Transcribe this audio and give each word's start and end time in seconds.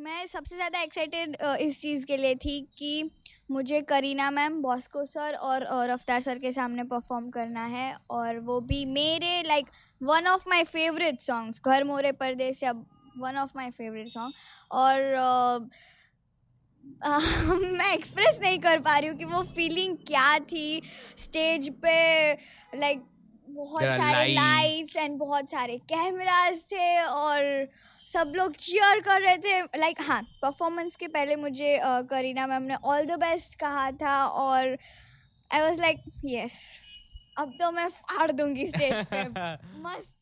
मैं 0.00 0.26
सबसे 0.26 0.54
ज़्यादा 0.56 0.80
एक्साइटेड 0.80 1.36
इस 1.60 1.80
चीज़ 1.80 2.06
के 2.06 2.16
लिए 2.16 2.34
थी 2.34 2.60
कि 2.78 3.10
मुझे 3.50 3.80
करीना 3.80 4.30
मैम 4.30 4.62
बॉस्को 4.62 5.04
सर 5.04 5.34
और 5.34 5.66
रफ्तार 5.90 6.20
सर 6.20 6.38
के 6.38 6.52
सामने 6.52 6.84
परफॉर्म 6.84 7.30
करना 7.30 7.64
है 7.64 7.96
और 8.10 8.38
वो 8.38 8.60
भी 8.60 8.84
मेरे 8.84 9.42
like 9.42 9.66
one 10.02 10.26
of 10.26 10.44
my 10.48 10.64
favourite 10.64 11.20
songs 11.20 11.60
घर 11.64 11.84
मोरे 11.84 12.12
परदेस 12.12 12.62
या 12.62 12.72
one 13.18 13.36
of 13.36 13.50
my 13.56 13.70
favourite 13.70 14.08
song 14.08 14.34
और 14.72 14.94
uh, 15.16 15.70
मैं 17.78 17.92
एक्सप्रेस 17.94 18.38
नहीं 18.42 18.58
कर 18.58 18.80
पा 18.80 18.98
रही 18.98 19.08
हूँ 19.08 19.16
कि 19.18 19.24
वो 19.24 19.42
फीलिंग 19.42 19.96
क्या 19.96 20.38
थी। 20.38 20.82
स्टेज 21.18 21.68
पे 21.70 22.32
लाइक 22.74 23.02
बहुत 23.48 23.82
सारे 23.82 24.32
लाइट्स 24.34 24.96
एंड 24.96 25.18
बहुत 25.18 25.50
सारे 25.50 25.76
कैमराज 25.78 26.64
थे 26.64 27.02
और 27.02 27.68
सब 28.12 28.32
लोग 28.36 28.54
चीयर 28.56 29.00
कर 29.00 29.20
रहे 29.20 29.36
थे। 29.36 29.60
लाइक 29.60 29.96
like, 29.96 30.08
हाँ 30.08 30.22
परफॉर्मेंस 30.42 30.96
के 30.96 31.08
पहले 31.08 31.36
मुझे 31.36 31.78
uh, 31.78 32.08
करीना 32.10 32.46
मैम 32.46 32.62
ने 32.62 32.74
ऑल 32.74 33.06
द 33.06 33.18
बेस्ट 33.18 33.58
कहा 33.58 33.90
था 33.90 34.24
और 34.26 34.76
आई 35.50 35.60
वॉज़ 35.60 35.80
लाइक 35.80 36.02
यस 36.24 36.80
अब 37.38 37.52
तो 37.60 37.70
मैं 37.72 37.88
फाड़ 37.88 38.30
दूँगी 38.32 38.66
स्टेज 38.66 39.06
पे। 39.06 39.22
मस्त 39.84 40.19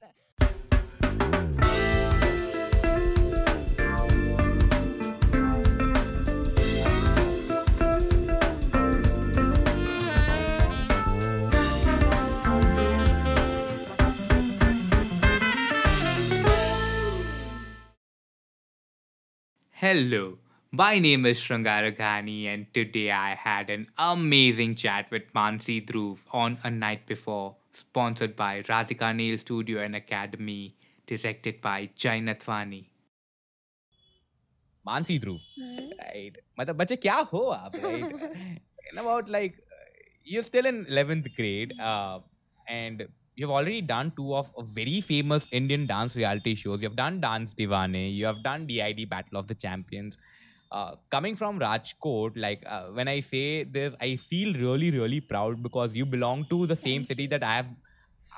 Hello, 19.77 20.37
my 20.71 20.97
name 20.99 21.25
is 21.25 21.37
Shrangaraghani, 21.37 22.45
and 22.45 22.65
today 22.73 23.11
I 23.11 23.35
had 23.35 23.69
an 23.69 23.87
amazing 23.97 24.75
chat 24.75 25.11
with 25.11 25.23
Mansi 25.33 25.85
Dhruv 25.85 26.19
on 26.31 26.57
A 26.63 26.71
Night 26.71 27.05
Before, 27.05 27.55
sponsored 27.73 28.35
by 28.35 28.61
Radhika 28.63 29.15
Nail 29.15 29.37
Studio 29.37 29.81
and 29.83 29.95
Academy, 29.95 30.75
directed 31.05 31.59
by 31.61 31.89
Jai 31.95 32.19
Nathwani. 32.19 32.85
Mansi 34.85 35.17
Dhruv 35.19 35.37
right 35.99 36.37
मतलब 36.59 36.75
बच्चे 36.75 36.95
क्या 36.95 37.15
हो 37.33 37.39
आप 37.49 37.75
right 37.83 38.97
about 39.01 39.29
like 39.35 39.53
you're 40.31 40.43
still 40.47 40.65
in 40.71 40.85
11th 40.85 41.29
grade 41.37 41.73
uh, 41.91 42.19
and 42.67 43.03
you've 43.38 43.50
already 43.50 43.80
done 43.80 44.12
two 44.16 44.34
of 44.34 44.50
very 44.78 45.00
famous 45.00 45.46
Indian 45.52 45.86
dance 45.86 46.16
reality 46.16 46.54
shows. 46.56 46.82
You've 46.82 46.96
done 46.96 47.20
Dance 47.20 47.54
Divane, 47.54 48.14
you 48.14 48.26
have 48.26 48.42
done 48.42 48.66
DID 48.66 49.08
Battle 49.08 49.38
of 49.38 49.46
the 49.46 49.54
Champions. 49.54 50.18
Uh, 50.70 50.96
coming 51.10 51.34
from 51.36 51.58
Rajkot, 51.58 52.32
like 52.36 52.62
uh, 52.66 52.88
when 52.88 53.08
I 53.08 53.20
say 53.20 53.64
this, 53.64 53.94
I 54.00 54.16
feel 54.16 54.52
really, 54.54 54.90
really 54.90 55.20
proud 55.20 55.62
because 55.62 55.94
you 55.94 56.04
belong 56.04 56.46
to 56.50 56.66
the 56.66 56.76
same 56.76 57.04
city 57.04 57.26
that 57.28 57.42
I 57.42 57.54
have, 57.56 57.68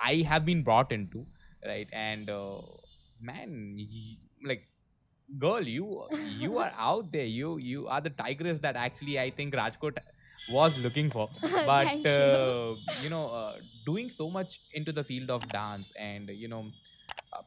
I 0.01 0.17
have 0.29 0.45
been 0.45 0.63
brought 0.63 0.93
into, 0.93 1.27
right? 1.67 1.89
And 1.93 2.31
uh, 2.31 2.61
man, 3.21 3.77
like 4.45 4.69
girl, 5.39 5.61
you 5.63 6.05
you 6.39 6.59
are 6.59 6.73
out 6.77 7.11
there. 7.13 7.25
You 7.25 7.59
you 7.59 7.89
are 7.89 8.01
the 8.01 8.11
tigress 8.11 8.61
that 8.61 8.77
actually 8.77 9.19
I 9.19 9.31
think 9.31 9.55
Rajkot 9.55 9.99
was 10.49 10.77
looking 10.79 11.11
for 11.11 11.29
but 11.67 11.97
you. 11.97 12.11
Uh, 12.11 12.75
you. 13.03 13.11
know 13.11 13.27
uh, 13.29 13.57
doing 13.87 14.11
so 14.11 14.29
much 14.31 14.61
into 14.73 14.93
the 14.93 15.05
field 15.05 15.31
of 15.31 15.47
dance 15.49 15.89
and 15.99 16.31
you 16.31 16.49
know 16.49 16.67
uh, 17.33 17.43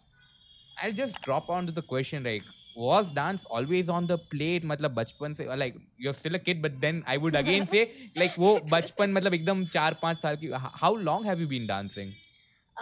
i'll 0.82 0.92
just 0.92 1.22
drop 1.22 1.50
onto 1.50 1.72
the 1.72 1.82
question 1.82 2.24
like 2.24 2.44
was 2.76 3.12
dance 3.12 3.44
always 3.50 3.90
on 3.90 4.08
the 4.08 4.18
plate 4.18 4.64
matlab 4.66 4.96
bachpan 5.00 5.36
se 5.40 5.48
like 5.64 5.76
you're 5.98 6.18
still 6.22 6.36
a 6.36 6.40
kid 6.40 6.62
but 6.62 6.80
then 6.86 7.04
i 7.06 7.18
would 7.18 7.36
again 7.36 7.68
say 7.74 7.84
like 8.22 8.38
wo 8.46 8.54
bachpan 8.76 9.14
matlab 9.18 9.38
ekdam 9.40 9.62
4 9.76 10.00
5 10.06 10.24
saal 10.24 10.40
ki 10.44 10.50
how 10.84 10.94
long 11.10 11.30
have 11.30 11.44
you 11.44 11.50
been 11.56 11.68
dancing 11.74 12.16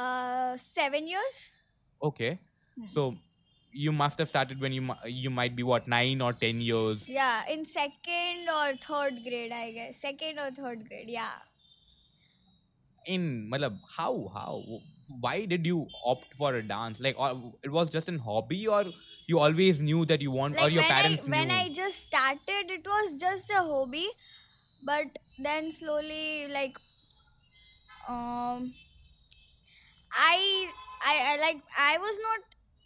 uh 0.05 0.53
7 0.85 1.11
years 1.13 1.41
okay 2.09 2.31
hmm. 2.37 2.87
so 2.95 3.11
you 3.73 3.91
must 3.91 4.19
have 4.19 4.27
started 4.29 4.59
when 4.59 4.73
you 4.73 4.93
you 5.05 5.29
might 5.29 5.55
be 5.55 5.63
what 5.63 5.87
nine 5.87 6.21
or 6.21 6.33
ten 6.33 6.61
years. 6.61 7.07
Yeah, 7.07 7.47
in 7.49 7.65
second 7.65 8.49
or 8.49 8.75
third 8.77 9.23
grade, 9.23 9.51
I 9.51 9.71
guess. 9.71 9.97
Second 9.97 10.39
or 10.39 10.51
third 10.51 10.87
grade, 10.87 11.09
yeah. 11.09 11.31
In 13.05 13.49
malab, 13.51 13.77
how 13.97 14.29
how 14.33 14.81
why 15.19 15.45
did 15.45 15.65
you 15.65 15.87
opt 16.05 16.33
for 16.35 16.55
a 16.55 16.61
dance? 16.63 16.99
Like, 16.99 17.17
or 17.19 17.53
it 17.63 17.71
was 17.71 17.89
just 17.89 18.07
an 18.09 18.19
hobby, 18.19 18.67
or 18.67 18.85
you 19.27 19.39
always 19.39 19.79
knew 19.79 20.05
that 20.05 20.21
you 20.21 20.31
want, 20.31 20.55
like 20.55 20.67
or 20.67 20.69
your 20.69 20.83
parents 20.83 21.23
I, 21.23 21.25
knew? 21.25 21.31
When 21.31 21.51
I 21.51 21.69
just 21.69 22.03
started, 22.03 22.71
it 22.77 22.85
was 22.85 23.19
just 23.19 23.49
a 23.49 23.55
hobby, 23.55 24.07
but 24.83 25.19
then 25.39 25.71
slowly, 25.71 26.47
like, 26.49 26.77
um, 28.07 28.73
I 30.11 30.71
I, 31.03 31.15
I 31.33 31.37
like 31.41 31.61
I 31.77 31.97
was 31.97 32.17
not 32.21 32.39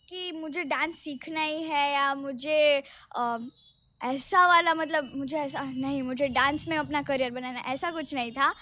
कि 0.09 0.31
मुझे 0.31 0.63
dance 0.63 0.95
सीखना 0.95 1.41
ही 1.41 1.61
है 1.63 1.91
या 1.93 2.13
मुझे 2.15 2.83
आ, 3.17 3.37
ऐसा 4.01 4.47
वाला 4.47 4.73
मतलब 4.73 5.11
मुझे 5.15 5.37
ऐसा 5.37 5.61
नहीं 5.61 6.01
मुझे 6.03 6.27
डांस 6.27 6.67
में 6.67 6.77
अपना 6.77 7.01
करियर 7.01 7.31
बनाना 7.31 7.59
ऐसा 7.73 7.91
कुछ 7.91 8.13
नहीं 8.13 8.31
था 8.31 8.53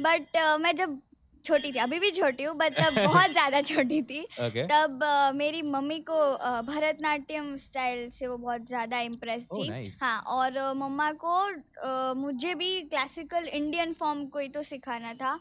बट 0.00 0.36
मैं 0.60 0.74
जब 0.76 1.00
छोटी 1.44 1.70
थी 1.72 1.78
अभी 1.78 1.98
भी 1.98 2.10
छोटी 2.10 2.44
हूँ 2.44 2.56
बट 2.56 2.78
तब 2.78 2.98
बहुत 3.04 3.30
ज़्यादा 3.36 3.60
छोटी 3.62 4.00
थी 4.02 4.20
okay. 4.40 4.64
तब 4.70 4.98
uh, 5.02 5.34
मेरी 5.34 5.62
मम्मी 5.62 5.98
को 6.00 6.20
uh, 6.34 6.62
भरतनाट्यम 6.66 7.56
स्टाइल 7.56 8.08
से 8.10 8.26
वो 8.26 8.36
बहुत 8.36 8.66
ज़्यादा 8.66 9.00
इम्प्रेस 9.00 9.46
थी 9.46 9.66
oh, 9.66 9.72
nice. 9.72 10.00
हाँ 10.00 10.18
और 10.28 10.58
uh, 10.60 10.74
मम्मा 10.76 11.10
को 11.24 11.36
uh, 11.46 12.16
मुझे 12.16 12.54
भी 12.54 12.80
क्लासिकल 12.80 13.48
इंडियन 13.52 13.92
फॉर्म 13.92 14.26
को 14.26 14.38
ही 14.38 14.48
तो 14.48 14.62
सिखाना 14.62 15.14
था 15.14 15.38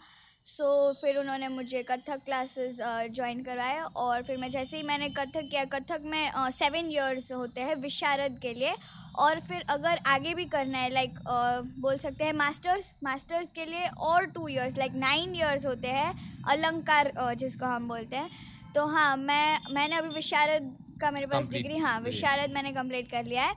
सो 0.47 0.63
so, 0.63 1.01
फिर 1.01 1.17
उन्होंने 1.17 1.47
मुझे 1.47 1.81
कथक 1.83 2.19
क्लासेस 2.25 2.75
ज्वाइन 3.15 3.41
करवाए 3.43 3.79
और 3.95 4.23
फिर 4.23 4.37
मैं 4.37 4.49
जैसे 4.51 4.77
ही 4.77 4.83
मैंने 4.83 5.07
कथक 5.09 5.47
किया 5.51 5.63
कथक 5.65 6.01
में 6.05 6.31
सेवन 6.51 6.81
uh, 6.81 6.91
इयर्स 6.91 7.31
होते 7.31 7.61
हैं 7.61 7.75
विशारद 7.75 8.37
के 8.41 8.53
लिए 8.53 8.73
और 9.17 9.39
फिर 9.39 9.63
अगर 9.69 10.01
आगे 10.07 10.33
भी 10.33 10.45
करना 10.45 10.77
है 10.77 10.89
लाइक 10.89 11.11
uh, 11.11 11.81
बोल 11.81 11.97
सकते 11.97 12.23
हैं 12.23 12.33
मास्टर्स 12.33 12.93
मास्टर्स 13.03 13.51
के 13.51 13.65
लिए 13.65 13.87
और 14.11 14.25
two 14.25 14.47
years 14.47 14.77
like 14.77 14.93
nine 14.95 15.35
years 15.35 15.65
होते 15.65 15.87
हैं 15.87 16.43
अलंकार 16.47 17.11
uh, 17.21 17.33
जिसको 17.33 17.65
हम 17.65 17.87
बोलते 17.87 18.15
हैं। 18.15 18.29
तो 18.75 18.85
हाँ 18.87 19.15
मैं 19.17 19.59
मैंने 19.73 19.95
अभी 19.95 20.09
विशारद 20.15 20.75
का 21.01 21.11
मेरे 21.11 21.27
पास 21.27 21.49
डिग्री 21.49 21.77
हाँ 21.77 21.99
विशारद 22.01 22.53
मैंने 22.53 22.71
कंप्लीट 22.71 23.11
कर 23.11 23.23
लिया 23.23 23.43
है 23.43 23.55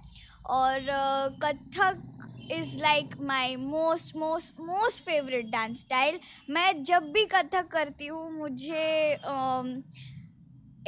और 0.51 0.87
Kathak 1.45 2.03
is 2.53 2.77
like 2.83 3.15
my 3.23 3.57
most 3.57 4.17
most 4.17 4.61
most 4.61 5.05
favourite 5.05 5.51
dance 5.51 5.81
style 5.81 6.21
मैं 6.51 6.83
जब 6.85 7.11
भी 7.13 7.25
कथक 7.25 7.69
करती 7.69 8.07
हूँ 8.07 8.31
मुझे 8.33 9.19
um, 9.25 9.83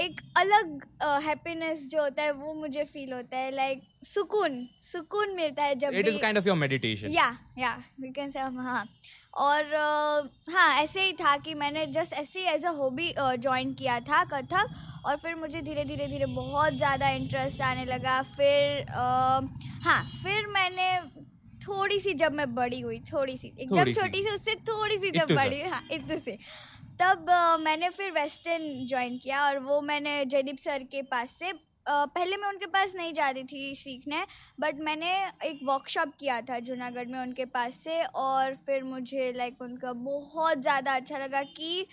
एक 0.00 0.20
अलग 0.36 0.82
हैप्पीनेस 1.02 1.84
uh, 1.84 1.90
जो 1.90 2.02
होता 2.02 2.22
है 2.22 2.32
वो 2.32 2.54
मुझे 2.54 2.84
फील 2.84 3.12
होता 3.12 3.38
है 3.38 3.50
लाइक 3.54 3.82
सुकून 4.04 4.66
सुकून 4.82 5.34
मिलता 5.36 5.62
है 5.62 5.74
जब 5.74 5.94
it 5.94 6.06
is 6.06 6.18
kind 6.18 6.38
of 6.38 6.46
your 6.48 6.56
meditation 6.56 7.10
या 7.10 7.36
या 7.58 7.74
वी 8.00 8.10
कैन 8.10 8.30
से 8.30 8.38
हाँ। 8.38 8.86
और 9.34 9.64
uh, 9.64 10.54
हाँ 10.54 10.82
ऐसे 10.82 11.02
ही 11.02 11.12
था 11.12 11.36
कि 11.36 11.54
मैंने 11.54 11.86
जस्ट 11.86 12.12
ऐसे 12.12 12.38
ही 12.40 12.46
एज 12.46 12.64
अ 12.64 12.70
हॉबी 12.70 13.12
ज्वाइन 13.18 13.72
किया 13.74 13.98
था 14.00 14.24
कथक 14.24 15.04
और 15.04 15.16
फिर 15.16 15.34
मुझे 15.34 15.60
धीरे 15.62 15.84
धीरे 15.84 16.06
धीरे 16.06 16.26
बहुत 16.26 16.72
ज़्यादा 16.72 17.08
इंटरेस्ट 17.08 17.60
आने 17.60 17.84
लगा। 17.84 18.20
फिर 18.36 18.82
uh, 18.82 19.48
हाँ 19.84 20.02
फिर 20.22 20.46
मैंने 20.46 20.88
थोड़ी 21.70 22.00
सी 22.00 22.14
जब 22.14 22.32
मैं 22.32 22.54
बड़ी 22.54 22.80
हुई 22.80 22.98
थोड़ी 23.12 23.36
सी 23.36 23.52
एकदम 23.60 23.92
छोटी 23.92 24.22
सी 24.22 24.34
उससे 24.34 24.54
थोड़ी 24.54 24.98
सी 24.98 25.10
जब 25.10 25.34
बड़ी 25.34 25.60
हुई 25.60 25.70
हाँ 25.70 25.82
इतने 25.92 26.18
से। 26.18 26.38
तब 27.00 27.26
uh, 27.30 27.64
मैंने 27.64 27.88
फिर 27.88 28.10
वेस्टर्न 28.10 28.86
ज्वाइन 28.86 29.18
किया 29.18 29.44
और 29.46 29.58
वो 29.58 29.80
मैंने 29.80 30.24
जयदीप 30.24 30.56
सर 30.58 30.82
के 30.82 31.02
पास 31.02 31.30
से 31.30 31.52
Uh, 31.80 32.06
पहले 32.14 32.36
मैं 32.36 32.48
उनके 32.48 32.66
पास 32.66 32.92
नहीं 32.94 33.12
जाती 33.14 33.42
थी 33.42 33.74
सीखने 33.74 34.26
बट 34.60 34.80
मैंने 34.80 35.12
एक 35.44 35.60
वर्कशॉप 35.64 36.12
किया 36.20 36.40
था 36.40 36.58
जूनागढ़ 36.58 37.06
में 37.06 37.18
उनके 37.20 37.44
पास 37.44 37.74
से 37.74 38.02
और 38.04 38.54
फिर 38.66 38.84
मुझे 38.84 39.32
लाइक 39.36 39.62
उनका 39.62 39.92
बहुत 39.92 40.60
ज़्यादा 40.60 40.92
अच्छा 40.92 41.18
लगा 41.18 41.42
कि 41.42 41.86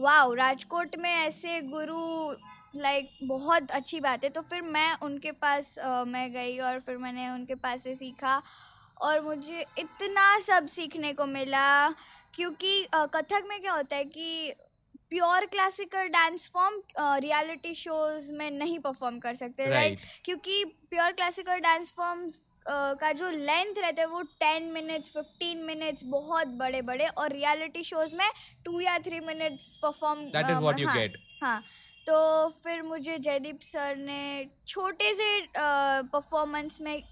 वाह 0.00 0.34
राजकोट 0.34 0.96
में 0.96 1.10
ऐसे 1.10 1.60
गुरु 1.60 2.32
लाइक 2.80 3.10
बहुत 3.22 3.70
अच्छी 3.70 4.00
बात 4.00 4.24
है। 4.24 4.30
तो 4.30 4.40
फिर 4.40 4.62
मैं 4.62 4.96
उनके 5.02 5.32
पास 5.32 5.78
uh, 5.86 6.06
मैं 6.06 6.32
गई 6.32 6.58
और 6.58 6.78
फिर 6.80 6.96
मैंने 6.96 7.28
उनके 7.30 7.54
पास 7.54 7.82
से 7.82 7.94
सीखा 7.94 8.42
और 9.04 9.20
मुझे 9.20 9.64
इतना 9.78 10.38
सब 10.40 10.66
सीखने 10.66 11.12
को 11.12 11.26
मिला 11.26 11.90
क्योंकि 12.34 12.86
कथक 12.94 13.44
में 13.48 13.60
क्या 13.60 13.72
होता 13.72 13.96
है 13.96 14.04
कि 14.06 14.54
pure 15.10 15.44
classical 15.46 16.08
dance 16.08 16.50
form 16.54 16.80
reality 17.22 17.74
shows 17.74 18.32
में 18.32 18.50
नहीं 18.50 18.78
परफॉर्म 18.78 19.18
कर 19.18 19.34
सकते 19.34 19.68
राइट 19.70 19.98
right. 19.98 20.24
क्योंकि 20.24 20.64
प्योर 20.90 21.12
क्लासिकल 21.12 21.58
डांस 21.60 21.92
फॉर्म्स 21.96 22.40
का 23.00 23.12
जो 23.12 23.30
लेंथ 23.30 23.78
रहता 23.78 24.02
है 24.02 24.06
वो 24.08 24.20
टेन 24.40 24.70
मिनट्स 24.72 25.10
फिफ्टीन 25.10 25.58
मिनट्स 25.64 26.04
बहुत 26.08 26.46
बड़े 26.58 26.82
बड़े 26.82 27.06
और 27.08 27.32
रियलिटी 27.32 27.82
शोज़ 27.84 28.14
में 28.16 28.28
टू 28.64 28.80
या 28.80 28.98
थ्री 28.98 29.20
मिनट्स 29.20 29.76
परफॉर्म 29.82 30.20
हाँ, 31.42 31.50
हाँ। 31.50 31.62
तो 32.06 32.48
फिर 32.64 32.82
मुझे 32.82 33.18
जयदीप 33.18 33.60
सर 33.62 33.96
ने 33.96 34.48
छोटे 34.68 35.12
से 35.14 35.40
परफॉर्मेंस 35.56 36.80
में 36.80 37.02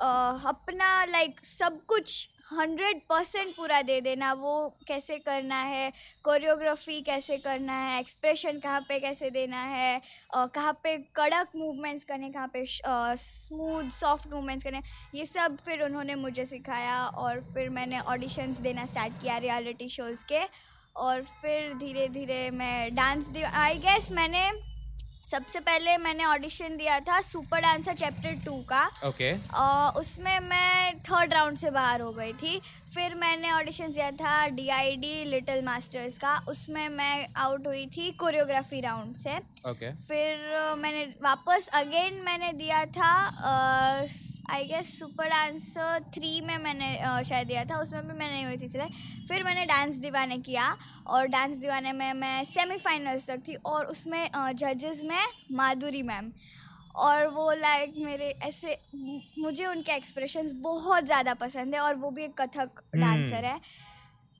अपना 0.00 1.04
लाइक 1.04 1.44
सब 1.46 1.84
कुछ 1.86 2.28
हंड्रेड 2.52 3.00
परसेंट 3.08 3.54
पूरा 3.56 3.80
दे 3.82 4.00
देना। 4.00 4.32
वो 4.32 4.76
कैसे 4.88 5.16
करना 5.18 5.60
है? 5.62 5.92
कोरियोग्राफी 6.24 7.00
कैसे 7.00 7.36
करना 7.36 7.72
है? 7.72 7.98
एक्सप्रेशन 8.00 8.58
कहाँ 8.58 8.80
पे 8.80 8.98
कैसे 9.00 9.30
देना 9.30 9.62
है? 9.62 10.00
कहाँ 10.36 10.72
पे 10.84 10.96
कड़क 11.16 11.48
मूवमेंट्स 11.56 12.04
करने, 12.04 12.30
कहाँ 12.30 12.48
पे 12.48 12.64
स्मूथ 12.66 13.90
सॉफ्ट 13.90 14.32
मूवमेंट्स 14.32 14.64
करने। 14.64 14.82
ये 15.14 15.24
सब 15.26 15.56
फिर 15.64 15.82
उन्होंने 15.82 16.14
मुझे 16.14 16.44
सिखाया 16.44 17.04
और 17.06 17.40
फिर 17.54 17.70
मैंने 17.70 18.00
ऑडिशंस 18.00 18.58
देना 18.58 18.86
स्टार्ट 18.86 19.20
किया 19.22 19.38
रियलिटी 19.38 19.88
शोज़ 19.88 20.24
के। 20.24 20.44
और 20.96 21.22
फिर 21.42 21.74
धीरे 21.74 22.06
धीरे 22.08 22.50
मैं 22.50 22.94
डांस 22.94 23.28
आई 23.44 23.78
गेस 23.78 24.10
मैंने 24.12 24.50
सबसे 25.26 25.60
पहले 25.60 25.96
मैंने 25.98 26.24
ऑडिशन 26.24 26.76
दिया 26.76 26.98
था 27.00 27.20
सुपर 27.20 27.60
डांसर 27.60 27.94
चैप्टर 27.94 28.34
टू 28.44 28.52
का 28.68 28.84
ओके 29.04 29.26
Okay. 29.26 29.98
उसमें 30.00 30.38
मैं 30.40 30.98
थर्ड 31.00 31.32
राउंड 31.32 31.56
से 31.58 31.70
बाहर 31.70 32.00
हो 32.00 32.10
गई 32.12 32.32
थी 32.42 32.60
फिर 32.94 33.14
मैंने 33.14 33.50
ऑडिशन 33.52 33.92
दिया 33.92 34.10
था 34.20 34.36
डीआईडी 34.56 35.24
लिटिल 35.24 35.64
मास्टर्स 35.64 36.18
का 36.18 36.38
उसमें 36.48 36.88
मैं 36.88 37.26
आउट 37.36 37.66
हुई 37.66 37.84
थी 37.96 38.10
कोरियोग्राफी 38.20 38.80
राउंड 38.80 39.16
से 39.16 39.36
ओके 39.36 39.74
Okay. 39.76 39.90
फिर 40.02 40.76
मैंने 40.78 41.04
वापस 41.22 41.68
अगेन 41.74 42.22
मैंने 42.26 42.52
दिया 42.52 42.84
था 42.96 43.12
I 44.50 44.64
guess 44.64 44.98
Super 44.98 45.28
Dancer 45.28 46.04
three 46.14 46.40
में 46.40 46.58
मैंने 46.58 47.24
शायद 47.24 47.46
दिया 47.48 47.64
था 47.64 47.78
उसमें 47.78 48.08
भी 48.08 48.14
मैं 48.14 48.30
नहीं 48.30 48.44
हुई 48.44 48.56
थी 48.56 48.64
इसलिए 48.64 48.86
फिर 49.28 49.42
मैंने 49.42 49.64
डांस 49.64 49.96
दीवाने 49.96 50.38
किया 50.38 50.76
और 51.06 51.26
डांस 51.26 51.56
दीवाने 51.56 51.92
में 51.92 52.12
मैं 52.12 52.44
सेमीफाइनल्स 52.44 53.26
तक 53.26 53.42
थी 53.48 53.54
और 53.54 53.86
उसमें 53.86 54.30
जजेस 54.54 55.02
में 55.04 55.24
माधुरी 55.52 56.02
मैम 56.02 56.32
और 56.94 57.26
वो 57.26 57.52
लाइक 57.52 57.94
मेरे 57.98 58.28
ऐसे 58.42 58.78
मुझे 59.38 59.66
उनके 59.66 59.92
एक्सप्रेशंस 59.92 60.52
बहुत 60.52 61.04
ज़्यादा 61.04 61.34
पसंद 61.34 61.74
है 61.74 61.80
और 61.80 61.94
वो 61.94 62.10
भी 62.10 62.24
एक 62.24 62.40
कथक. 62.40 62.82
डांसर 62.96 63.44
है 63.44 63.60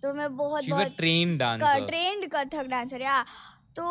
तो 0.03 0.15
मैं 0.15 0.37
बहुत 0.37 0.69
बहुत 0.69 0.97
trained 1.01 1.41
dancer. 1.43 1.87
Trained 1.87 2.29
Kathak 2.33 2.67
dancer 2.67 3.01
या 3.01 3.25
तो 3.77 3.85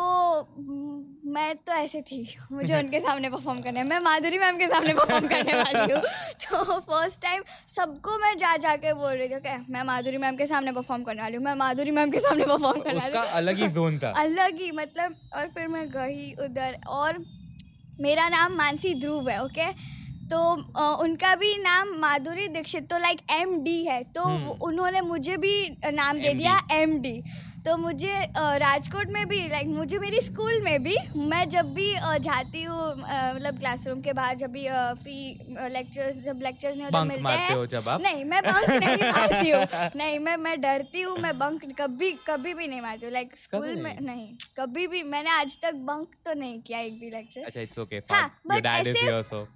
मैं 1.32 1.54
तो 1.56 1.72
ऐसे 1.72 2.00
थी। 2.02 2.18
मुझे 2.52 2.74
उनके 2.78 3.00
सामने 3.00 3.28
परफॉर्म 3.30 3.60
करने 3.62 3.82
मैं 3.82 3.98
माधुरी 4.00 4.38
मैम 4.38 4.56
के 4.58 4.66
सामने 4.68 4.94
परफॉर्म 4.94 5.26
करने 5.28 5.54
वाली 5.54 5.92
हूँ। 5.92 6.00
तो 6.42 6.78
फ़र्स्ट 6.80 7.20
टाइम 7.22 7.42
सबको 7.76 8.18
मैं 8.18 8.36
जा 8.38 8.56
जा 8.64 8.74
के 8.76 8.92
बोल 8.94 9.12
रही 9.12 9.28
थी 9.28 9.36
ओके 9.36 9.56
मैं 9.72 9.82
माधुरी 9.84 10.18
मैम 10.18 10.36
के 10.36 10.46
सामने 10.46 10.72
परफॉर्म 10.72 11.02
करने 11.04 11.22
वाली 11.22 11.36
हूँ। 11.36 11.44
मैं 11.44 11.54
माधुरी 11.56 11.90
मैम 11.90 12.10
के 12.10 12.20
सामने 12.20 12.44
परफॉर्म 12.44 12.80
करने 12.80 12.98
वाली 12.98 13.18
हूँ। 13.18 13.24
अलग 13.34 13.58
ही 13.58 13.68
जोन 13.78 13.98
था। 13.98 14.10
अलग 14.22 14.60
ही 14.60 14.70
मतलब 14.74 15.14
और 15.36 15.48
फिर 15.54 15.68
मैं 15.68 15.88
गई 15.90 16.32
उधर। 16.44 16.80
और 16.88 17.24
मेरा 18.00 18.28
नाम 18.28 18.56
मानसी 18.56 18.94
ध्रुव 19.00 19.28
है 19.30 19.42
ओके 19.44 19.70
तो 20.30 20.38
अ, 20.76 20.96
उनका 21.02 21.34
भी 21.36 21.56
नाम 21.58 21.88
माधुरी 22.00 22.46
दीक्षित 22.50 22.88
तो 22.90 22.98
लाइक 22.98 23.20
एम 23.32 23.58
डी 23.64 23.82
है। 23.84 24.02
तो 24.14 24.22
हम्म। 24.22 24.58
उन्होंने 24.66 25.00
मुझे 25.00 25.36
भी 25.36 25.54
नाम 25.86 26.18
दे 26.20 26.32
दिया 26.34 26.58
एम 26.72 26.98
डी 27.02 27.20
तो 27.66 27.76
मुझे 27.76 28.14
राजकोट 28.58 29.06
में 29.06 29.26
भी 29.28 29.38
लाइक 29.48 29.66
मुझे 29.66 29.98
मेरी 29.98 30.20
स्कूल 30.20 30.60
में 30.60 30.82
भी 30.82 30.96
मैं 31.16 31.48
जब 31.48 31.72
भी 31.74 31.88
जाती 32.20 32.62
हूँ 32.62 32.78
मतलब 32.96 33.58
क्लासरूम 33.58 34.00
के 34.00 34.12
बाहर 34.12 34.36
जब 34.36 34.50
भी 34.50 34.66
फ्री 35.02 35.16
लेक्चर्स 35.70 36.16
जब 36.16 36.40
लेक्चर्स 36.42 36.76
नहीं 36.76 36.86
होते 36.86 37.04
मिलते 37.04 37.32
हैं 37.32 37.66
जब 37.66 37.88
आप? 37.88 38.02
नहीं 38.02 38.24
मैं 38.24 38.42
बंक 38.42 38.70
नहीं 38.70 39.10
मारती 39.12 39.50
हूँ 39.50 39.90
नहीं 39.96 40.18
मैं 40.18 40.36
मैं 40.36 40.60
डरती 40.60 41.00
हूँ 41.00 41.16
मैं 41.18 41.38
बंक 41.38 41.64
कभी 41.80 42.10
कभी 42.28 42.54
भी 42.54 42.66
नहीं 42.66 42.80
मारती 42.80 43.06
हूँ 43.06 43.12
लाइक 43.12 43.36
स्कूल 43.36 43.74
में 43.74 44.00
नहीं? 44.00 44.28
कभी 44.56 44.86
भी 44.86 45.02
मैंने 45.02 45.30
आज 45.30 45.58
तक 45.62 45.74
बंक 45.74 46.14
तो 46.24 46.34
नहीं 46.34 46.60
किया 46.60 46.78
एक 46.78 47.00
भी 47.00 47.10
लेक्चर 47.10 47.42
अच्छा 47.42 47.60
इट्स 47.60 47.78
ओके 47.78 47.96
हाँ, 47.96 48.30
ऐसे- 48.66 49.46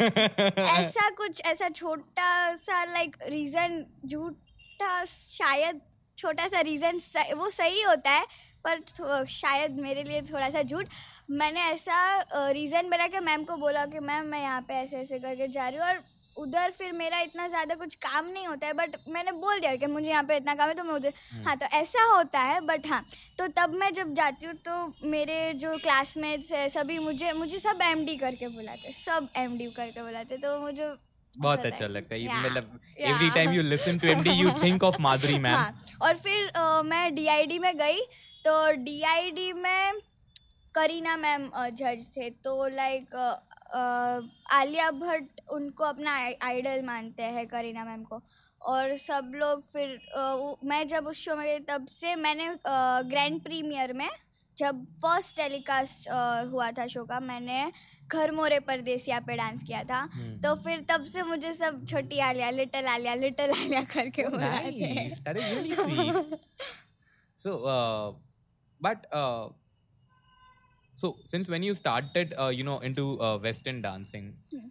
ऐसा 0.00 1.10
कुछ 1.10 1.42
ऐसा 1.46 1.68
छोटा 1.68 2.56
सा 2.56 2.84
लाइक 2.84 3.16
रीजन 3.26 3.84
झूठा 4.06 5.04
शायद 5.04 5.80
छोटा 6.18 6.48
सा 6.48 6.60
रीजन 6.62 7.00
वो 7.36 7.48
सही 7.50 7.82
होता 7.82 8.10
है 8.10 8.26
पर 8.64 9.24
शायद 9.30 9.78
मेरे 9.80 10.02
लिए 10.04 10.22
थोड़ा 10.22 10.48
सा 10.50 10.62
झूठ। 10.62 10.86
मैंने 11.30 11.60
ऐसा 11.62 12.50
रीज़न 12.50 12.90
बना 12.90 13.06
के 13.06 13.20
मैम 13.20 13.44
को 13.44 13.56
बोला 13.56 13.84
कि 13.86 14.00
मैम 14.00 14.26
मैं 14.26 14.42
यहाँ 14.42 14.60
पे 14.60 14.74
ऐसे 14.74 14.96
ऐसे 14.96 15.18
करके 15.18 15.48
जा 15.48 15.68
रही 15.68 15.78
हूँ 15.78 15.86
और 15.86 16.02
उधर 16.36 16.70
फिर 16.70 16.92
मेरा 16.92 17.20
इतना 17.20 17.46
ज़्यादा 17.48 17.74
कुछ 17.74 17.94
काम 17.96 18.26
नहीं 18.26 18.46
होता 18.46 18.66
है 18.66 18.72
बट 18.72 18.96
मैंने 19.08 19.32
बोल 19.34 19.60
दिया 19.60 19.74
कि 19.76 19.86
मुझे 19.86 20.08
यहाँ 20.10 20.22
पे 20.24 20.36
इतना 20.36 20.54
काम 20.54 20.68
है 20.68 20.74
तो 20.74 20.84
मैं 20.84 20.94
उधर 20.94 21.12
हाँ 21.46 21.56
तो 21.56 21.66
ऐसा 21.76 22.04
होता 22.04 22.40
है 22.40 22.60
बट 22.60 22.86
हाँ 22.86 23.04
तो 23.38 23.46
तब 23.56 23.74
मैं 23.74 23.92
जब 23.94 24.12
जाती 24.14 24.46
हूँ 24.46 24.54
तो 24.66 25.08
मेरे 25.08 25.52
जो 25.54 25.76
क्लासमेट्स 25.78 26.52
है 26.52 26.68
सभी 26.68 26.98
मुझे 26.98 27.32
मुझे 27.32 27.58
सब 27.58 27.82
एमडी 27.82 28.16
करके 28.16 28.48
बुलाते 28.48 28.92
सब 28.94 29.28
एमडी 29.36 29.66
करके 29.70 30.02
बुलाते 30.02 30.36
तो 30.36 30.58
मुझे 30.58 30.94
बहुत 31.34 31.66
अच्छा 31.66 31.86
लगता 31.86 32.14
है। 32.14 32.26
मतलब 32.36 32.78
every 32.98 33.30
time 33.30 33.52
you 33.52 33.62
listen 33.64 33.98
to 33.98 34.08
MD 34.08 34.30
you 34.32 34.50
think 34.62 34.84
of 34.84 35.00
Madhuri 35.00 35.38
ma'am 35.38 35.64
और 36.02 36.16
फिर 36.16 36.46
अ, 36.46 36.82
मैं 36.82 37.14
डीआईडी 37.14 37.58
में 37.58 37.76
गई 37.78 38.00
तो 38.44 38.72
डीआईडी 38.84 39.52
में 39.54 40.00
करीना 40.74 41.16
मैम 41.16 41.50
जज 41.74 42.06
थे। 42.16 42.30
तो 42.30 42.66
लाइक 42.68 43.14
आलिया 44.52 44.90
भट्ट 44.90 45.40
उनको 45.52 45.84
अपना 45.84 46.12
आइडल 46.42 46.82
मानते 46.84 47.22
हैं 47.22 47.46
करीना 47.48 47.84
मैम 47.84 48.02
को। 48.04 48.22
और 48.60 48.94
सब 48.98 49.32
लोग 49.34 49.62
फिर 49.72 49.98
मैं 50.64 50.86
जब 50.88 51.06
उस 51.06 51.24
शो 51.24 51.36
में 51.36 51.44
गई 51.46 51.58
तब 51.66 51.86
से 51.88 52.14
मैंने 52.16 52.48
ग्रैंड 53.10 53.40
प्रीमियर 53.42 53.92
में 53.92 54.08
जब 54.58 54.84
फ़र्स्ट 55.02 55.36
टेलीकास्ट 55.36 56.08
हुआ 56.52 56.70
था 56.78 56.86
शो 56.94 57.04
का 57.10 57.18
मैंने 57.20 57.60
घर 58.08 58.30
मोरे 58.32 58.58
परदेसिया 58.70 59.18
पे 59.26 59.36
डांस 59.36 59.62
किया 59.66 59.82
था 59.90 59.98
हम्म। 60.14 60.38
तो 60.40 60.54
फिर 60.64 60.84
तब 60.90 61.04
से 61.12 61.22
मुझे 61.22 61.52
सब 61.52 61.84
छोटी 61.88 62.18
आलिया 62.28 62.50
लिटिल 62.50 62.86
आलिया 62.94 63.14
लिटिल 63.14 63.50
आलिया 63.50 63.82
करके 63.94 64.28
बुलाते 64.28 65.12
uh, 67.74 68.12
but 68.80 69.06
uh, 69.12 69.48
so 70.98 71.16
since 71.24 71.48
when 71.48 71.62
you 71.62 71.74
started 71.74 72.34
uh, 72.36 72.48
you 72.48 72.64
know 72.64 72.78
into 72.90 73.06
uh, 73.20 73.38
western 73.38 73.80
dancing 73.82 74.34
Hmm. 74.52 74.66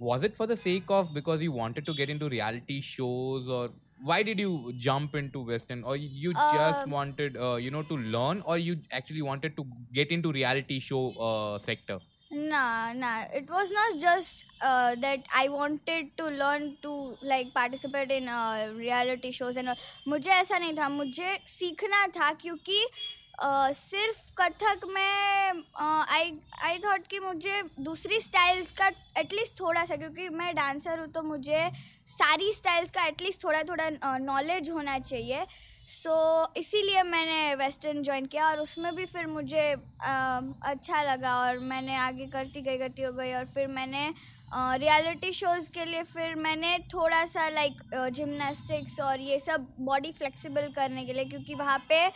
was 0.00 0.24
it 0.24 0.36
for 0.36 0.46
the 0.46 0.56
sake 0.56 0.90
of 0.90 1.12
because 1.14 1.40
you 1.40 1.52
wanted 1.52 1.86
to 1.86 1.94
get 1.94 2.10
into 2.10 2.28
reality 2.28 2.80
shows 2.80 3.48
or 3.48 3.68
why 4.02 4.22
did 4.22 4.38
you 4.38 4.72
jump 4.78 5.14
into 5.14 5.40
western 5.40 5.82
or 5.84 5.96
you 5.96 6.30
um, 6.30 6.54
just 6.54 6.82
Um, 6.82 6.90
wanted 6.90 7.36
uh, 7.36 7.56
you 7.56 7.70
know 7.70 7.82
to 7.82 7.96
learn 7.96 8.42
or 8.46 8.58
you 8.58 8.76
actually 8.92 9.22
wanted 9.22 9.56
to 9.56 9.64
get 9.92 10.10
into 10.10 10.32
reality 10.32 10.80
show 10.80 11.10
uh, 11.30 11.58
sector 11.58 11.98
Nah, 12.30 12.92
nah. 12.92 13.22
It 13.32 13.48
was 13.48 13.70
not 13.70 14.00
just 14.00 14.44
uh, 14.60 14.96
that 14.96 15.20
I 15.32 15.48
wanted 15.48 16.16
to 16.18 16.24
learn 16.28 16.76
to 16.82 17.16
like 17.22 17.54
participate 17.54 18.10
in 18.10 18.26
uh, 18.28 18.72
reality 18.76 19.30
shows 19.30 19.56
and 19.56 19.68
all. 19.68 19.76
मुझे 20.08 20.30
ऐसा 20.30 20.58
नहीं 20.58 20.72
था 20.76 20.88
मुझे 20.88 21.36
सीखना 21.46 22.06
था 22.16 22.32
क्योंकि 22.42 22.84
uh, 22.84 23.15
सिर्फ़ 23.40 24.20
कथक 24.40 24.86
में 24.88 25.62
आई 25.78 26.32
आई 26.64 26.78
थॉट 26.84 27.06
कि 27.06 27.18
मुझे 27.18 27.62
दूसरी 27.80 28.20
स्टाइल्स 28.20 28.72
का 28.72 28.86
एटलीस्ट 29.18 29.60
थोड़ा 29.60 29.84
सा 29.84 29.96
क्योंकि 29.96 30.28
मैं 30.28 30.54
डांसर 30.56 30.98
हूँ 30.98 31.06
तो 31.12 31.22
मुझे 31.22 31.68
सारी 32.08 32.52
स्टाइल्स 32.52 32.90
का 32.90 33.04
एटलीस्ट 33.06 33.42
थोड़ा 33.44 33.62
थोड़ा 33.62 34.18
नॉलेज 34.18 34.70
होना 34.70 34.98
चाहिए। 34.98 35.46
सो 35.88 36.10
so, 36.44 36.56
इसीलिए 36.58 37.02
मैंने 37.02 37.54
वेस्टर्न 37.54 38.02
ज्वाइन 38.02 38.24
किया 38.26 38.48
और 38.48 38.60
उसमें 38.60 38.94
भी 38.94 39.04
फिर 39.06 39.26
मुझे 39.26 39.70
अ, 39.72 40.40
अच्छा 40.62 41.02
लगा 41.02 41.36
और 41.40 41.58
मैंने 41.58 41.96
आगे 41.96 42.26
करती 42.26 42.62
गई 42.62 42.78
करती 42.78 43.02
हो 43.02 43.12
गई 43.12 43.32
और 43.32 43.44
फिर 43.54 43.66
मैंने 43.68 44.08
रियलिटी 44.54 45.32
शोज़ 45.32 45.70
के 45.70 45.84
लिए 45.84 46.02
फिर 46.02 46.34
मैंने 46.34 46.78
थोड़ा 46.94 47.24
सा 47.26 47.48
लाइक 47.48 47.80
जिमनास्टिक्स 48.14 48.98
और 49.00 49.20
ये 49.20 49.38
सब 49.38 49.66
बॉडी 49.80 50.12
फ्लेक्सिबल 50.12 50.68
करने 50.76 51.04
के 51.04 51.12
लिए 51.12 51.24
क्योंकि 51.24 51.54
वहाँ 51.54 51.78
पे 51.88 52.06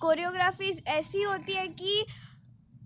कोरियोग्राफीज 0.00 0.82
ऐसी 0.88 1.22
होती 1.22 1.52
है 1.52 1.66
कि 1.80 2.04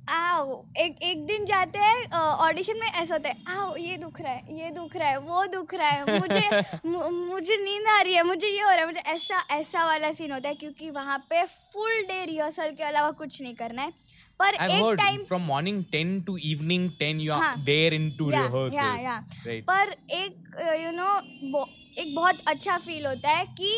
आओ 0.08 0.64
एक 0.78 1.02
एक 1.02 1.24
दिन 1.26 1.44
जाते 1.44 1.78
हैं 1.78 2.10
ऑडिशन 2.44 2.78
में 2.80 2.86
ऐसा 2.86 3.14
होता 3.14 3.28
है 3.28 3.56
आओ 3.56 3.76
ये 3.76 3.96
दुख 3.96 4.20
रहा 4.20 4.32
है 4.32 4.58
ये 4.60 4.70
दुख 4.70 4.96
रहा 4.96 5.08
है 5.08 5.18
वो 5.18 5.44
दुख 5.46 5.74
रहा 5.74 5.88
है 5.88 6.18
मुझे 6.20 6.62
मु- 6.86 7.10
मुझे 7.12 7.56
नींद 7.56 7.86
आ 7.88 8.00
रही 8.00 8.14
है 8.14 8.22
मुझे 8.22 8.46
ये 8.46 8.60
हो 8.60 8.68
रहा 8.70 8.78
है 8.78 8.86
मुझे 8.86 9.00
ऐसा 9.00 9.42
ऐसा 9.50 9.84
वाला 9.86 10.10
सीन 10.12 10.32
होता 10.32 10.48
है 10.48 10.54
क्योंकि 10.54 10.90
वहाँ 10.90 11.18
पे 11.30 11.42
फुल 11.44 12.02
डे 12.02 12.24
रिहर्सल 12.24 12.70
के 12.70 12.84
अलावा 12.84 13.10
कुछ 13.10 13.40
नहीं 13.42 13.54
करना 13.54 13.82
है। 13.82 13.92
पर 14.40 14.56
i've 14.56 14.70
एक 14.70 14.96
time 14.98 15.22
from 15.22 15.46
morning 15.50 15.78
10 15.94 16.12
to 16.28 16.36
evening 16.50 16.84
10 17.02 17.18
you 17.20 17.32
are 17.32 17.42
हाँ. 17.42 17.54
there 17.64 17.92
into 17.92 18.32
या 18.32 18.42
rehearsal. 18.46 18.74
या 18.74 18.94
या 18.96 19.16
right. 19.46 19.64
पर 19.70 19.94
एक 20.14 20.60
यू 20.84 20.90
नो 20.90 21.08
know, 21.50 21.66
एक 21.98 22.14
बहुत 22.14 22.38
अच्छा 22.46 22.78
फील 22.78 23.06
होता 23.06 23.30
है 23.30 23.44
कि 23.60 23.72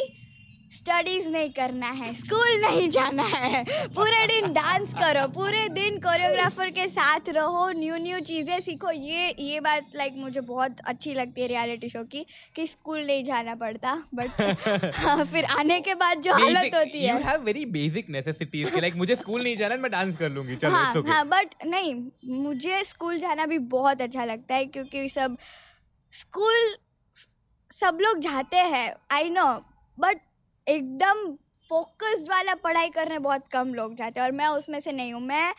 स्टडीज़ 0.73 1.29
नहीं 1.29 1.49
करना 1.52 1.87
है 1.93 2.12
स्कूल 2.14 2.61
नहीं 2.61 2.88
जाना 2.91 3.23
है। 3.25 3.62
पूरे 3.95 4.26
दिन 4.26 4.52
डांस 4.52 4.93
करो 4.95 5.26
पूरे 5.33 5.69
दिन 5.69 5.99
कोरियोग्राफर 6.00 6.71
के 6.71 6.87
साथ 6.88 7.29
रहो 7.29 7.69
न्यू 7.71 7.97
न्यू 7.97 8.19
चीज़ें 8.21 8.61
सीखो। 8.61 8.91
ये 8.91 9.29
ये 9.38 9.61
बात 9.61 9.91
लाइक 9.97 10.14
मुझे 10.17 10.41
बहुत 10.41 10.81
अच्छी 10.85 11.14
लगती 11.14 11.43
है 11.43 11.49
रियलिटी 11.49 11.88
शो 11.88 12.02
की 12.05 12.25
कि 12.57 12.67
स्कूल 12.67 13.05
नहीं 13.07 13.25
जाना 13.25 13.55
पड़ता 13.55 13.95
बट 14.14 14.41
हाँ, 14.97 15.25
फिर 15.25 15.45
आने 15.59 15.81
के 15.81 15.95
बाद 15.95 16.23
जो 16.23 16.33
हालत 16.35 16.75
होती 16.75 17.07
यू 17.07 17.14
है 17.14 17.23
have 17.23 17.43
very 17.43 17.64
basic 17.76 18.11
necessities 18.11 18.76
like 18.79 18.97
मुझे 18.97 19.17
स्कूल 19.17 19.43
नहीं 19.43 19.57
जाना 19.57 19.76
मैं 19.76 19.91
डांस 19.91 20.17
कर 20.17 20.31
लूँगी। 20.31 20.57
चलो 20.57 20.71
हाँ 20.71 20.95
ओके 20.95 21.11
हाँ 21.11 21.26
बट 21.29 21.55
नहीं 21.67 21.95
मुझे 22.43 22.83
स्कूल 22.85 23.19
जाना 23.19 23.47
भी 23.47 23.59
बहुत 23.76 24.02
अच्छा 24.02 24.25
लगता 24.25 24.55
है 24.55 24.67
क्योंकि 24.67 25.09
सब 25.09 25.37
स्कूल 26.12 26.76
सब 27.71 27.99
लोग 28.02 28.19
जाते 28.21 28.57
हैं 28.75 28.93
आई 29.11 29.31
नो 29.31 29.52
बट 29.99 30.21
एकदम 30.66 31.37
फोकस 31.71 32.26
वाला 32.31 32.54
पढ़ाई 32.54 32.88
करने 32.90 33.19
बहुत 33.19 33.47
कम 33.52 33.75
लोग 33.75 33.95
जाते 33.95 34.21
हैं 34.21 34.26
और 34.26 34.33
मैं 34.33 34.47
उसमें 34.47 34.81
से 34.81 34.92
नहीं 34.92 35.12
हूँ। 35.12 35.21
मैं 35.21 35.52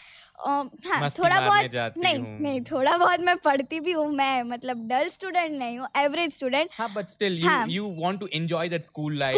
हाँ 0.85 1.09
थोड़ा 1.09 1.39
बहुत 1.41 1.95
नहीं 1.97 2.19
नहीं 2.39 2.61
थोड़ा 2.61 2.97
बहुत 2.97 3.19
मैं 3.19 3.35
पढ़ती 3.37 3.79
भी 3.79 3.91
हूँ। 3.91 4.07
मैं 4.11 4.43
मतलब 4.43 4.87
डल 4.87 5.09
स्टूडेंट 5.09 5.51
नहीं 5.51 5.79
हूँ 5.79 5.87
average 5.97 6.33
student 6.33 6.69
but 6.95 7.09
still 7.09 7.39
you 7.39 7.51
you 7.67 7.87
want 7.99 8.19
to 8.19 8.27
enjoy 8.33 8.69
that 8.69 8.85
school 8.85 9.17
life 9.19 9.35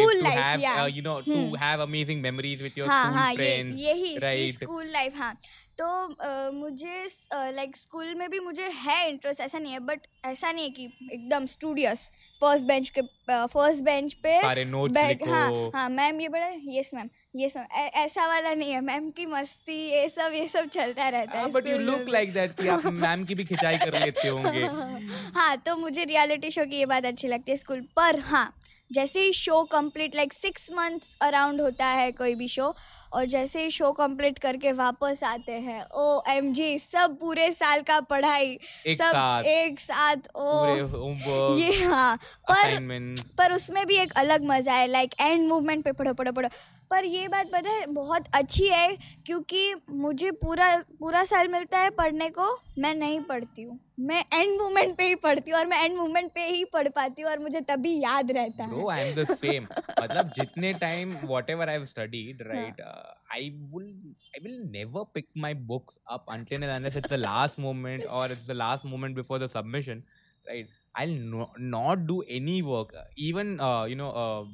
यही 3.78 4.52
स्कूल 4.52 4.86
लाइफ 4.86 5.16
हाँ। 5.16 5.36
तो 5.78 6.14
अ, 6.14 6.50
मुझे 6.50 7.06
लाइक 7.34 7.76
स्कूल 7.76 8.14
में 8.14 8.30
भी 8.30 8.40
मुझे 8.40 8.68
है 8.68 9.08
इंटरेस्ट 9.08 9.40
ऐसा 9.40 9.58
नहीं 9.58 9.72
है 9.72 9.78
बट 9.78 10.00
ऐसा 10.24 10.52
नहीं 10.52 10.64
है 10.64 10.70
कि 10.70 10.84
एकदम 11.12 11.46
स्टूडियस 11.46 11.98
फ़र्स्ट 12.40 12.66
बेंच 12.66 12.92
के 12.98 13.02
फ़र्स्ट 13.46 13.82
बेंच 13.82 14.12
पे 14.12 14.40
सारे 14.40 14.64
बैठ 14.94 15.22
लिखो. 15.22 15.30
हाँ 15.34 15.70
हाँ 15.74 15.88
मैम 15.88 16.20
ये 16.20 16.28
बड़ा 16.28 16.48
यस 16.64 16.90
मैम 16.94 17.08
यस 17.36 17.56
मैम 17.56 17.66
ऐसा 17.76 18.26
वाला 18.26 18.54
नहीं 18.54 18.72
है 18.72 18.80
मैम 18.80 19.10
की 19.10 19.26
मस्ती 19.26 19.90
ये 19.90 20.08
सब 20.08 20.32
ये 20.34 20.46
सब 20.48 20.68
चलता 20.68 21.08
रहता 21.08 21.38
है 21.38 21.44
you 21.44 21.56
स्कूल 21.60 21.84
में 21.84 21.92
look 21.92 22.04
भी। 22.04 22.12
like 22.12 22.62
कि 22.62 22.68
आप 22.68 22.82
मैम 22.92 23.24
की 23.24 23.34
भी 23.34 23.44
खिंचाई 23.44 23.76
कर 23.76 24.00
लेते 24.00 24.28
होंगे. 24.28 24.64
हाँ 25.34 25.56
तो 25.56 25.76
मुझे 25.76 26.04
रियलिटी 26.04 26.50
शो 26.50 26.64
की 26.64 26.76
ये 26.76 26.86
बात 26.86 27.04
अच्छी 27.04 27.28
लगती 27.28 27.52
है 27.52 27.56
स्कूल 27.56 27.80
पर 27.96 28.20
हाँ 28.20 28.56
जैसे 28.92 29.20
ही 29.20 29.32
show 29.32 29.64
complete 29.64 30.14
like 30.14 30.32
six 30.32 30.70
months 30.72 31.16
around 31.22 31.60
होता 31.60 31.86
है 31.86 32.12
कोई 32.12 32.34
भी 32.34 32.48
शो 32.48 32.74
और 33.12 33.24
जैसे 33.24 33.62
ही 33.62 33.70
शो 33.70 33.92
कंप्लीट 33.92 34.38
करके 34.38 34.72
वापस 34.72 35.24
आते 35.24 35.52
हैं 35.52 35.84
ओ 35.94 36.22
एम 36.28 36.52
जी 36.52 36.78
सब 36.78 37.18
पूरे 37.20 37.50
साल 37.52 37.82
का 37.82 38.00
पढ़ाई 38.00 38.58
एक 38.86 39.02
सब 39.02 39.08
साथ. 39.08 39.42
एक 39.42 39.80
साथ 39.80 40.16
ओ 40.36 41.54
ये 41.56 41.84
हाँ 41.84 42.16
पर 42.50 43.14
पर 43.38 43.52
उसमें 43.52 43.86
भी 43.86 43.96
एक 43.96 44.12
अलग 44.12 44.44
मज़ा 44.44 44.72
है 44.72 44.86
लाइक 44.86 45.14
एंड 45.20 45.48
मूवमेंट 45.48 45.84
पे 45.84 45.92
पढ़ो 45.92 46.14
पढ़ो 46.14 46.32
पढ़ो 46.32 46.48
पर 46.90 47.04
ये 47.04 47.28
बात 47.28 47.46
पता 47.46 47.70
है 47.70 47.86
बहुत 47.86 48.24
अच्छी 48.34 48.68
है 48.68 48.98
क्योंकि 49.26 49.74
मुझे 49.90 50.30
पूरा 50.30 50.82
पूरा 51.00 51.24
साल 51.24 51.48
मिलता 51.48 51.78
है 51.78 51.90
पढ़ने 51.90 52.28
को 52.28 52.60
मैं 52.78 52.94
नहीं 52.94 53.20
पढ़ती 53.20 53.62
हूँ 53.62 53.80
मैं 54.00 54.24
एंड 54.32 54.60
मूवमेंट 54.60 54.96
पे 54.96 55.04
ही 55.04 55.14
पढ़ती 55.14 55.50
हूँ 55.50 55.58
और 55.58 55.66
मैं 55.66 55.84
एंड 55.84 55.96
मूवमेंट 55.96 56.32
पे 56.32 56.40
ही 56.40 56.64
पढ़ 56.64 56.88
पाती 56.88 57.22
हूँ 57.22 57.30
और 57.30 57.38
मुझे 57.38 57.60
तभी 57.60 58.00
याद 58.00 58.30
रहता 58.30 58.64
है 58.64 59.14
the 59.14 59.60
मतलब 60.02 60.32
जितने 60.36 60.74
time 60.74 61.14
whatever 61.32 61.68
I've 61.68 61.88
studied, 61.88 62.42
हाँ। 62.42 62.54
right? 62.54 62.80
Uh, 62.96 63.12
I 63.30 63.52
will 63.70 63.88
I 64.34 64.42
will 64.44 64.58
never 64.74 65.04
pick 65.04 65.26
my 65.34 65.52
books 65.54 65.98
up 66.10 66.24
until 66.28 66.62
and 66.62 66.72
unless 66.72 66.96
it's 66.96 67.08
the 67.08 67.18
last 67.18 67.58
moment 67.58 68.04
or 68.10 68.26
it's 68.26 68.46
the 68.46 68.54
last 68.54 68.84
moment 68.84 69.14
before 69.14 69.38
the 69.38 69.48
submission, 69.48 70.02
right? 70.48 70.68
I'll 70.94 71.08
no, 71.08 71.50
not 71.58 72.06
do 72.06 72.22
any 72.22 72.62
work, 72.62 72.94
uh, 72.96 73.02
even 73.16 73.60
uh, 73.60 73.84
you 73.84 73.96
know. 73.96 74.10
Uh, 74.10 74.44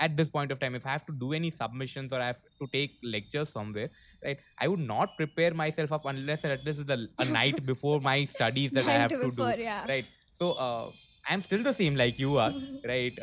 at 0.00 0.16
this 0.16 0.28
point 0.28 0.50
of 0.50 0.58
time, 0.58 0.74
if 0.74 0.84
I 0.84 0.90
have 0.90 1.06
to 1.06 1.12
do 1.12 1.32
any 1.34 1.52
submissions 1.52 2.12
or 2.12 2.20
I 2.20 2.26
have 2.26 2.38
to 2.60 2.66
take 2.72 2.96
lectures 3.04 3.50
somewhere, 3.50 3.90
right, 4.24 4.38
I 4.58 4.66
would 4.66 4.80
not 4.80 5.16
prepare 5.16 5.54
myself 5.54 5.92
up 5.92 6.04
unless 6.06 6.42
and 6.42 6.52
at 6.52 6.66
least 6.66 6.84
the 6.88 7.08
a 7.20 7.24
night 7.26 7.64
before 7.64 8.00
my 8.00 8.24
studies 8.24 8.72
that 8.72 8.86
I 8.86 8.96
have 9.02 9.10
to 9.10 9.30
do, 9.30 9.52
yeah. 9.56 9.86
right? 9.86 10.04
So 10.32 10.92
I 11.26 11.34
am 11.34 11.40
still 11.40 11.62
the 11.64 11.72
same 11.72 11.96
like 11.96 12.20
you 12.20 12.36
are 12.36 12.52
right 12.86 13.18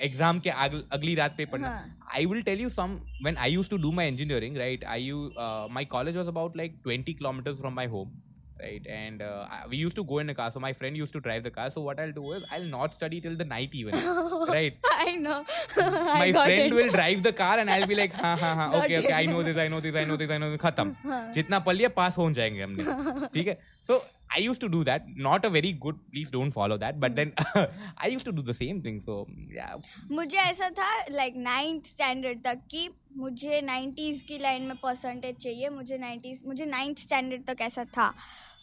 exam 0.00 0.40
के 0.40 0.50
अगली 0.50 1.14
रात 1.14 1.34
पे 1.36 1.44
पढ़ना। 1.44 1.70
I 2.14 2.26
will 2.26 2.42
tell 2.42 2.60
you 2.60 2.68
some 2.70 2.98
when 3.22 3.36
I 3.36 3.52
use 3.52 3.70
to 3.70 3.76
do 3.76 3.92
my 3.92 4.08
engineering 4.08 4.56
right 4.56 4.84
I 4.84 5.02
you 5.02 5.30
my 5.70 5.84
college 5.84 6.16
was 6.16 6.26
about 6.26 6.56
like 6.56 6.80
twenty 6.84 7.14
kilometres 7.14 7.58
from 7.58 7.74
my 7.74 7.86
home 7.86 8.12
right 8.60 8.86
and 8.86 9.22
we 9.68 9.76
use 9.76 9.94
to 9.94 10.02
go 10.04 10.20
in 10.20 10.32
car 10.32 10.50
so 10.50 10.60
my 10.60 10.72
friend 10.72 10.96
use 10.96 11.12
to 11.12 11.18
drive 11.18 11.42
the 11.42 11.50
car 11.54 11.70
so 11.70 11.88
what 11.88 12.00
I 12.00 12.10
do 12.12 12.34
is 12.34 12.44
I 12.52 12.68
not 12.68 12.92
study 12.92 13.20
till 13.20 13.36
the 13.36 13.42
night 13.42 13.74
even 13.74 14.44
right 14.50 14.86
I 14.92 15.16
know 15.16 15.38
my 15.78 16.32
friend 16.32 16.74
will 16.74 16.88
drive 16.88 17.20
the 17.20 17.32
car 17.32 17.60
and 17.60 17.70
I 17.70 17.82
will 17.82 17.98
like 17.98 18.14
हाँ 18.14 18.36
हाँ 18.42 18.54
हाँ 18.56 18.70
okay 18.72 18.98
okay 18.98 19.12
I 19.12 19.26
know 19.26 19.42
this 19.42 19.56
I 19.56 19.68
know 19.68 19.80
this 19.80 19.94
I 19.94 20.04
know 20.04 20.16
this 20.16 20.30
I 20.30 20.38
know 20.38 20.50
this 20.50 20.60
खत्म। 20.60 20.94
जितना 21.32 21.58
पढ़ 21.58 21.76
लिया 21.76 21.88
पास 21.96 22.18
हो 22.18 22.30
जाएँगे 22.32 22.62
हमने 22.62 23.26
ठीक 23.34 23.46
है? 23.46 23.58
सो 23.86 24.04
I 24.34 24.38
used 24.38 24.60
to 24.62 24.68
do 24.68 24.82
that. 24.84 25.08
Not 25.16 25.44
a 25.44 25.50
very 25.50 25.72
good, 25.72 25.96
please 26.12 26.30
don't 26.30 26.52
follow 26.52 26.76
that, 26.78 26.98
but 27.00 27.16
then 27.16 27.32
I 27.98 28.06
used 28.06 28.24
to 28.24 28.32
do 28.32 28.42
the 28.42 28.54
same 28.54 28.80
thing, 28.82 29.00
so, 29.00 29.26
yeah. 29.54 29.74
मुझे 30.12 30.38
ऐसा 30.38 30.68
था 30.78 30.90
लाइक 31.10 31.34
नाइन्थ 31.36 31.86
स्टैंडर्ड 31.86 32.42
तक 32.44 32.60
कि 32.70 32.88
मुझे 33.16 33.60
नाइन्टीज़ 33.60 34.24
की 34.24 34.38
लाइन 34.38 34.62
में 34.66 34.76
परसेंटेज 34.82 35.36
चाहिए, 35.42 35.68
मुझे 35.68 35.98
नाइन्टीज़ 35.98 36.40
मुझे 36.46 36.66
नाइन्थ 36.66 36.98
स्टैंडर्ड 36.98 37.44
तक 37.46 37.60
ऐसा 37.60 37.84
था। 37.98 38.12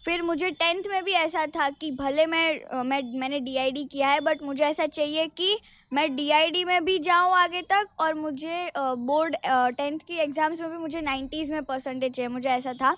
फिर 0.06 0.22
मुझे 0.22 0.50
टेंथ 0.52 0.84
में 0.90 1.04
भी 1.04 1.12
ऐसा 1.12 1.46
था 1.56 1.70
कि 1.70 1.92
भले 1.92 2.26
मैं 2.26 2.84
मैं, 2.84 3.02
मैंने 3.20 3.40
डीआईडी 3.40 3.84
किया 3.86 4.10
है 4.10 4.20
बट 4.22 4.44
मुझे 4.44 4.64
ऐसा 4.64 4.86
चाहिए 4.86 5.28
कि 5.38 5.58
मैं 5.94 6.16
डीआईडी 6.16 6.64
में 6.66 6.84
भी 6.86 6.98
जाऊँ 7.08 7.34
आगे 7.38 7.62
तक 7.72 7.90
और 8.00 8.14
मुझे 8.14 8.72
बोर्ड 8.78 9.36
टेंथ 9.78 10.00
की 10.08 10.18
एग्ज़ाम्स 10.24 10.62
में 10.62 10.70
भी 10.72 10.78
मुझे 10.78 11.02
नाइन्टीज़ 11.02 11.52
में 11.54 11.64
परसेंटेज 11.64 12.14
चाहिए, 12.14 12.30
मुझे 12.30 12.50
ऐसा 12.50 12.74
था। 12.74 12.96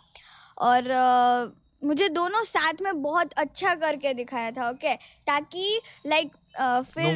और 0.60 0.84
मुझे 1.82 2.08
दोनों 2.10 2.44
साथ 2.44 2.82
में 2.82 3.02
बहुत 3.02 3.34
अच्छा 3.34 3.74
करके 3.76 4.14
दिखाया 4.14 4.52
था 4.52 4.70
ओके 4.70 4.96
ताकि 5.28 5.82
लाइक 6.08 6.32
फिर 6.86 7.16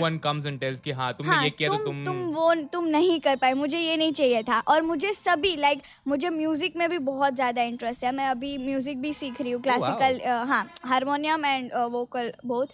कि 0.84 0.92
हाँ 0.92 1.12
तुमने 1.14 1.32
हाँ 1.32 1.44
ये 1.44 1.50
किया 1.50 1.70
तुम 1.70 1.78
तो 1.78 1.86
तुम 1.86 2.04
तुम 2.06 2.18
वो 2.36 2.54
तुम 2.74 2.86
नहीं 2.88 3.20
कर 3.20 3.36
पाए 3.36 3.54
मुझे 3.54 3.80
ये 3.80 3.96
नहीं 3.98 4.12
चाहिए 4.14 4.42
था। 4.44 4.60
और 4.68 4.82
मुझे 4.82 5.12
सभी 5.14 5.56
लाइक 5.56 5.82
मुझे 6.08 6.30
म्यूज़िक 6.30 6.78
में 6.78 6.90
भी 6.90 6.98
बहुत 7.00 7.36
ज़्यादा 7.36 7.62
इंटरेस्ट 7.62 8.04
है। 8.04 8.12
मैं 8.12 8.28
अभी 8.28 8.58
म्यूज़िक 8.58 9.02
भी 9.02 9.14
सीख 9.14 9.42
रही 9.42 9.52
हूँ 9.52 9.62
क्लासिकल 9.62 10.20
हाँ 10.48 10.66
हारमोनियम 10.86 11.46
एंड 11.46 11.72
वोकल 11.92 12.32
बहुत 12.46 12.70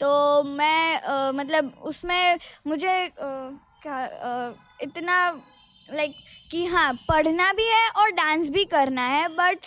तो 0.00 0.42
मैं 0.44 0.96
अ, 0.98 1.32
मतलब 1.32 1.72
उसमें 1.82 2.38
मुझे 2.66 3.10
क्या 3.18 4.54
इतना 4.82 5.18
लाइक 5.88 6.14
कि 6.50 6.64
हाँ 6.66 6.92
पढ़ना 7.08 7.52
भी 7.52 7.66
है 7.66 7.88
और 7.90 8.10
डांस 8.12 8.50
भी 8.50 8.64
करना 8.64 9.06
है 9.08 9.28
बट 9.36 9.58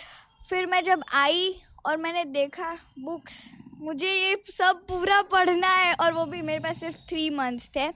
फिर 0.48 0.66
मैं 0.66 0.82
जब 0.84 1.02
आई 1.14 1.54
और 1.84 1.96
मैंने 1.96 2.24
देखा 2.24 2.76
बुक्स 2.98 3.38
मुझे 3.80 4.10
ये 4.10 4.36
सब 4.52 4.80
पूरा 4.88 5.20
पढ़ना 5.22 5.68
है 5.68 5.94
और 5.94 6.12
वो 6.12 6.24
भी 6.26 6.42
मेरे 6.42 6.60
पास 6.60 6.80
सिर्फ़ 6.80 6.96
थ्री 7.08 7.28
मंथ्स 7.30 7.68
थे। 7.76 7.88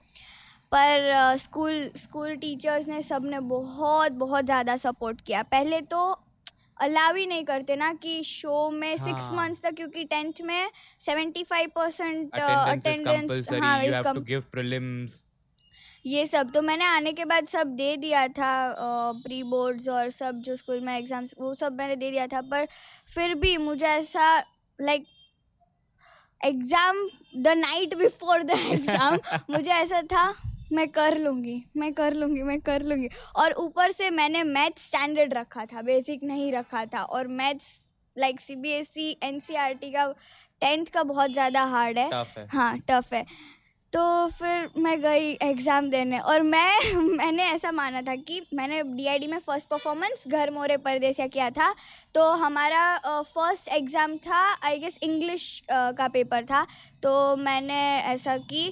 पर 0.71 1.35
स्कूल 1.37 1.89
स्कूल 1.97 2.35
टीचर्स 2.35 2.87
ने 2.87 3.01
सबने 3.01 3.39
बहुत 3.39 4.11
बहुत 4.11 4.45
ज़्यादा 4.45 4.75
सपोर्ट 4.77 5.21
किया। 5.21 5.43
पहले 5.43 5.81
तो 5.81 5.99
अलाव 6.81 7.15
ही 7.15 7.25
नहीं 7.27 7.43
करते 7.45 7.75
ना 7.75 7.91
कि 7.93 8.23
शो 8.23 8.69
में 8.69 8.95
सिक्स 8.97 9.23
हाँ। 9.23 9.35
मंथ्स 9.35 9.61
तक 9.61 9.73
क्योंकि 9.73 10.03
टेंथ 10.03 10.41
में 10.41 10.69
सेवेंटी 11.01 11.43
फाइव 11.43 11.71
परसेंट 11.75 12.39
अटेंडेंस 12.39 13.49
हाँ 13.53 13.79
ये 16.05 16.25
सब 16.25 16.51
तो 16.51 16.61
मैंने 16.61 16.85
आने 16.85 17.11
के 17.13 17.25
बाद 17.25 17.47
सब 17.47 17.67
दे 17.75 17.95
दिया 17.97 18.27
था 18.29 18.53
प्री 19.23 19.41
बोर्ड्स 19.43 19.87
और 19.89 20.09
सब 20.11 20.41
जो 20.41 20.55
स्कूल 20.55 20.79
में 20.79 20.97
एग्ज़ाम्स 20.97 21.33
वो 21.39 21.53
सब 21.55 21.77
मैंने 21.77 21.95
दे 21.95 22.11
दिया 22.11 22.27
था 22.27 22.41
पर 22.41 22.67
फिर 23.15 23.33
भी 23.35 23.57
मुझे 23.57 23.85
ऐसा 23.85 24.37
like 24.79 25.05
exam 26.41 27.07
the 27.37 27.53
night 27.57 27.95
before 27.97 28.43
the 28.43 28.59
exam 28.71 29.17
मुझे 29.51 29.71
ऐसा 29.71 30.01
था 30.11 30.33
मैं 30.71 30.87
कर 30.89 31.17
लूँगी 31.17 31.63
मैं 31.77 31.91
कर 31.93 32.13
लूँगी 32.13 32.43
मैं 32.43 32.59
कर 32.61 32.83
लूँगी। 32.83 33.07
और 33.35 33.53
ऊपर 33.53 33.91
से 33.91 34.09
मैंने 34.09 34.43
मैथ 34.43 34.79
स्टैंडर्ड 34.79 35.33
रखा 35.33 35.65
था 35.65 35.81
बेसिक 35.81 36.23
नहीं 36.23 36.51
रखा 36.53 36.85
था 36.85 37.03
और 37.03 37.27
maths 37.27 37.67
like 38.17 38.39
C 38.39 38.55
B 38.55 38.71
S 38.71 38.93
E 38.97 39.09
N 39.23 39.39
C 39.39 39.55
R 39.55 39.73
T 39.73 39.91
का 39.91 40.05
टेंथ 40.61 40.85
का 40.85 41.03
बहुत 41.03 41.31
ज़्यादा 41.31 41.63
हार्ड 41.63 41.97
है। 41.99 42.09
है। 42.37 42.47
हाँ 42.51 42.77
टफ 42.89 43.13
है। 43.13 43.25
तो 43.95 44.27
फिर 44.27 44.69
मैं 44.77 44.99
गई 45.01 45.31
एग्ज़ाम 45.41 45.87
देने 45.89 46.17
और 46.19 46.41
मैं 46.41 46.93
मैंने 47.17 47.43
ऐसा 47.43 47.71
माना 47.71 48.01
था 48.01 48.15
कि 48.15 48.41
मैंने 48.53 48.81
डीआईडी 48.83 49.27
में 49.27 49.37
फ़र्स्ट 49.39 49.67
परफॉर्मेंस 49.67 50.23
घर 50.27 50.51
मोरे 50.51 50.77
परदेसिया 50.77 51.27
किया 51.27 51.49
था। 51.49 51.73
तो 52.15 52.23
हमारा 52.33 52.97
फ़र्स्ट 53.21 53.69
एग्ज़ाम 53.69 54.17
था 54.17 54.41
आई 54.63 54.79
गेस 54.79 54.99
इंग्लिश 55.03 55.47
का 55.71 56.07
पेपर 56.07 56.43
था। 56.43 56.65
तो 57.03 57.35
मैंने 57.35 57.79
ऐसा 58.13 58.37
कि 58.37 58.71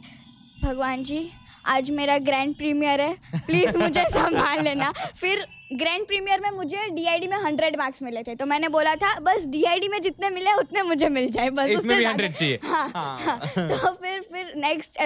भगवान 0.63 1.03
जी 1.03 1.29
आज 1.65 1.91
मेरा 1.91 2.17
ग्रैंड 2.17 2.55
प्रीमियर 2.55 3.01
है। 3.01 3.13
प्लीज़ 3.35 3.77
मुझे 3.77 4.03
संभाल 4.09 4.63
लेना। 4.63 4.91
फिर 4.91 5.45
ग्रैंड 5.77 6.05
प्रीमियर 6.07 6.39
में 6.39 6.49
मुझे 6.51 6.87
डीआईडी 6.93 7.27
में 7.27 7.35
हंड्रेड 7.43 7.75
मार्क्स 7.77 8.01
मिले 8.03 8.21
थे 8.23 8.35
तो 8.35 8.45
मैंने 8.45 8.67
बोला 8.69 8.93
था 8.95 9.13
बस 9.19 9.45
डीआईडी 9.49 9.87
में 9.87 10.01
जितने 10.01 10.29
मिले 10.29 10.53
उतने 10.59 10.81
मुझे 10.83 11.09
मिल 11.09 11.29
जाए 11.31 11.49
बस 11.49 11.69
इसमें 11.69 11.95
भी 11.95 11.95
ज़्यादा- 11.95 12.19
100 12.19 12.37
चाहिए। 12.39 12.59
हाँ, 12.63 12.89
हाँ। 12.95 13.17
हाँ। 13.19 13.67
तो 13.69 13.91
फिर 13.93 14.21
फिर 14.33 14.53
नेक्स्ट 14.57 14.97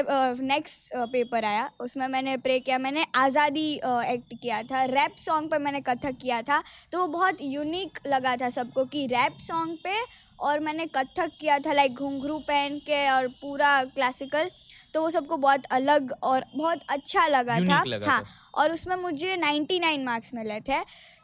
नेक्स्ट 0.41 0.95
पेपर 1.11 1.45
आया 1.45 1.69
उसमें 1.79 2.07
मैंने 2.07 2.35
प्रे 2.37 2.59
किया 2.59 2.77
मैंने 2.77 3.05
आज़ादी 3.15 3.67
एक्ट 4.13 4.33
किया 4.41 4.61
था 4.71 4.83
रैप 4.93 5.15
सॉन्ग 5.25 5.49
पर 5.51 5.59
मैंने 5.59 5.81
कथक 5.87 6.17
किया 6.21 6.41
था 6.49 6.63
तो 6.91 6.99
वो 6.99 7.07
बहुत 7.17 7.37
यूनिक 7.41 7.99
लगा 8.07 8.35
था 8.35 8.49
सबको 8.59 8.85
कि 8.95 9.05
रैप 9.11 9.37
सॉन्ग 9.47 9.77
पे 9.83 9.95
और 10.39 10.59
मैंने 10.59 10.85
कथक 10.95 11.31
किया 11.39 11.57
था 11.59 11.73
लाइक 11.73 11.93
घुंघरू 11.95 12.37
पहन 12.47 12.77
के 12.87 13.07
और 13.11 13.27
पूरा 13.41 13.83
क्लासिकल 13.95 14.49
तो 14.97 15.01
वो 15.01 15.09
सबको 15.11 15.37
बहुत 15.39 15.65
अलग 15.71 16.11
और 16.23 16.43
बहुत 16.55 16.79
अच्छा 16.89 17.25
लगा 17.29 17.55
था। 17.61 17.83
लगा 17.85 18.07
हाँ। 18.07 18.23
और 18.53 18.71
उसमें 18.73 18.95
मुझे 18.97 19.35
99 19.37 20.05
मार्क्स 20.05 20.33
मिले 20.33 20.59
थे। 20.61 20.79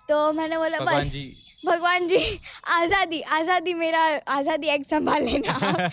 तो 0.10 0.18
मैंने 0.34 0.58
बोला 0.58 0.80
बस 0.82 1.16
भगवान 1.64 2.08
जी। 2.08 2.20
आज़ादी 2.72 3.22
आज़ादी 3.32 3.74
मेरा 3.76 4.02
आज़ादी 4.30 4.68
एक्ट 4.70 4.90
संभाल 4.90 5.24
लेना 5.24 5.88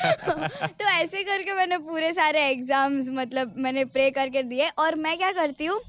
तो 0.60 0.84
ऐसे 0.86 1.22
करके 1.24 1.54
मैंने 1.54 1.78
पूरे 1.80 2.12
सारे 2.12 2.44
एग्ज़ाम्स 2.48 3.08
मतलब 3.12 3.54
मैंने 3.58 3.84
प्रे 3.86 4.10
करके 4.10 4.42
दिए। 4.44 4.68
और 4.78 4.94
मैं 4.96 5.16
क्या 5.18 5.32
करती 5.32 5.66
हूँ 5.66 5.80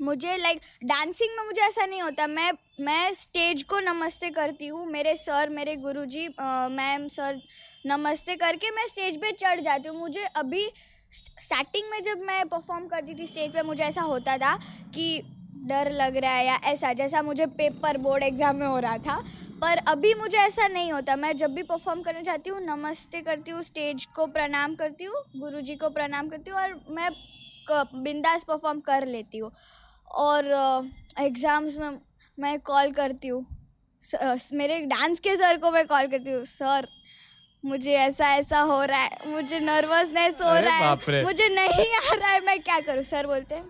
मुझे 0.00 0.36
लाइक 0.36 0.58
like, 0.58 0.84
डांसिंग 0.84 1.36
में 1.36 1.44
मुझे 1.46 1.60
ऐसा 1.62 1.84
नहीं 1.86 2.00
होता। 2.02 2.26
मैं 2.28 2.52
मैं 2.80 3.12
स्टेज 3.14 3.62
को 3.62 3.80
नमस्ते 3.82 4.30
करती 4.32 4.66
हूँ। 4.66 4.86
मेरे 4.86 5.14
सर 5.16 5.48
मेरे 5.50 5.74
गुरुजी 5.78 6.26
मैम 6.38 7.06
सर 7.08 7.40
नमस्ते 7.84 8.36
करके 8.36 8.70
मैं 8.70 8.86
स्टेज 8.88 9.16
पे 9.16 9.30
चढ़ 9.34 9.60
जाती 9.60 9.88
हूँ। 9.88 9.98
मुझे 9.98 10.24
अभी 10.36 10.64
स्टार्टिंग 11.12 11.90
में 11.90 12.02
जब 12.02 12.20
मैं 12.26 12.48
परफॉर्म 12.48 12.86
करती 12.88 13.14
थी 13.14 13.26
स्टेज 13.26 13.52
पे, 13.52 13.62
मुझे 13.62 13.82
ऐसा 13.84 14.02
होता 14.02 14.36
था 14.38 14.56
कि 14.94 15.22
डर 15.66 15.90
लग 15.92 16.16
रहा 16.16 16.32
है 16.32 16.46
या 16.46 16.54
ऐसा, 16.64 16.92
जैसा 16.92 17.22
मुझे 17.22 17.46
पेपर 17.48 17.96
बोर्ड 17.98 18.22
एग्ज़ाम 18.24 18.56
में 18.56 18.66
हो 18.66 18.78
रहा 18.78 18.98
था। 18.98 19.16
पर 19.62 19.78
अभी 19.88 20.12
मुझे 20.14 20.38
ऐसा 20.38 20.66
नहीं 20.68 20.92
होता। 20.92 21.16
मैं 21.16 21.36
जब 21.36 21.54
भी 21.54 21.62
परफॉर्म 21.64 22.00
करने 22.02 22.22
जाती 22.22 22.50
हूँ, 22.50 22.60
नमस्ते 22.62 23.20
करती 23.22 23.50
हूँ 23.50 23.62
स्टेज 23.62 24.04
को 24.16 24.26
प्रणाम 24.28 24.74
करती 24.74 25.04
हूँ, 25.04 25.22
गुरुजी 25.36 25.74
को 25.76 25.88
प्रणाम 25.90 26.28
करती 26.28 26.50
हूँ 26.50 26.58
और 26.60 26.80
मैं 26.90 27.10
बिंदास 27.94 28.44
परफॉर्म 28.44 28.80
कर 28.80 29.06
लेती 29.06 29.38
हूँ। 29.38 29.50
और 30.10 30.44
एग्ज़ाम्स 31.20 31.76
में 31.76 31.98
मैं 32.38 32.58
कॉल 32.60 32.90
करती 32.92 33.28
हूँ। 33.28 33.44
मेरे 34.52 34.80
डांस 34.86 35.20
के 35.20 35.36
सर 35.36 35.58
को 35.58 35.70
मैं 35.70 35.86
कॉल 35.86 36.06
करती 36.06 36.30
हूँ। 36.30 36.42
सर 36.44 36.86
मुझे 37.64 37.92
ऐसा 37.94 38.28
ऐसा 38.36 38.60
हो 38.60 38.82
रहा 38.84 39.00
है। 39.00 39.30
मुझे 39.30 39.58
नर्वसनेस 39.60 40.40
हो 40.42 40.54
रहा 40.60 40.76
है। 40.76 41.22
मुझे 41.22 41.48
नहीं 41.50 41.94
आ 41.94 42.14
रहा 42.14 42.30
है 42.30 42.40
मैं 42.46 42.58
क्या 42.60 42.78
करूँ? 42.80 43.02
सर 43.04 43.26
बोलते 43.26 43.54
हैं 43.54 43.68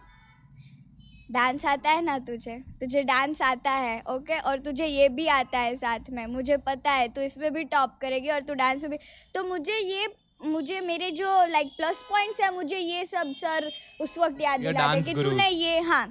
डांस 1.30 1.64
आता 1.64 1.90
है 1.90 2.04
ना 2.04 2.18
तुझे? 2.20 2.56
तुझे 2.80 3.02
डांस 3.02 3.42
आता 3.42 3.70
है 3.70 4.00
ओके 4.10 4.38
और 4.40 4.58
तुझे 4.60 4.86
ये 4.86 5.08
भी 5.10 5.26
आता 5.28 5.58
है 5.58 5.74
साथ 5.76 6.10
में। 6.10 6.26
मुझे 6.28 6.56
पता 6.66 6.90
है 6.92 7.08
तू 7.08 7.20
इसमें 7.20 7.52
भी 7.52 7.64
टॉप 7.66 7.98
करेगी 8.00 8.28
और 8.28 8.42
तू 8.42 8.54
डांस 8.54 8.82
में 8.82 8.90
भी 8.90 8.98
तो 9.34 9.44
मुझे 9.44 9.76
ये 9.78 10.08
मुझे 10.44 10.80
मेरे 10.80 11.10
जो 11.12 11.26
लाइक 11.46 11.68
प्लस 11.76 12.02
पॉइंट्स 12.10 12.40
है 12.40 12.52
मुझे 12.54 12.76
ये 12.76 13.04
सब 13.04 13.32
सर 13.36 13.70
उस 14.00 14.18
वक्त 14.18 14.40
याद 14.40 14.60
दिलाते 14.60 15.02
कि 15.02 15.14
तूने 15.14 15.48
ये 15.48 15.78
हाँ 15.80 16.06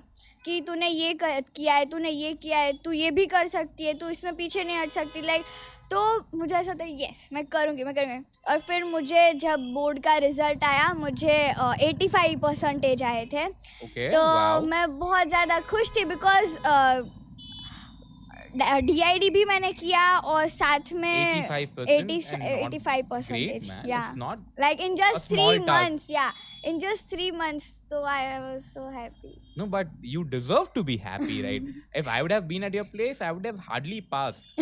कि 0.46 0.60
तूने 0.62 0.88
ये 0.88 1.14
कर, 1.14 1.42
किया 1.56 1.74
है 1.74 1.86
तूने 1.86 2.10
ये 2.10 2.34
किया 2.34 2.60
है 2.60 2.72
तू 2.84 2.92
ये 2.92 3.12
भी 3.12 3.26
कर 3.26 3.48
सकती 3.48 3.86
है 3.86 3.94
तू 3.94 4.10
इसमें 4.10 4.36
पीछे 4.36 4.64
नहीं 4.64 4.78
हट 4.78 4.92
सकती। 4.92 5.22
लाइक 5.22 5.44
तो 5.92 6.02
मुझे 6.38 6.56
ऐसा 6.56 6.74
था 6.74 6.86
यस 6.88 7.30
मैं 7.34 7.46
करूँगी 7.48 7.84
मैं 7.84 7.94
करूँगी। 7.96 8.24
और 8.50 8.60
फिर 8.68 8.84
मुझे 8.86 9.32
जब 9.42 9.72
बोर्ड 9.74 10.00
का 10.04 10.16
रिज़ल्ट 10.26 10.64
आया 10.64 10.92
मुझे 10.98 11.38
एटी 11.88 12.08
फाइव 12.10 12.40
परसेंटेज 12.40 13.04
आए 13.04 13.26
थे। 13.34 13.48
तो 13.48 14.62
मैं 14.68 14.86
बहुत 15.00 15.28
ज़्यादा 15.28 15.60
खुश 15.72 15.96
थी 15.96 16.06
बिकॉज़ 16.06 16.58
डीआईडी 18.56 19.30
भी 19.30 19.44
मैंने 19.46 19.72
किया 19.74 20.02
और 20.20 20.48
साथ 20.50 20.92
में 20.94 21.50
एटी 21.90 22.80
फाइव 22.80 23.06
परसेंटेज 23.10 23.70
या 23.88 24.02
like 24.60 24.82
in 24.82 24.96
just 24.96 25.30
three 25.30 25.60
months 25.60 26.10
या 26.10 26.32
इन 26.66 26.80
जस्ट 26.80 27.10
थ्री 27.10 27.30
मंथ्स 27.34 27.70
तो 27.92 28.04
I 28.06 28.40
was 28.40 28.60
so 28.62 28.90
happy 28.98 29.36
no 29.58 29.66
but 29.78 29.88
you 30.06 30.24
deserve 30.30 30.68
to 30.76 30.84
be 30.84 30.98
happy 31.06 31.42
right 31.42 31.74
if 31.98 32.10
I 32.10 32.22
would 32.22 32.34
have 32.34 32.42
been 32.46 32.64
at 32.64 32.76
your 32.76 32.86
place 32.92 33.22
I 33.22 33.32
would 33.32 33.46
have 33.46 33.62
hardly 33.70 34.02
passed 34.12 34.62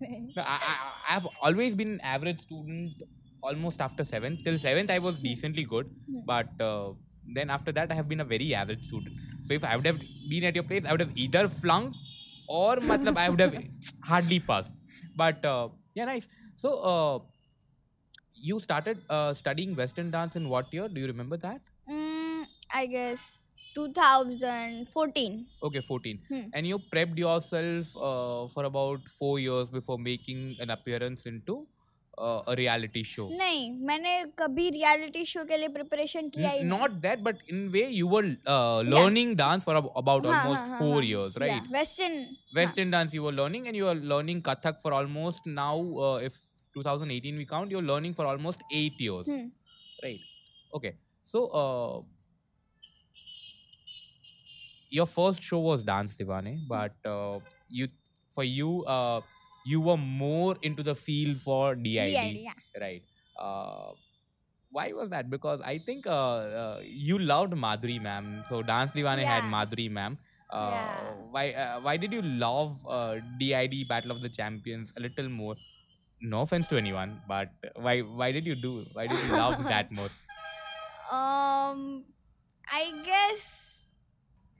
i 0.00 0.06
would 0.06 0.12
have 0.12 0.36
no, 0.36 0.42
I, 0.42 0.56
I 0.72 0.74
i 1.08 1.12
have 1.14 1.26
always 1.42 1.74
been 1.74 1.92
an 1.94 2.00
average 2.00 2.40
student 2.42 3.02
almost 3.42 3.80
after 3.80 4.04
7th 4.04 4.44
till 4.44 4.58
7th 4.58 4.90
i 4.90 4.98
was 4.98 5.20
decently 5.20 5.64
good 5.64 5.90
Hmm. 6.06 6.30
but 6.32 6.60
uh, 6.60 6.92
then 7.36 7.50
after 7.50 7.72
that 7.72 7.90
i 7.90 7.94
have 7.94 8.08
been 8.08 8.20
a 8.20 8.24
very 8.24 8.54
average 8.54 8.84
student. 8.84 9.14
So 9.42 9.54
if 9.54 9.64
i 9.64 9.76
would 9.76 9.86
have 9.86 10.00
been 10.28 10.44
at 10.44 10.54
your 10.54 10.64
place 10.64 10.84
i 10.86 10.92
would 10.92 11.00
have 11.00 11.16
either 11.16 11.48
flunked 11.48 11.98
or 12.46 12.76
matlab, 12.76 13.16
i 13.16 13.28
would 13.30 13.40
have 13.40 13.54
hardly 14.04 14.40
passed. 14.40 14.70
But 15.14 15.44
uh, 15.44 15.70
yeah 15.94 16.04
nice. 16.04 16.28
So 16.54 16.78
uh, 16.82 17.18
you 18.34 18.58
started 18.60 19.04
uh, 19.08 19.32
studying 19.34 19.76
western 19.76 20.10
dance 20.10 20.34
in 20.36 20.48
what 20.48 20.72
year? 20.74 20.88
Do 20.88 21.00
you 21.00 21.06
remember 21.06 21.36
that? 21.38 21.62
Mm, 21.88 22.46
i 22.72 22.86
guess 22.86 23.44
2014 23.74 25.46
Okay, 25.62 25.80
14. 25.80 26.20
Hmm. 26.28 26.48
And 26.54 26.66
you 26.66 26.78
prepped 26.78 27.18
yourself 27.18 27.94
uh, 27.96 28.48
for 28.48 28.64
about 28.64 29.08
four 29.08 29.38
years 29.38 29.68
before 29.68 29.98
making 29.98 30.56
an 30.58 30.70
appearance 30.70 31.26
into 31.26 31.66
uh, 32.18 32.42
a 32.46 32.54
reality 32.56 33.02
show. 33.02 33.28
नहीं 33.30 33.70
मैंने 33.88 34.14
कभी 34.38 34.68
reality 34.76 35.24
show 35.32 35.44
के 35.50 35.56
लिए 35.56 35.68
preparation 35.76 36.28
किया 36.36 36.50
ही 36.50 36.62
N- 36.62 36.68
नहीं 36.68 36.78
not 36.80 37.00
that, 37.02 37.22
but 37.28 37.42
in 37.48 37.60
way 37.76 37.84
you 37.98 38.06
were 38.14 38.24
uh, 38.46 38.80
learning 38.94 39.34
dance 39.40 39.64
for 39.64 39.76
ab- 39.80 39.90
about 40.02 40.24
हाँ, 40.26 40.32
almost 40.34 40.62
हाँ, 40.62 40.68
हाँ, 40.68 40.78
four 40.78 40.94
हाँ. 40.94 41.04
years, 41.10 41.36
right? 41.44 41.62
Yeah, 41.62 41.78
Western 41.78 42.16
Western 42.60 42.90
dance 42.96 43.14
you 43.18 43.22
were 43.28 43.32
learning, 43.40 43.66
and 43.68 43.76
you 43.76 43.88
are 43.88 43.94
learning 44.14 44.42
Kathak 44.42 44.80
for 44.82 44.92
almost 45.00 45.46
now. 45.46 45.74
Uh, 46.08 46.16
if 46.30 46.40
2018 46.74 47.36
we 47.36 47.46
count, 47.46 47.70
you're 47.70 47.88
learning 47.92 48.14
for 48.14 48.26
almost 48.32 48.62
eight 48.72 49.00
years, 49.08 49.26
Hmm. 49.34 49.46
right? 50.02 50.20
Okay, 50.80 50.94
so 51.24 51.46
uh, 51.62 52.00
your 54.90 55.06
first 55.06 55.42
show 55.42 55.60
was 55.60 55.84
Dance 55.84 56.16
Divane, 56.16 56.66
but 56.68 56.92
uh, 57.04 57.38
you 57.68 57.88
for 58.34 58.44
you 58.44 58.84
uh, 58.86 59.20
you 59.66 59.80
were 59.80 59.96
more 59.96 60.56
into 60.62 60.82
the 60.82 60.94
field 60.94 61.40
for 61.40 61.74
DID, 61.74 62.14
DID, 62.14 62.36
yeah. 62.48 62.52
right? 62.80 63.02
Uh, 63.38 63.92
why 64.70 64.92
was 64.92 65.10
that? 65.10 65.30
Because 65.30 65.60
I 65.62 65.78
think 65.78 66.06
uh, 66.06 66.10
uh, 66.62 66.80
you 66.82 67.18
loved 67.18 67.52
Madhuri 67.54 68.00
ma'am, 68.00 68.44
so 68.48 68.62
Dance 68.62 68.92
Divane 68.92 69.24
had 69.24 69.44
Madhuri 69.44 69.90
ma'am. 69.90 70.18
Uh, 70.50 70.70
Yeah. 70.70 71.12
Why 71.30 71.52
uh, 71.52 71.80
why 71.80 71.96
did 71.96 72.12
you 72.12 72.22
love 72.22 72.78
uh, 72.88 73.16
DID 73.38 73.88
Battle 73.88 74.10
of 74.12 74.20
the 74.22 74.28
Champions 74.28 74.90
a 74.96 75.00
little 75.00 75.28
more? 75.28 75.56
No 76.22 76.42
offense 76.42 76.66
to 76.68 76.76
anyone, 76.76 77.20
but 77.28 77.50
why 77.76 78.00
why 78.00 78.32
did 78.32 78.46
you 78.46 78.54
do? 78.54 78.86
Why 78.92 79.06
did 79.06 79.18
you 79.26 79.32
love 79.36 79.62
that 79.74 79.90
more? 79.92 80.10
um 81.10 82.04
i 82.70 82.92
guess 83.04 83.69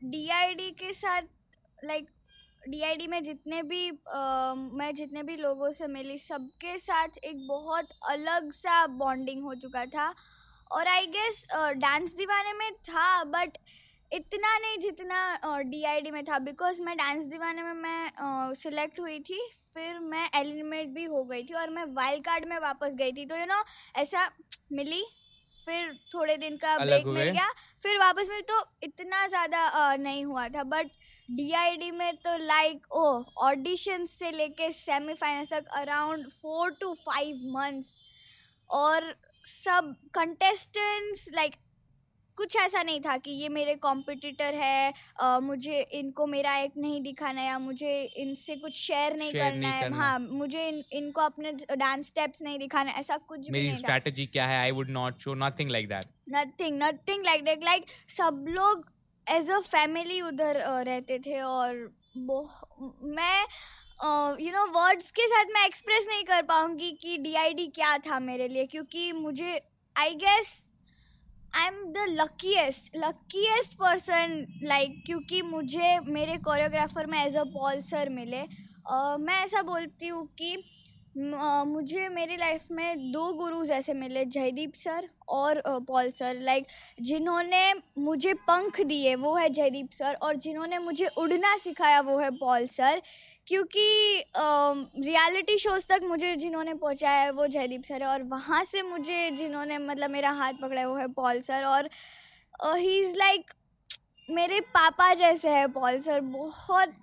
did 0.02 0.60
के 0.78 0.92
साथ 0.92 1.22
like 1.84 2.08
DID 2.68 3.06
में 3.06 3.22
जितने 3.24 3.62
भी 3.62 3.88
अ, 3.88 4.54
मैं 4.56 4.94
जितने 4.94 5.22
भी 5.22 5.36
लोगों 5.36 5.70
से 5.72 5.86
मिली 5.86 6.18
सबके 6.18 6.78
साथ 6.78 7.18
एक 7.24 7.46
बहुत 7.48 7.88
अलग 8.10 8.50
सा 8.52 8.86
बॉन्डिंग 8.86 9.42
हो 9.44 9.54
चुका 9.54 9.84
था। 9.86 10.14
और 10.70 10.86
आई 10.86 11.06
गेस 11.06 11.46
डांस 11.76 12.14
दीवाने 12.14 12.52
में 12.52 12.72
था 12.88 13.22
बट 13.24 13.58
इतना 14.12 14.56
नहीं 14.58 14.78
जितना 14.78 15.60
डीआईडी 15.62 16.10
में 16.10 16.24
था। 16.24 16.38
बिकॉज़ 16.38 16.82
मैं 16.82 16.96
डांस 16.96 17.24
दीवाने 17.24 17.62
में 17.62 17.72
मैं 17.74 18.54
सिलेक्ट 18.54 19.00
हुई 19.00 19.18
थी 19.20 19.40
फिर 19.74 19.98
मैं 20.00 20.28
एलिमिनेट 20.34 20.88
भी 20.88 21.04
हो 21.04 21.24
गई 21.24 21.42
थी 21.42 21.54
और 21.54 21.70
मैं 21.70 21.84
वाइल्ड 21.94 22.24
कार्ड 22.24 22.48
में 22.48 22.58
वापस 22.58 22.94
गई 22.94 23.12
थी। 23.12 23.24
तो 23.26 23.34
यू 23.34 23.40
you 23.40 23.48
नो 23.48 23.54
know, 23.54 23.66
ऐसा 23.96 24.30
मिली 24.72 25.04
फिर 25.66 25.92
थोड़े 26.14 26.36
दिन 26.36 26.56
का 26.56 26.76
ब्रेक 26.78 27.06
मिल 27.06 27.28
गया। 27.28 27.48
फिर 27.82 27.98
वापस 27.98 28.28
में 28.30 28.42
तो 28.42 28.62
इतना 28.82 29.26
ज़्यादा 29.26 29.94
नहीं 29.96 30.24
हुआ 30.24 30.48
था। 30.48 30.62
बट 30.64 30.90
डीआईडी 31.28 31.90
में 31.92 32.16
तो 32.16 32.36
लाइक 32.38 32.86
ओ 32.92 33.06
ऑडिशन 33.46 34.06
से 34.08 34.30
लेके 34.32 34.70
सेमीफाइनल 34.74 35.46
तक 35.50 35.66
around 35.78 36.28
four 36.32 36.70
to 36.80 36.92
five 37.00 37.42
months 37.56 37.94
और 38.70 39.14
सब 39.44 39.94
कंटेस्टेंट्स 40.14 41.28
लाइक 41.34 41.54
कुछ 42.36 42.56
ऐसा 42.56 42.82
नहीं 42.82 43.00
था 43.00 43.16
कि 43.16 43.30
ये 43.30 43.48
मेरे 43.48 43.74
कॉम्पिटिटर 43.74 44.54
है 44.54 44.92
अ, 45.20 45.38
मुझे 45.40 45.80
इनको 45.80 46.26
मेरा 46.26 46.56
एक 46.56 46.72
नहीं 46.76 47.02
दिखाना 47.02 47.42
या 47.42 47.58
मुझे 47.58 48.02
इनसे 48.02 48.56
कुछ 48.56 48.74
शेयर 48.76 49.16
नहीं 49.16 49.32
Share 49.32 49.40
करना 49.40 49.60
नहीं 49.60 49.72
है 49.72 49.82
करना। 49.82 49.96
हाँ 49.96 50.18
मुझे 50.18 50.68
इन, 50.68 50.84
इनको 50.92 51.20
अपने 51.20 51.52
डांस 51.76 52.08
स्टेप्स 52.08 52.42
नहीं 52.42 52.58
दिखाना 52.58 52.90
ऐसा 52.90 53.16
कुछ 53.16 53.40
भी 53.40 53.50
मेरी 53.50 53.68
था 53.68 53.98
क्या 54.26 54.46
है? 54.46 54.70
I 54.70 54.74
would 54.76 54.90
not 54.90 55.12
show 55.26 55.36
nothing 55.36 55.68
like 55.68 55.88
that. 55.90 56.06
Nothing 56.28 56.82
nothing 56.82 57.24
like 57.24 57.44
that 57.44 57.64
like 57.64 57.84
सब 58.08 58.44
लोग 58.48 58.90
एज 59.30 59.50
अ 59.50 59.58
फैमिली 59.60 60.20
उधर 60.20 60.56
रहते 60.86 61.18
थे 61.18 61.40
और 61.40 61.92
मैं 63.04 63.46
यू 64.40 64.52
नो 64.52 64.66
वर्ड्स 64.66 65.10
के 65.10 65.26
साथ 65.26 65.44
मैं 65.44 65.66
एक्सप्रेस 65.66 66.06
नहीं 66.08 66.24
कर 66.24 66.42
पाऊँगी 66.42 66.90
कि 66.90 67.16
डीआईडी 67.16 67.66
क्या 67.66 67.98
था 67.98 68.20
मेरे 68.20 68.48
लिए 68.48 68.66
क्योंकि 68.66 69.12
मुझे 69.12 69.60
I 69.98 70.14
guess 70.14 70.66
I 71.54 71.66
am 71.66 71.76
the 71.92 72.04
luckiest 72.10 72.96
luckiest 72.96 73.74
person 73.78 74.44
like 74.64 75.00
क्योंकि 75.06 75.40
मुझे 75.44 75.98
मेरे 76.08 76.36
कोरियोग्राफर 76.40 77.06
में 77.06 77.18
एज 77.18 77.36
अ 77.36 77.44
पॉल 77.54 77.80
सर 77.82 78.08
मिले। 78.10 78.40
अ, 78.40 79.16
मैं 79.20 79.42
ऐसा 79.44 79.62
बोलती 79.62 80.08
हूँ 80.08 80.26
कि 80.38 80.54
अ, 81.14 81.64
मुझे 81.66 82.08
मेरी 82.08 82.36
लाइफ 82.36 82.66
में 82.70 83.10
दो 83.12 83.32
गुरुज 83.34 83.70
ऐसे 83.70 83.94
मिले 83.94 84.24
जयदीप 84.26 84.74
सर 84.74 85.08
और 85.30 85.56
अ, 85.58 85.78
पॉल 85.80 86.10
सर 86.10 86.40
लाइक 86.40 86.66
जिन्होंने 87.02 87.62
मुझे 87.98 88.34
पंख 88.44 88.80
दिए 88.82 89.14
वो 89.16 89.34
है 89.36 89.48
जयदीप 89.50 89.90
सर 89.92 90.14
और 90.22 90.36
जिन्होंने 90.38 90.78
मुझे 90.80 91.06
उड़ना 91.18 91.56
सिखाया 91.58 92.00
वो 92.02 92.18
है 92.18 92.30
पॉल 92.36 92.66
सर 92.68 93.02
क्योंकि 93.46 94.24
रियलिटी 94.36 95.56
शोज़ 95.58 95.86
तक 95.88 96.00
मुझे 96.04 96.34
जिन्होंने 96.36 96.74
पहुँचाया 96.74 97.22
है 97.22 97.30
वो 97.30 97.46
जयदीप 97.46 97.84
सर 97.84 98.02
है 98.02 98.08
और 98.08 98.22
वहाँ 98.22 98.62
से 98.64 98.82
मुझे 98.82 99.30
जिन्होंने 99.30 99.78
मतलब 99.78 100.10
मेरा 100.10 100.30
हाथ 100.32 100.52
पकड़ा 100.62 100.80
है 100.80 100.88
वो 100.88 100.96
है 100.96 101.06
पॉल 101.12 101.40
सर 101.40 101.64
और 101.64 101.88
ही 102.76 102.98
इज़ 103.00 103.16
लाइक 103.16 103.50
मेरे 104.28 104.60
पापा 104.74 105.12
जैसे 105.14 105.48
है 105.48 105.66
पॉल 105.68 106.00
सर 106.00 106.20
बहुत 106.20 106.94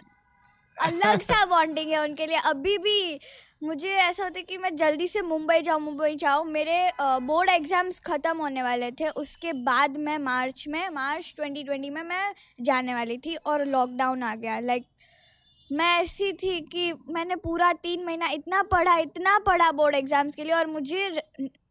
अलग 0.78 1.21
सा 1.21 1.45
बॉन्डिंग 1.50 1.91
है 1.91 2.02
उनके 2.04 2.26
लिए। 2.26 2.38
अभी 2.45 2.78
भी 2.78 3.19
मुझे 3.63 3.89
ऐसा 3.89 4.23
होता 4.23 4.39
है 4.39 4.43
कि 4.43 4.58
मैं 4.58 4.76
जल्दी 4.76 5.08
से 5.08 5.21
मुंबई 5.21 5.62
जाऊँ 5.62 5.82
मुंबई 5.82 6.15
जाऊँ। 6.15 6.45
मेरे 6.45 6.91
बोर्ड 7.02 7.50
एग्ज़ाम्स 7.50 8.00
ख़त्म 8.00 8.38
होने 8.38 8.63
वाले 8.63 8.91
थे। 8.91 9.08
उसके 9.17 9.54
बाद 9.63 9.97
मैं 9.97 10.17
मार्च 10.19 10.65
में 10.67 10.89
मार्च 10.89 11.34
2020 11.39 11.89
में 11.89 12.02
मैं 12.04 12.34
जाने 12.62 12.93
वाली 12.93 13.17
थी 13.17 13.36
और 13.36 13.65
लॉकडाउन 13.65 14.23
आ 14.23 14.34
गया। 14.36 14.60
लाइक 14.60 14.86
मैं 15.69 15.86
ऐसी 16.01 16.32
थी 16.34 16.60
कि 16.63 16.91
मैंने 17.10 17.36
पूरा 17.36 17.71
तीन 17.73 18.03
महीना 18.06 18.27
इतना 18.30 18.62
पढ़ा 18.63 18.97
इतना 18.97 19.38
पढ़ा 19.39 19.71
बोर्ड 19.71 19.95
एग्ज़ाम्स 19.95 20.36
के 20.36 20.43
लिए 20.43 20.53
और 20.53 20.67
मुझे 20.67 21.21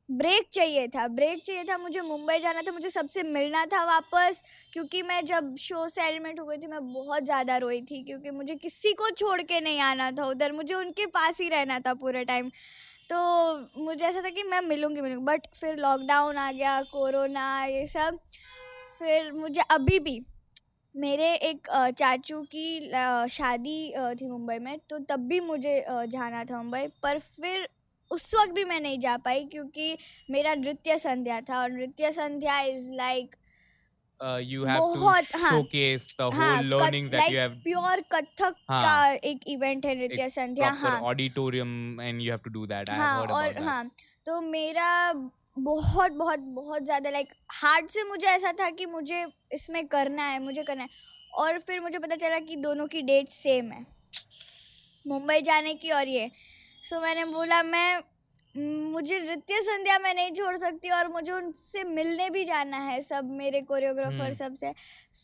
ब्रेक 0.08 0.48
चाहिए 0.52 0.86
था, 0.88 1.06
ब्रेक 1.08 1.42
चाहिए 1.44 1.62
था, 1.64 1.76
मुझे 1.78 2.00
मुंबई 2.00 2.38
जाना 2.38 2.60
था, 2.62 2.72
मुझे 2.72 2.90
सबसे 2.90 3.22
मिलना 3.22 3.64
था 3.66 3.84
वापस, 3.84 4.42
क्योंकि 4.72 5.02
मैं 5.02 5.24
जब 5.26 5.54
शो 5.56 5.86
से 5.88 6.02
एलिमेंट 6.02 6.38
हो 6.40 6.44
गई 6.46 6.56
थी, 6.56 6.66
मैं 6.66 6.92
बहुत 6.92 7.24
ज़्यादा 7.24 7.56
रोई 7.56 7.80
थी, 7.80 8.02
क्योंकि 8.02 8.30
मुझे 8.30 8.54
किसी 8.56 8.92
को 8.92 9.10
छोड़ 9.12 9.40
के 9.42 9.60
नहीं 9.60 9.80
आना 9.80 10.10
था 10.10 10.26
उधर, 10.26 10.52
मुझे 10.52 10.74
उनके 10.74 11.06
पास 11.08 11.40
ही 11.40 11.48
रहना 11.48 11.78
था 11.80 11.94
पूरे 11.94 12.24
टाइम। 12.24 12.50
तो 13.10 13.82
मुझे 13.84 14.04
ऐसा 14.04 14.22
था 14.22 14.30
कि 14.30 14.42
मैं 14.42 14.60
मिलूँगी 14.60 15.00
मिलूँगी 15.00 15.24
बट 15.24 15.46
फिर 15.54 15.76
लॉकडाउन 15.78 16.36
आ 16.36 16.50
गया 16.52 16.80
कोरोना 16.82 17.64
ये 17.64 17.86
सब, 17.86 18.18
फिर 18.98 19.32
मुझे 19.32 19.60
अभी 19.70 19.98
भी 19.98 20.20
मेरे 20.96 21.32
एक 21.48 21.68
चाचू 21.98 22.40
की 22.54 22.90
शादी 23.30 23.80
थी 24.20 24.26
मुंबई 24.26 24.58
में 24.58 24.78
तो 24.90 24.98
तब 25.08 25.26
भी 25.28 25.40
मुझे 25.40 25.84
जाना 25.88 26.44
था 26.44 26.62
मुंबई 26.62 26.86
पर 27.02 27.18
फिर 27.18 27.68
उस 28.10 28.34
वक्त 28.34 28.52
भी 28.52 28.64
मैं 28.64 28.80
नहीं 28.80 28.98
जा 29.00 29.16
पाई 29.16 29.44
क्योंकि 29.44 29.96
मेरा 30.30 30.54
नृत्य 30.54 30.98
संध्या 30.98 31.40
था 31.40 31.60
और 31.62 31.70
नृत्य 31.70 32.12
संध्या 32.12 32.60
इज़ 32.60 32.90
लाइक 32.92 33.34
uh, 34.20 34.40
हाँ, 34.66 35.22
हाँ 36.32 36.62
learning 36.62 37.10
that 37.10 37.30
you 37.30 37.38
have 37.38 37.56
pure 37.62 38.00
Kathak 38.12 38.54
हाँ, 38.68 38.82
का 38.84 39.12
एक 39.28 39.40
इवेंट 39.48 39.86
है 39.86 39.94
नृत्य 39.94 40.28
संध्या 40.28 40.70
हाँ। 40.70 41.00
auditorium 41.02 42.00
and 42.00 42.22
you 42.22 42.30
have 42.30 42.42
to 42.42 42.50
do 42.50 42.66
that. 42.66 42.88
I 42.88 42.94
have 42.94 43.02
हाँ 43.02 43.20
heard 43.20 43.32
और 43.32 43.62
हाँ 43.62 43.90
तो 44.26 44.40
मेरा 44.40 45.12
बहुत 45.56 46.12
बहुत 46.12 46.38
बहुत 46.38 46.84
ज़्यादा 46.84 47.10
लाइक 47.10 47.32
हार्ट 47.52 47.90
से 47.90 48.02
मुझे 48.04 48.26
ऐसा 48.26 48.52
था 48.52 48.70
कि 48.70 48.86
मुझे 48.86 49.24
इसमें 49.52 49.86
करना 49.86 50.22
है 50.22 50.42
मुझे 50.42 50.62
करना 50.62 50.82
है। 50.82 50.88
और 51.34 51.58
फिर 51.58 51.80
मुझे 51.80 51.98
पता 51.98 52.16
चला 52.16 52.38
कि 52.40 52.56
दोनों 52.56 52.86
की 52.86 53.02
डेट 53.02 53.28
सेम 53.28 53.70
है। 53.72 53.84
मुंबई 55.06 55.40
जाने 55.42 55.74
की 55.74 55.90
और 55.90 56.08
ये। 56.08 56.30
सो 56.84 56.96
so, 56.96 57.02
मैंने 57.02 57.24
बोला 57.24 57.62
मैं 57.62 58.02
मुझे 58.54 59.18
नृत्य 59.20 59.60
संध्या 59.62 59.98
में 59.98 60.12
नहीं 60.14 60.30
छोड़ 60.32 60.56
सकती 60.56 60.90
और 60.90 61.08
मुझे 61.08 61.32
उनसे 61.32 61.82
मिलने 61.84 62.28
भी 62.30 62.44
जाना 62.44 62.76
है 62.80 63.00
सब 63.02 63.30
मेरे 63.32 63.60
कोरियोग्राफर 63.62 64.14
हम्म। 64.14 64.32
सबसे। 64.34 64.72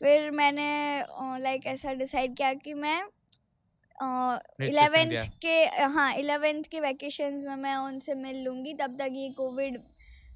फिर 0.00 0.30
मैंने 0.30 0.66
लाइक 1.42 1.66
ऐसा 1.66 1.92
डिसाइड 1.94 2.36
किया 2.36 2.52
कि 2.54 2.74
मैं 2.74 3.00
इलेवेंथ 4.62 5.18
के 5.42 5.64
हाँ 5.94 6.12
इलेवेंथ 6.14 6.64
के 6.64 6.80
वैकेशंस 6.80 7.44
में 7.46 7.56
मैं 7.56 7.76
उनसे 7.76 8.14
मिल 8.16 8.42
लूँगी 8.44 8.74
तब 8.74 8.96
तक 8.98 9.10
ये 9.12 9.28
कोविड 9.36 9.78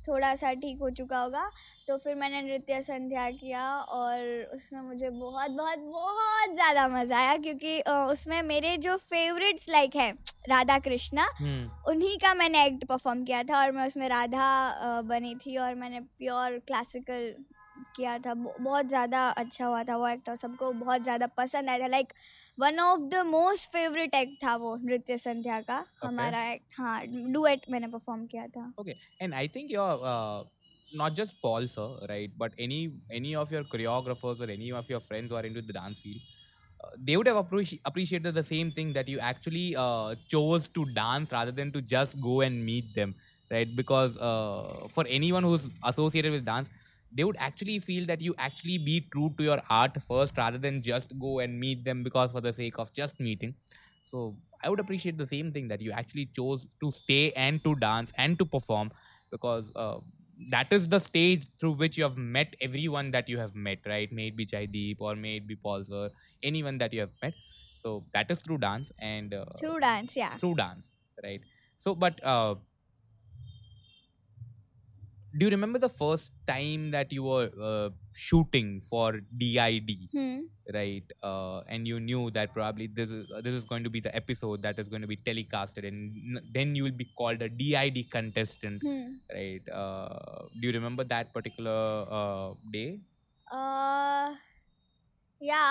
थोड़ा 0.08 0.34
सा 0.34 0.52
ठीक 0.54 0.78
हो 0.80 0.90
चुका 0.90 1.18
होगा 1.18 1.50
तो 1.88 1.96
फिर 1.96 2.14
मैंने 2.14 2.42
नृत्य 2.42 2.80
संध्या 2.82 3.30
किया 3.30 3.64
और 3.80 4.50
उसमें 4.54 4.80
मुझे 4.80 5.10
बहुत 5.10 5.50
बहुत 5.50 5.78
बहुत 5.78 6.54
ज़्यादा 6.54 6.86
मज़ा 6.88 7.18
आया 7.18 7.36
क्योंकि 7.36 7.80
उसमें 8.12 8.40
मेरे 8.42 8.76
जो 8.78 8.96
फेवरेट्स 8.96 9.68
लाइक 9.68 9.96
हैं 9.96 10.12
राधा 10.48 10.78
कृष्णा 10.78 11.26
Hmm. 11.36 11.64
उन्हीं 11.88 12.16
का 12.18 12.32
मैंने 12.34 12.64
एक्ट 12.66 12.84
परफॉर्म 12.84 13.22
किया 13.24 13.42
था 13.42 13.60
और 13.60 13.70
मैं 13.70 13.86
उसमें 13.86 14.08
राधा 14.08 15.00
बनी 15.02 15.34
थी 15.36 15.56
और 15.56 15.74
मैंने 15.74 16.00
प्योर 16.00 16.58
क्लासिकल 16.66 17.34
किया 17.96 18.18
था 18.18 18.34
बहुत 18.34 18.86
ज़्यादा 18.88 19.28
अच्छा 19.28 19.66
हुआ 19.66 19.82
था 19.84 19.96
वो 19.96 20.08
एक्ट 20.08 20.28
और 20.28 20.36
सबको 20.36 20.72
बहुत 20.72 21.02
ज़्यादा 21.02 21.26
पसंद 21.38 21.68
आया 21.68 21.78
था 21.78 21.86
like 21.86 22.12
one 22.60 22.78
of 22.80 23.00
the 23.14 23.24
most 23.26 23.70
favourite 23.72 24.14
act 24.14 24.42
था 24.44 24.56
वो 24.56 24.76
नृत्य 24.84 25.18
संध्या 25.18 25.60
का 25.60 25.84
okay. 25.84 26.06
हमारा 26.08 26.44
एक्ट 26.50 26.78
हाँ 26.78 27.00
डुएट 27.06 27.70
मैंने 27.70 27.88
परफॉर्म 27.88 28.26
किया 28.26 28.46
था 28.56 28.72
and 29.20 29.34
I 29.34 29.46
think 29.48 29.70
you're 29.70 30.00
uh, 30.04 30.44
not 30.92 31.14
just 31.14 31.34
Paul, 31.42 31.66
sir, 31.68 31.88
right? 32.08 32.30
But 32.36 32.52
any 32.58 32.92
any 33.10 33.34
of 33.34 33.50
your 33.50 33.64
choreographers 33.64 34.40
or 34.40 34.50
any 34.50 34.72
of 34.72 34.88
your 34.88 35.00
friends 35.00 35.30
who 35.30 35.36
are 35.36 35.44
into 35.44 35.62
the 35.62 35.72
dance 35.72 36.00
field, 36.00 36.20
uh, 36.84 36.90
they 36.98 37.16
would 37.16 37.26
have 37.26 37.36
appreci- 37.36 37.80
appreciated 37.84 38.34
the 38.34 38.44
same 38.44 38.72
thing 38.72 38.92
that 38.92 39.08
you 39.08 39.18
actually 39.18 39.76
uh, 39.76 40.14
chose 40.28 40.68
to 40.70 40.84
dance 40.86 41.32
rather 41.32 41.52
than 41.52 41.72
to 41.72 41.82
just 41.82 42.20
go 42.20 42.40
and 42.42 42.64
meet 42.64 42.94
them, 42.94 43.14
right? 43.50 43.74
Because 43.74 44.16
uh, 44.18 44.86
for 44.92 45.04
anyone 45.08 45.42
who's 45.42 45.68
associated 45.84 46.32
with 46.32 46.44
dance, 46.44 46.68
they 47.16 47.24
would 47.24 47.36
actually 47.38 47.78
feel 47.78 48.06
that 48.06 48.20
you 48.20 48.34
actually 48.38 48.78
be 48.78 49.00
true 49.12 49.32
to 49.38 49.44
your 49.44 49.60
art 49.70 49.96
first 50.06 50.36
rather 50.36 50.58
than 50.58 50.82
just 50.82 51.18
go 51.18 51.38
and 51.40 51.58
meet 51.58 51.84
them 51.84 52.02
because 52.02 52.32
for 52.32 52.40
the 52.40 52.52
sake 52.52 52.78
of 52.78 52.92
just 52.92 53.20
meeting. 53.20 53.54
So 54.02 54.36
i 54.62 54.70
would 54.70 54.80
appreciate 54.80 55.18
the 55.18 55.26
same 55.26 55.52
thing 55.52 55.68
that 55.68 55.82
you 55.86 55.92
actually 55.92 56.26
chose 56.36 56.66
to 56.82 56.90
stay 56.90 57.32
and 57.32 57.62
to 57.64 57.74
dance 57.76 58.12
and 58.16 58.38
to 58.38 58.44
perform 58.44 58.90
because 59.30 59.70
uh, 59.76 59.98
that 60.50 60.72
is 60.72 60.88
the 60.88 60.98
stage 60.98 61.46
through 61.60 61.72
which 61.72 61.98
you 61.98 62.04
have 62.04 62.16
met 62.16 62.54
everyone 62.60 63.10
that 63.10 63.28
you 63.28 63.38
have 63.38 63.54
met 63.54 63.78
right? 63.86 64.12
May 64.12 64.28
it 64.28 64.36
be 64.36 64.46
jaideep 64.46 64.96
or 65.00 65.14
may 65.16 65.36
it 65.36 65.46
be 65.46 65.56
paul 65.56 65.84
sir 65.84 66.10
anyone 66.42 66.78
that 66.78 66.92
you 66.92 67.00
have 67.00 67.10
met. 67.22 67.34
So 67.82 68.04
that 68.14 68.30
is 68.30 68.40
through 68.40 68.58
dance 68.58 68.90
and 68.98 69.34
uh, 69.34 69.44
through 69.60 69.80
dance 69.80 70.16
yeah. 70.16 70.36
through 70.36 70.54
dance 70.56 70.90
right? 71.22 71.40
So 71.78 71.94
but 71.94 72.22
uh, 72.24 72.56
do 75.38 75.46
you 75.46 75.50
remember 75.50 75.78
the 75.78 75.88
first 75.88 76.32
time 76.46 76.90
that 76.90 77.12
you 77.12 77.22
were 77.24 77.50
uh, 77.62 77.90
shooting 78.12 78.80
for 78.80 79.20
DID? 79.36 80.10
right 80.74 81.12
uh, 81.22 81.60
and 81.68 81.86
you 81.86 82.00
knew 82.00 82.28
that 82.32 82.52
probably 82.52 82.88
this 82.88 83.08
is 83.10 83.30
uh, 83.30 83.40
this 83.40 83.54
is 83.54 83.64
going 83.64 83.84
to 83.84 83.90
be 83.90 84.00
the 84.00 84.14
episode 84.16 84.62
that 84.62 84.78
is 84.80 84.88
going 84.88 85.00
to 85.02 85.06
be 85.06 85.16
telecasted 85.16 85.86
and 85.86 86.16
n- 86.36 86.42
then 86.52 86.74
you 86.74 86.82
will 86.82 86.98
be 87.02 87.08
called 87.16 87.40
a 87.42 87.48
did 87.48 88.10
contestant. 88.10 88.82
Right 89.32 89.62
uh, 89.68 90.46
do 90.60 90.66
you 90.68 90.72
remember 90.72 91.04
that 91.04 91.32
particular 91.32 92.06
uh, 92.10 92.54
day? 92.72 93.00
या 95.40 95.62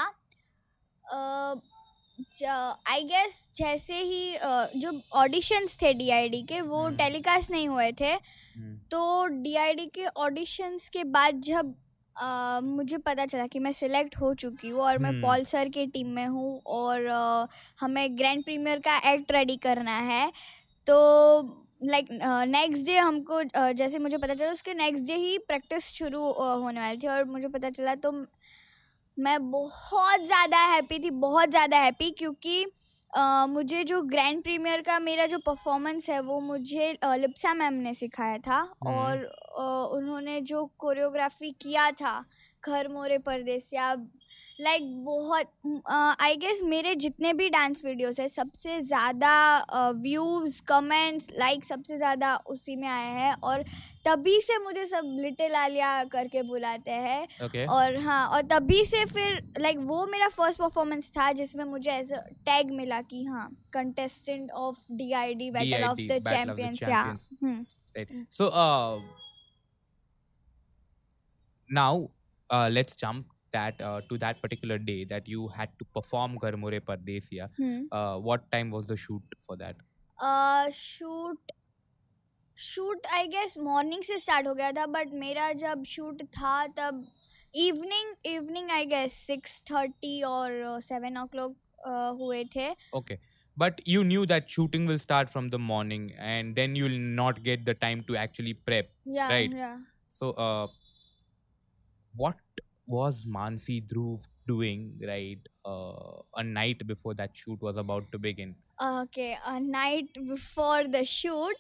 आई 2.44 3.02
guess 3.06 3.42
जैसे 3.58 4.00
ही 4.02 4.80
जो 4.80 4.92
auditions 5.20 5.78
थे 5.82 5.94
DID 5.94 6.42
के 6.44 6.60
वो 6.64 6.82
हम्म। 6.82 6.96
Telecast 6.98 7.52
नहीं 7.52 7.68
हुए 7.70 7.92
थे 7.92 8.14
Hmm. 8.14 8.76
तो 8.92 9.26
डीआईडी 9.42 9.86
के 9.96 10.06
ऑडिशंस 10.20 10.88
के 10.90 11.04
बाद 11.16 11.42
जब 11.44 11.74
मुझे 12.66 12.98
पता 13.00 13.26
चला 13.26 13.46
कि 13.48 13.60
मैं 13.60 13.72
सिलेक्ट 13.74 14.16
हो 14.18 14.34
चुकी 14.36 14.70
हूँ 14.70 14.82
और 14.82 14.98
मैं 14.98 15.10
हम्म। 15.10 15.22
पॉल 15.22 15.44
सर 15.46 15.70
के 15.70 15.86
टीम 15.88 16.08
में 16.10 16.26
हूँ 16.28 16.60
और 16.76 17.08
हमें 17.80 18.18
ग्रैंड 18.18 18.44
प्रीमियर 18.44 18.80
का 18.80 18.98
एक्ट 19.12 19.32
रेडी 19.32 19.56
करना 19.64 19.98
है 20.12 20.32
तो 20.88 20.96
लाइक 21.84 22.08
नेक्स्ट 22.12 22.86
डे 22.86 22.96
हमको 22.98 23.36
अ, 23.36 23.72
जैसे 23.74 24.00
मुझे 24.00 24.18
पता 24.18 24.34
चला 24.34 24.52
उसके 24.52 24.74
नेक्स्ट 24.76 25.06
डे 25.08 25.16
ही 25.18 25.38
प्रैक्टिस 25.48 25.92
शुरू 25.94 26.24
होने 26.32 26.80
वाली 26.80 26.98
थी 26.98 27.08
और 27.10 27.24
मुझे 27.28 27.48
पता 27.50 27.70
चला 27.72 27.96
तो 27.98 28.12
मैं 29.18 29.52
बहुत 29.52 30.26
ज़्यादा 30.26 30.58
हैप्पी 30.66 31.00
थी 31.00 31.10
बहुत 31.20 31.50
ज़्यादा 31.50 31.78
हैप्पी 31.78 32.12
क्योंकि 32.12 32.66
Uh, 33.14 33.48
मुझे 33.48 33.84
जो 33.84 34.02
ग्रैंड 34.02 34.42
प्रीमियर 34.44 34.82
का 34.82 34.98
मेरा 35.00 35.26
जो 35.26 35.38
परफॉर्मेंस 35.38 36.10
है 36.10 36.20
वो 36.22 36.40
मुझे 36.40 36.92
लिप्सा 37.04 37.54
मैम 37.54 37.74
ने 37.74 37.94
सिखाया 37.94 38.38
था 38.38 38.58
हम्म। 38.58 38.96
और 38.96 39.18
uh, 39.60 39.98
उन्होंने 39.98 40.40
जो 40.42 40.66
कोरियोग्राफी 40.78 41.52
किया 41.52 41.90
था 41.92 42.14
घर 42.64 42.88
मोरे 42.88 43.18
परदेसिया 43.18 43.94
लाइक 44.62 44.84
बहुत 45.06 45.46
आई 46.22 46.36
गेस 46.36 46.62
मेरे 46.64 46.96
जितने 46.96 47.34
भी 47.34 47.50
डांस 47.50 47.86
वीडियोस 47.86 48.20
है 48.20 48.28
सबसे 48.28 48.82
ज़्यादा 48.82 49.66
व्यूज़ 49.92 50.62
कमेंट्स 50.62 51.28
लाइक 51.40 51.66
सबसे 51.66 51.98
ज़्यादा 51.98 52.36
उसी 52.36 52.76
में 52.76 52.88
आए 52.88 53.10
हैं 53.10 53.34
और 53.34 53.64
तभी 54.06 54.42
से 54.42 54.58
मुझे 54.58 54.86
सब 54.86 55.18
लिटिल 55.20 55.56
आलिया 55.56 56.04
करके 56.04 56.44
बुलाते 56.44 56.92
हैं। 56.92 57.28
Okay. 57.42 57.68
और 57.70 57.98
हाँ 57.98 58.28
और 58.28 58.42
तभी 58.42 58.86
से 58.86 59.06
फिर 59.06 59.42
लाइक 59.60 59.76
like, 59.78 59.88
वो 59.88 60.06
मेरा 60.06 60.30
फ़र्स्ट 60.30 60.60
परफॉर्मेंस 60.60 61.12
था 61.12 61.32
जिसमें 61.32 61.66
मुझे 61.66 61.92
एज 61.92 62.14
अ 62.14 62.18
टैग 62.18 62.72
मिला 62.72 63.02
कि 63.02 63.24
हाँ 63.24 63.50
contestant 63.74 64.52
of 64.52 64.78
D 64.92 65.12
I 65.12 65.34
D 65.34 65.52
battle 65.52 65.84
of 65.84 66.00
the 66.00 66.24
champions 66.28 66.84
yeah. 66.84 67.02
Hmm, 67.44 67.66
right. 67.96 68.08
So 68.32 68.50
uh, 73.55 73.59
now 73.59 73.69
uh, 73.69 73.69
let's 73.69 73.79
jump 73.79 73.81
that 73.81 73.91
uh, 73.91 74.01
to 74.09 74.19
that 74.19 74.43
particular 74.43 74.79
day 74.79 75.05
that 75.05 75.29
you 75.29 75.49
had 75.49 75.69
to 75.79 75.85
perform 75.95 76.39
Garmore 76.39 76.81
Pardesia. 76.81 77.49
Hmm 77.61 77.89
Uh, 77.93 78.19
what 78.19 78.51
time 78.53 78.71
was 78.71 78.87
the 78.87 78.97
shoot 78.97 79.23
for 79.47 79.57
that? 79.57 79.77
Shoot 80.71 81.37
shoot 82.57 83.07
I 83.07 83.27
guess 83.27 83.59
morning 83.59 84.03
से 84.03 84.19
start 84.19 84.47
हो 84.47 84.55
गया 84.55 84.73
था 84.73 84.87
but 84.87 85.09
मेरा 85.13 85.53
जब 85.53 85.85
shoot 85.85 86.23
था 86.23 86.67
तब 86.67 87.07
evening 87.55 88.15
evening 88.27 88.71
I 88.71 88.87
guess 88.87 89.13
six 89.13 89.63
thirty 89.71 90.23
और 90.23 90.81
seven 90.81 91.19
ओ 91.19 91.27
clock 91.27 91.57
हुए 92.21 92.45
थे 92.45 92.71
Okay. 92.95 93.19
But 93.57 93.73
you 93.85 94.05
knew 94.05 94.27
that 94.27 94.49
shooting 94.49 94.87
will 94.87 94.99
start 94.99 95.29
from 95.29 95.51
the 95.51 95.59
morning 95.59 96.13
and 96.19 96.55
then 96.57 96.75
you'll 96.75 96.99
not 96.99 97.43
get 97.43 97.65
the 97.65 97.75
time 97.75 98.05
to 98.09 98.17
actually 98.17 98.55
prep. 98.55 98.85
या 99.07 99.29
Right. 99.29 99.53
या 99.53 99.87
So, 100.13 100.31
uh, 100.31 100.69
what 102.15 102.35
was 102.88 103.26
Mansi 103.26 103.86
Dhruv 103.86 104.28
doing, 104.48 105.00
right, 105.08 105.40
uh, 105.66 106.22
a 106.36 106.44
night 106.44 106.86
before 106.88 107.14
that 107.16 107.36
shoot 107.36 107.62
was 107.62 107.78
about 107.78 108.12
to 108.12 108.20
begin 108.20 108.56
okay 108.82 109.38
a 109.46 109.60
night 109.60 110.10
before 110.28 110.84
the 110.86 111.04
shoot 111.06 111.56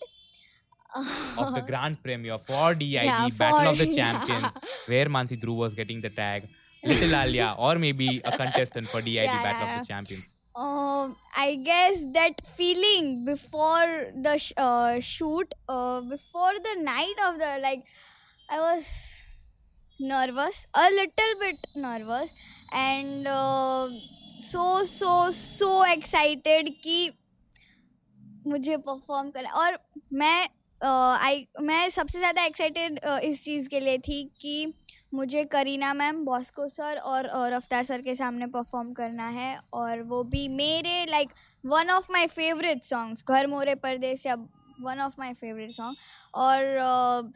of 1.37 1.53
the 1.53 1.61
grand 1.67 2.01
premiere 2.03 2.37
for 2.39 2.73
DID, 2.75 2.89
Yeah, 2.91 3.29
Battle 3.37 3.67
of 3.71 3.77
the 3.77 3.87
Champions, 3.99 4.53
where 4.85 5.07
Mansi 5.07 5.37
Dhruv 5.41 5.55
was 5.57 5.73
getting 5.73 6.01
the 6.01 6.09
tag, 6.09 6.47
Little 6.83 7.15
Alia, 7.15 7.55
or 7.57 7.77
maybe 7.77 8.21
a 8.23 8.31
contestant 8.31 8.87
for 8.89 9.01
DID, 9.01 9.15
Yeah, 9.15 9.41
Battle 9.43 9.61
yeah, 9.61 9.63
of 9.63 9.69
yeah. 9.69 9.79
the 9.79 9.85
Champions. 9.85 10.25
um, 10.55 11.17
I 11.35 11.55
guess 11.63 12.05
that 12.13 12.45
feeling 12.55 13.25
before 13.25 14.07
the 14.15 14.37
sh- 14.37 14.53
uh, 14.57 14.99
shoot, 14.99 15.53
uh, 15.67 16.01
before 16.01 16.53
the 16.53 16.81
night 16.81 17.15
of 17.27 17.37
the 17.39 17.59
like, 17.61 17.83
I 18.49 18.59
was 18.59 19.21
nervous, 19.99 20.67
a 20.73 20.89
little 20.91 21.33
bit 21.39 21.67
nervous, 21.75 22.33
and 22.71 23.27
uh, 23.27 23.89
so 24.41 24.83
so 24.85 25.31
so 25.31 25.83
excited 25.83 26.69
कि 26.83 27.09
मुझे 28.47 28.75
perform 28.77 29.29
करना 29.31 29.49
और 29.61 29.77
मैं 30.13 30.47
आई 30.81 31.45
मैं 31.61 31.87
सबसे 31.89 32.17
ज़्यादा 32.19 32.43
excited 32.45 32.99
इस 33.23 33.43
चीज़ 33.43 33.67
के 33.69 33.79
लिए 33.79 33.97
थी 34.07 34.23
कि 34.41 34.73
मुझे 35.13 35.43
करीना 35.51 35.93
मैम 35.93 36.23
बॉस्को 36.25 36.67
सर 36.67 36.97
और 36.97 37.29
रफ्तार 37.53 37.83
सर 37.85 38.01
के 38.01 38.15
सामने 38.15 38.45
परफॉर्म 38.55 38.91
करना 38.93 39.27
है 39.37 39.57
और 39.73 40.01
वो 40.11 40.21
भी 40.33 40.47
मेरे 40.61 41.05
like 41.09 41.29
one 41.63 41.89
of 41.89 42.11
my 42.11 42.27
favourite 42.27 42.83
songs 42.83 43.23
घर 43.27 43.47
मोरे 43.47 43.75
परदेस 43.85 44.25
या 44.25 44.35
one 44.81 44.99
of 45.01 45.15
my 45.19 45.33
favourite 45.33 45.71
song 45.71 45.97
और 46.45 46.63
अ, 46.63 47.31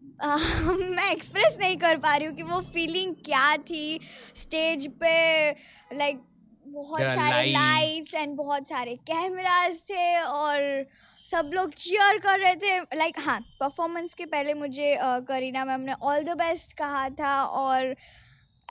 मैं 0.96 1.10
एक्सप्रेस 1.12 1.56
नहीं 1.60 1.76
कर 1.76 1.96
पा 1.98 2.16
रही 2.16 2.26
हूँ 2.26 2.34
कि 2.36 2.42
वो 2.42 2.60
फीलिंग 2.60 3.14
क्या 3.14 3.56
थी। 3.56 4.00
स्टेज 4.36 4.86
पे 5.00 5.50
लाइक 5.96 6.20
बहुत 6.66 7.00
सारे 7.00 7.52
लाइट्स 7.52 8.14
एंड 8.14 8.36
बहुत 8.36 8.68
सारे 8.68 8.94
कैमराज 8.96 9.80
थे 9.90 10.20
और 10.20 10.86
सब 11.30 11.50
लोग 11.54 11.74
चीयर 11.74 12.18
कर 12.18 12.38
रहे 12.38 12.54
थे। 12.54 12.78
लाइक 12.96 13.14
like, 13.14 13.26
हाँ 13.26 13.40
परफॉर्मेंस 13.60 14.14
के 14.14 14.26
पहले 14.26 14.54
मुझे 14.54 14.94
अ, 14.94 15.18
करीना 15.20 15.64
मैम 15.64 15.80
ने 15.80 15.92
ऑल 15.92 16.22
द 16.24 16.36
बेस्ट 16.38 16.76
कहा 16.76 17.08
था 17.10 17.42
और 17.44 17.94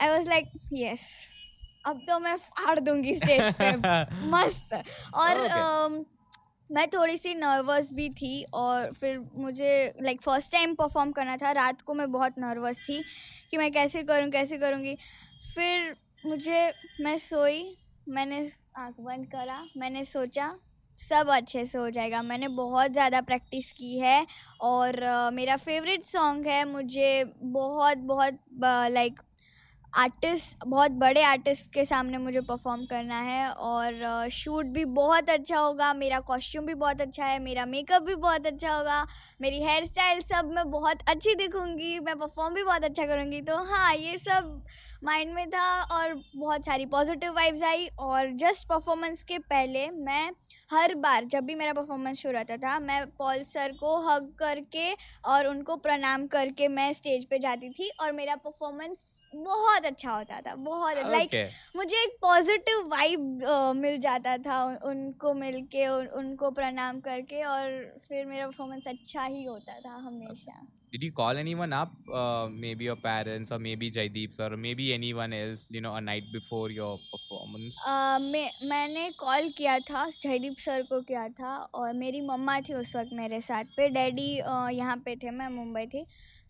आई 0.02 0.08
वॉज़ 0.08 0.28
लाइक 0.28 0.50
यस 0.72 1.08
अब 1.86 2.00
तो 2.08 2.18
मैं 2.20 2.36
फाड़ 2.36 2.78
दूँगी 2.80 3.14
स्टेज 3.14 3.54
पे। 3.54 3.70
मस्त। 4.30 4.74
और 5.14 5.36
Okay. 5.36 5.50
अम, 5.50 6.04
मैं 6.70 6.86
थोड़ी 6.88 7.16
सी 7.16 7.34
नर्वस 7.34 7.88
भी 7.92 8.08
थी 8.12 8.42
और 8.54 8.92
फिर 8.92 9.18
मुझे 9.36 9.70
लाइक 10.02 10.20
फ़र्स्ट 10.22 10.52
टाइम 10.52 10.74
परफॉर्म 10.74 11.12
करना 11.12 11.36
था। 11.36 11.52
रात 11.52 11.80
को 11.82 11.94
मैं 11.94 12.10
बहुत 12.12 12.34
नर्वस 12.38 12.78
थी 12.88 13.02
कि 13.50 13.56
मैं 13.56 13.70
कैसे 13.72 14.02
करूँ 14.02 14.30
कैसे 14.30 14.58
करूँगी। 14.58 14.96
फिर 15.54 15.94
मुझे 16.26 16.72
मैं 17.00 17.16
सोई 17.18 17.62
मैंने 18.08 18.40
आँख 18.78 19.00
बंद 19.00 19.26
करा 19.26 19.62
मैंने 19.76 20.04
सोचा 20.04 20.54
सब 20.98 21.28
अच्छे 21.30 21.64
से 21.64 21.78
हो 21.78 21.90
जाएगा। 21.90 22.20
मैंने 22.22 22.48
बहुत 22.48 22.92
ज़्यादा 22.92 23.20
प्रैक्टिस 23.20 23.70
की 23.72 23.98
है 23.98 24.26
और 24.60 25.02
अ, 25.02 25.30
मेरा 25.30 25.56
फेवरेट 25.56 26.04
सॉन्ग 26.04 26.46
है। 26.46 26.64
मुझे 26.64 27.24
बहुत 27.36 27.98
बहुत 28.06 28.38
लाइक 28.90 29.20
आर्टिस्ट, 29.92 30.56
बहुत 30.66 30.90
बड़े 30.92 31.22
आर्टिस्ट 31.22 31.72
के 31.72 31.84
सामने 31.84 32.18
मुझे 32.18 32.40
परफॉर्म 32.40 32.84
करना 32.86 33.20
है 33.20 33.46
और 33.48 34.28
शूट 34.32 34.66
भी 34.66 34.84
बहुत 34.96 35.30
अच्छा 35.30 35.58
होगा, 35.58 35.92
मेरा 35.94 36.20
कॉस्ट्यूम 36.20 36.66
भी 36.66 36.74
बहुत 36.74 37.00
अच्छा 37.00 37.24
है, 37.24 37.38
मेरा 37.38 37.64
मेकअप 37.66 38.02
भी 38.02 38.14
बहुत 38.16 38.46
अच्छा 38.46 38.74
होगा, 38.74 39.06
मेरी 39.40 39.62
हेयर 39.62 39.84
स्टाइल 39.86 40.20
सब 40.22 40.52
मैं 40.54 40.70
बहुत 40.70 40.98
अच्छी 41.08 41.34
दिखूँगी, 41.34 41.98
मैं 42.00 42.18
परफॉर्म 42.18 42.54
भी 42.54 42.62
बहुत 42.62 42.84
अच्छा 42.84 43.06
करूँगी। 43.06 43.40
तो 43.42 43.56
हाँ 43.64 43.94
ये 43.94 44.16
सब 44.18 44.62
माइंड 45.04 45.34
में 45.34 45.48
था 45.50 45.82
और 45.82 46.14
बहुत 46.36 46.66
सारी 46.66 46.86
पॉजिटिव 46.86 47.34
वाइब्स 47.34 47.62
आई 47.62 47.86
और 47.98 48.30
जस्ट 48.38 48.68
परफॉर्मेंस 48.68 49.22
के 49.24 49.38
पहले 49.40 49.88
मैं 49.90 50.30
हर 50.70 50.94
बार 50.96 51.24
जब 51.24 51.44
भी 51.44 51.54
मेरा 51.54 51.72
परफॉर्मेंस 51.72 52.18
शुरू 52.18 52.38
होता 52.38 52.56
था, 52.56 52.78
मैं 52.80 53.04
पॉल 53.08 53.42
सर 53.44 53.72
को 53.80 53.96
हग 54.08 54.32
करके 54.38 54.92
और 55.26 55.46
उनको 55.46 55.76
प्रणाम 55.78 56.26
करके 56.26 56.68
मैं 56.70 56.92
स्टेज 56.92 57.24
पे 57.30 57.38
जाती 57.38 57.70
थी 57.70 57.90
और 58.00 58.12
मेरा 58.12 58.36
परफॉर्मेंस 58.36 59.04
बहुत 59.34 59.84
अच्छा 59.86 60.12
होता 60.12 60.40
था 60.46 60.54
बहुत 60.54 60.96
लाइक 61.10 61.28
okay. 61.30 61.46
मुझे 61.76 62.02
एक 62.04 62.16
पॉजिटिव 62.22 62.86
वाइब 62.90 63.44
मिल 63.76 63.98
जाता 64.00 64.36
था 64.46 64.62
उन, 64.64 64.74
उनको 64.90 65.34
मिल 65.34 65.60
के 65.72 65.86
उन, 65.88 66.06
उनको 66.06 66.50
प्रणाम 66.50 67.00
करके 67.00 67.42
और 67.44 67.70
फिर 68.08 68.26
मेरा 68.26 68.46
परफॉर्मेंस 68.46 68.86
अच्छा 68.88 69.24
ही 69.24 69.44
होता 69.44 69.78
था 69.86 69.96
हमेशा 70.08 70.60
Did 70.92 71.04
you 71.04 71.12
call 71.12 71.36
anyone 71.40 71.72
up? 71.72 71.90
Uh, 72.12 72.48
maybe 72.52 72.86
your 72.86 72.96
parents, 72.96 73.52
or 73.52 73.58
maybe 73.60 73.90
Jaideep 73.92 74.32
sir, 74.34 74.48
or 74.52 74.56
maybe 74.56 74.86
anyone 74.92 75.32
else, 75.32 75.60
you 75.70 75.80
know, 75.80 75.92
a 75.94 76.00
night 76.00 76.24
before 76.32 76.68
your 76.70 76.88
performance? 77.12 77.76
अ, 77.86 78.18
मैं 78.22 78.50
मैंने 78.68 79.08
कॉल 79.18 79.48
किया 79.58 79.78
था 79.90 80.04
जयदीप 80.16 80.56
सर 80.58 80.82
को 80.88 81.00
किया 81.02 81.28
था 81.38 81.54
और 81.74 81.92
मेरी 81.94 82.20
मम्मा 82.26 82.58
थी 82.68 82.74
उस 82.74 82.96
वक्त 82.96 83.10
मेरे 83.12 83.40
साथ 83.50 83.70
पे 83.76 83.88
डैडी 83.98 84.28
अ, 84.38 84.68
यहाँ 84.72 84.96
पे 85.04 85.16
थे 85.22 85.30
मैं 85.30 85.48
मुंबई 85.56 85.86
थी 85.94 86.04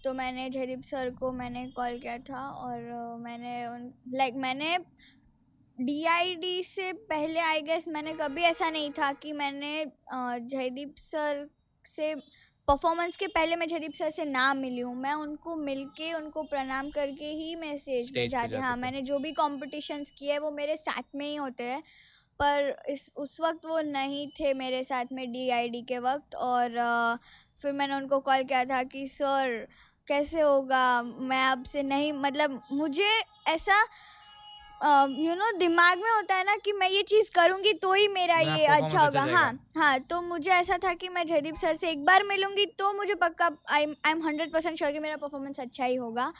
तो 0.04 0.12
मैंने 0.14 0.48
जयदीप 0.50 0.82
सर 0.82 1.10
को 1.10 1.32
मैंने 1.32 1.66
कॉल 1.66 1.98
किया 1.98 2.18
था 2.18 2.48
और 2.50 2.80
मैंने 3.20 3.66
उन 3.66 3.92
लाइक 4.14 4.34
मैंने 4.36 4.76
डीआईडी 5.78 6.62
से 6.62 6.92
पहले 6.92 7.40
आई 7.40 7.60
गेस 7.62 7.84
मैंने 7.88 8.12
कभी 8.12 8.42
ऐसा 8.42 8.70
नहीं 8.70 8.90
था 8.90 9.12
कि 9.12 9.32
मैंने 9.32 9.84
जयदीप 10.14 10.94
सर 10.98 11.48
से 11.86 12.14
परफॉर्मेंस 12.68 13.16
के 13.16 13.26
पहले 13.26 13.56
मैं 13.56 13.66
जयदीप 13.68 13.92
सर 13.92 14.10
से 14.10 14.24
ना 14.24 14.54
मिली 14.54 14.80
हूँ। 14.80 14.94
मैं 14.96 15.12
उनको 15.12 15.56
मिल 15.56 15.84
के 15.96 16.12
उनको 16.14 16.42
प्रणाम 16.42 16.90
करके 16.90 17.30
ही 17.32 17.54
मैं 17.56 17.76
स्टेज 17.78 18.10
पे 18.10 18.20
Stage 18.20 18.22
पे 18.22 18.28
जाती 18.28 18.54
हाँ। 18.56 18.76
मैंने 18.76 19.02
जो 19.02 19.18
भी 19.18 19.32
कॉम्पिटिशन्स 19.32 20.10
किए 20.10 20.38
वो 20.38 20.50
मेरे 20.50 20.76
साथ 20.76 21.02
में 21.14 21.26
ही 21.26 21.34
होते 21.36 21.64
हैं। 21.64 21.82
पर 22.40 22.74
इस 22.88 23.10
उस 23.16 23.40
वक्त 23.40 23.66
वो 23.66 23.80
नहीं 23.80 24.28
थे 24.30 24.52
मेरे 24.54 24.82
साथ 24.84 25.04
में 25.12 25.32
डीआईडी 25.32 25.82
के 25.82 25.98
वक्त 25.98 26.34
और 26.34 26.76
अ, 26.76 27.16
फिर 27.62 27.72
मैंने 27.72 27.94
उनको 27.94 28.20
कॉल 28.20 28.42
किया 28.44 28.64
था 28.64 28.82
कि 28.82 29.06
सर 29.08 29.66
कैसे 30.10 30.40
होगा? 30.40 31.02
मैं 31.02 31.42
आपसे 31.42 31.82
नहीं 31.84 32.12
मतलब 32.14 32.62
मुझे 32.72 33.10
ऐसा 33.48 33.82
यू 34.80 35.34
नो 35.34 35.50
दिमाग 35.58 35.98
में 35.98 36.10
होता 36.10 36.34
है 36.34 36.44
ना 36.44 36.54
कि 36.64 36.72
मैं 36.72 36.88
ये 36.90 37.02
चीज़ 37.04 37.30
करूँगी 37.30 37.72
तो 37.74 37.92
ही 37.92 38.06
मेरा 38.08 38.38
ये 38.40 38.64
अच्छा 38.66 38.98
होगा। 38.98 39.22
हाँ 39.22 39.52
हाँ 39.76 39.98
तो 40.00 40.20
मुझे 40.22 40.50
ऐसा 40.50 40.78
था 40.84 40.94
कि 40.94 41.08
मैं 41.08 41.26
जयदीप 41.26 41.56
सर 41.56 41.76
से 41.76 41.90
एक 41.90 42.04
बार 42.04 42.22
मिलूँगी 42.24 42.64
तो 42.78 42.92
मुझे 42.92 43.14
पक्का 43.16 43.50
I 43.70 43.84
I 43.84 44.12
am 44.12 44.22
hundred 44.26 44.52
percent 44.52 44.78
sure 44.78 44.92
कि 44.92 44.98
मेरा 44.98 45.16
परफॉर्मेंस 45.16 45.60
अच्छा 45.60 45.84
ही 45.84 45.94
होगा। 45.96 46.32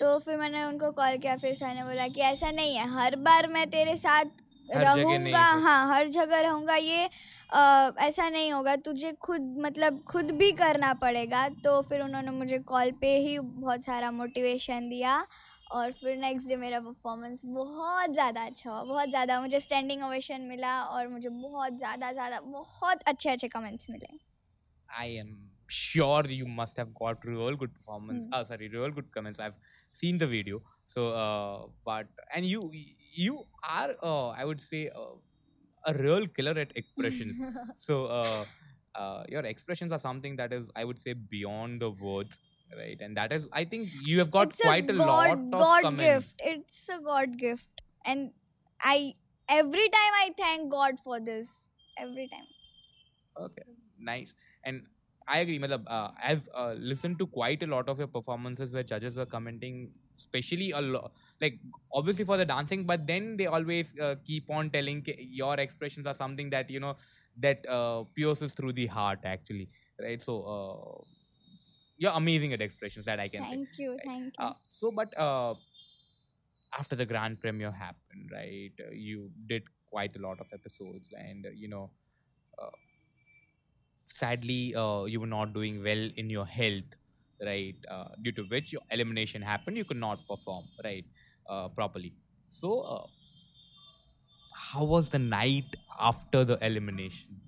तो 0.00 0.18
फिर 0.18 0.36
मैंने 0.36 0.64
उनको 0.64 0.90
कॉल 0.92 1.16
किया 1.16 1.36
फिर 1.36 1.54
सर 1.54 1.74
ने 1.74 1.84
बोला 1.84 2.06
कि 2.08 2.20
ऐसा 2.22 2.50
नहीं 2.50 2.76
है 2.76 2.88
हर 2.90 3.16
बार 3.20 3.46
मैं 3.48 3.66
तेरे 3.70 3.96
साथ 3.96 4.24
रहूँगा 4.70 5.40
हाँ 5.60 5.94
हर 5.94 6.08
जगह 6.08 6.40
रहूँगा 6.40 6.74
ये 6.74 7.04
अ, 7.52 7.92
ऐसा 7.98 8.28
नहीं 8.28 8.52
होगा 8.52 8.76
तुझे 8.76 9.12
खुद 9.12 9.54
मतलब 9.60 10.02
खुद 10.02 10.30
भी 10.30 10.52
करना 10.52 10.94
पड़ेगा 10.94 11.48
तो 11.48 11.82
फिर 11.82 12.00
उन्होंने 12.02 12.30
मुझे 12.30 12.58
कॉल 12.58 12.90
पे 13.00 13.16
ही 13.18 13.38
बहुत 13.38 13.84
सारा 13.84 14.10
मोटिवेशन 14.10 14.88
दिया 14.88 15.26
और 15.70 15.92
फिर 15.92 16.16
नेक्स्ट 16.16 16.48
डे 16.48 16.56
मेरा 16.56 16.80
परफॉर्मेंस 16.80 17.42
बहुत 17.44 18.12
ज़्यादा 18.12 18.42
अच्छा 18.42 18.70
हुआ 18.70 18.82
बहुत 18.82 19.08
ज़्यादा 19.08 19.40
मुझे 19.40 19.60
स्टैंडिंग 19.60 20.02
ओवेशन 20.04 20.40
मिला 20.40 20.82
और 20.84 21.08
मुझे 21.08 21.28
बहुत 21.28 21.72
ज़्यादा 21.78 22.12
ज़्यादा 22.12 22.40
बहुत 22.40 23.02
अच्छे 23.02 23.30
अच्छे 23.30 23.48
कमेंट्स 23.48 23.90
मिले 23.90 24.18
I 24.88 25.14
am 25.16 25.36
sure 25.70 26.28
must 26.58 26.76
have 26.76 26.94
got 26.94 27.24
real 27.24 27.56
good 27.56 27.74
performance. 27.74 28.24
Hmm. 28.24 28.32
Uh, 28.32 28.44
sorry, 28.44 28.68
real 28.68 28.90
good 28.90 29.10
comments. 29.12 29.38
I've 29.38 29.54
seen 29.92 30.18
the 30.18 30.26
video. 30.26 30.62
So, 30.86 31.08
uh, 31.12 31.66
but 31.84 32.06
and 32.34 32.46
you 33.18 33.44
are 33.68 33.94
uh, 34.02 34.28
I 34.28 34.44
would 34.44 34.60
say 34.60 34.88
uh, 34.90 35.16
a 35.86 35.94
real 35.94 36.26
killer 36.26 36.58
at 36.58 36.72
expressions. 36.76 37.40
so, 37.76 38.06
uh, 38.06 38.46
uh, 38.94 39.24
your 39.28 39.42
expressions 39.42 39.92
are 39.92 39.98
something 39.98 40.36
that 40.36 40.52
is 40.52 40.70
I 40.76 40.84
would 40.84 41.00
say 41.02 41.12
beyond 41.14 41.82
the 41.82 41.90
words, 41.90 42.40
right? 42.76 43.00
And 43.00 43.16
that 43.16 43.32
is 43.32 43.48
I 43.52 43.64
think 43.64 43.90
you 43.92 44.18
have 44.18 44.30
got 44.30 44.48
it's 44.48 44.60
quite 44.60 44.90
a, 44.90 44.94
god, 44.94 45.30
lot 45.30 45.38
of 45.52 45.58
god 45.58 45.82
comments. 45.82 46.00
gift 46.00 46.42
it's 46.44 46.88
a 46.88 46.98
god 47.00 47.36
gift 47.38 47.82
and 48.04 48.30
i 48.82 49.14
every 49.48 49.88
time 49.96 50.14
i 50.24 50.30
thank 50.38 50.70
god 50.70 51.00
for 51.00 51.20
this 51.20 51.70
every 51.96 52.28
time 52.28 52.46
Okay, 53.38 53.62
nice. 53.98 54.34
And 54.64 54.86
I 55.28 55.38
agree. 55.38 55.58
Matlab, 55.58 55.84
uh, 55.86 56.10
I've 56.22 56.48
uh, 56.54 56.72
listened 56.78 57.18
to 57.20 57.26
quite 57.26 57.62
a 57.62 57.66
lot 57.66 57.88
of 57.88 57.98
your 57.98 58.08
performances 58.08 58.72
where 58.72 58.82
judges 58.82 59.16
were 59.16 59.26
commenting, 59.26 59.92
especially 60.18 60.72
a 60.72 60.80
lot, 60.80 61.12
like 61.40 61.60
obviously 61.92 62.24
for 62.24 62.36
the 62.36 62.44
dancing, 62.44 62.84
but 62.84 63.06
then 63.06 63.36
they 63.36 63.46
always 63.46 63.86
uh, 64.02 64.16
keep 64.24 64.50
on 64.50 64.70
telling 64.70 65.04
your 65.18 65.54
expressions 65.54 66.06
are 66.06 66.14
something 66.14 66.50
that 66.50 66.70
you 66.70 66.80
know 66.80 66.96
that 67.38 67.68
uh, 67.68 68.04
pierces 68.14 68.52
through 68.52 68.72
the 68.72 68.86
heart, 68.86 69.20
actually, 69.24 69.68
right? 70.00 70.22
So 70.22 70.42
uh, 70.42 71.04
you're 71.96 72.12
amazing 72.12 72.52
at 72.52 72.60
expressions 72.60 73.06
that 73.06 73.20
I 73.20 73.28
can 73.28 73.42
say. 73.42 73.48
Thank 73.48 73.78
you, 73.78 73.90
right. 73.92 74.00
thank 74.04 74.34
you. 74.38 74.46
Uh, 74.46 74.52
so, 74.70 74.90
but 74.90 75.16
uh, 75.18 75.54
after 76.78 76.96
the 76.96 77.06
grand 77.06 77.40
premiere 77.40 77.72
happened, 77.72 78.30
right? 78.32 78.72
Uh, 78.80 78.90
you 78.92 79.30
did 79.46 79.62
quite 79.90 80.14
a 80.16 80.20
lot 80.20 80.40
of 80.40 80.46
episodes, 80.52 81.12
and 81.16 81.46
uh, 81.46 81.50
you 81.54 81.68
know, 81.68 81.90
uh, 82.60 82.70
sadly, 84.12 84.74
uh, 84.74 85.04
you 85.04 85.20
were 85.20 85.26
not 85.26 85.54
doing 85.54 85.82
well 85.82 86.08
in 86.16 86.30
your 86.30 86.46
health, 86.46 86.96
right? 87.44 87.76
Uh, 87.90 88.08
due 88.22 88.32
to 88.32 88.42
which 88.44 88.72
your 88.72 88.82
elimination 88.90 89.42
happened. 89.42 89.76
You 89.76 89.84
could 89.84 89.96
not 89.96 90.26
perform, 90.28 90.66
right, 90.84 91.04
properly. 91.69 92.13
So, 92.49 92.79
uh, 92.81 93.05
how 94.55 94.83
was 94.83 95.09
the 95.09 95.19
night 95.19 95.75
after 95.99 96.43
the 96.45 96.57
elimination? 96.61 97.41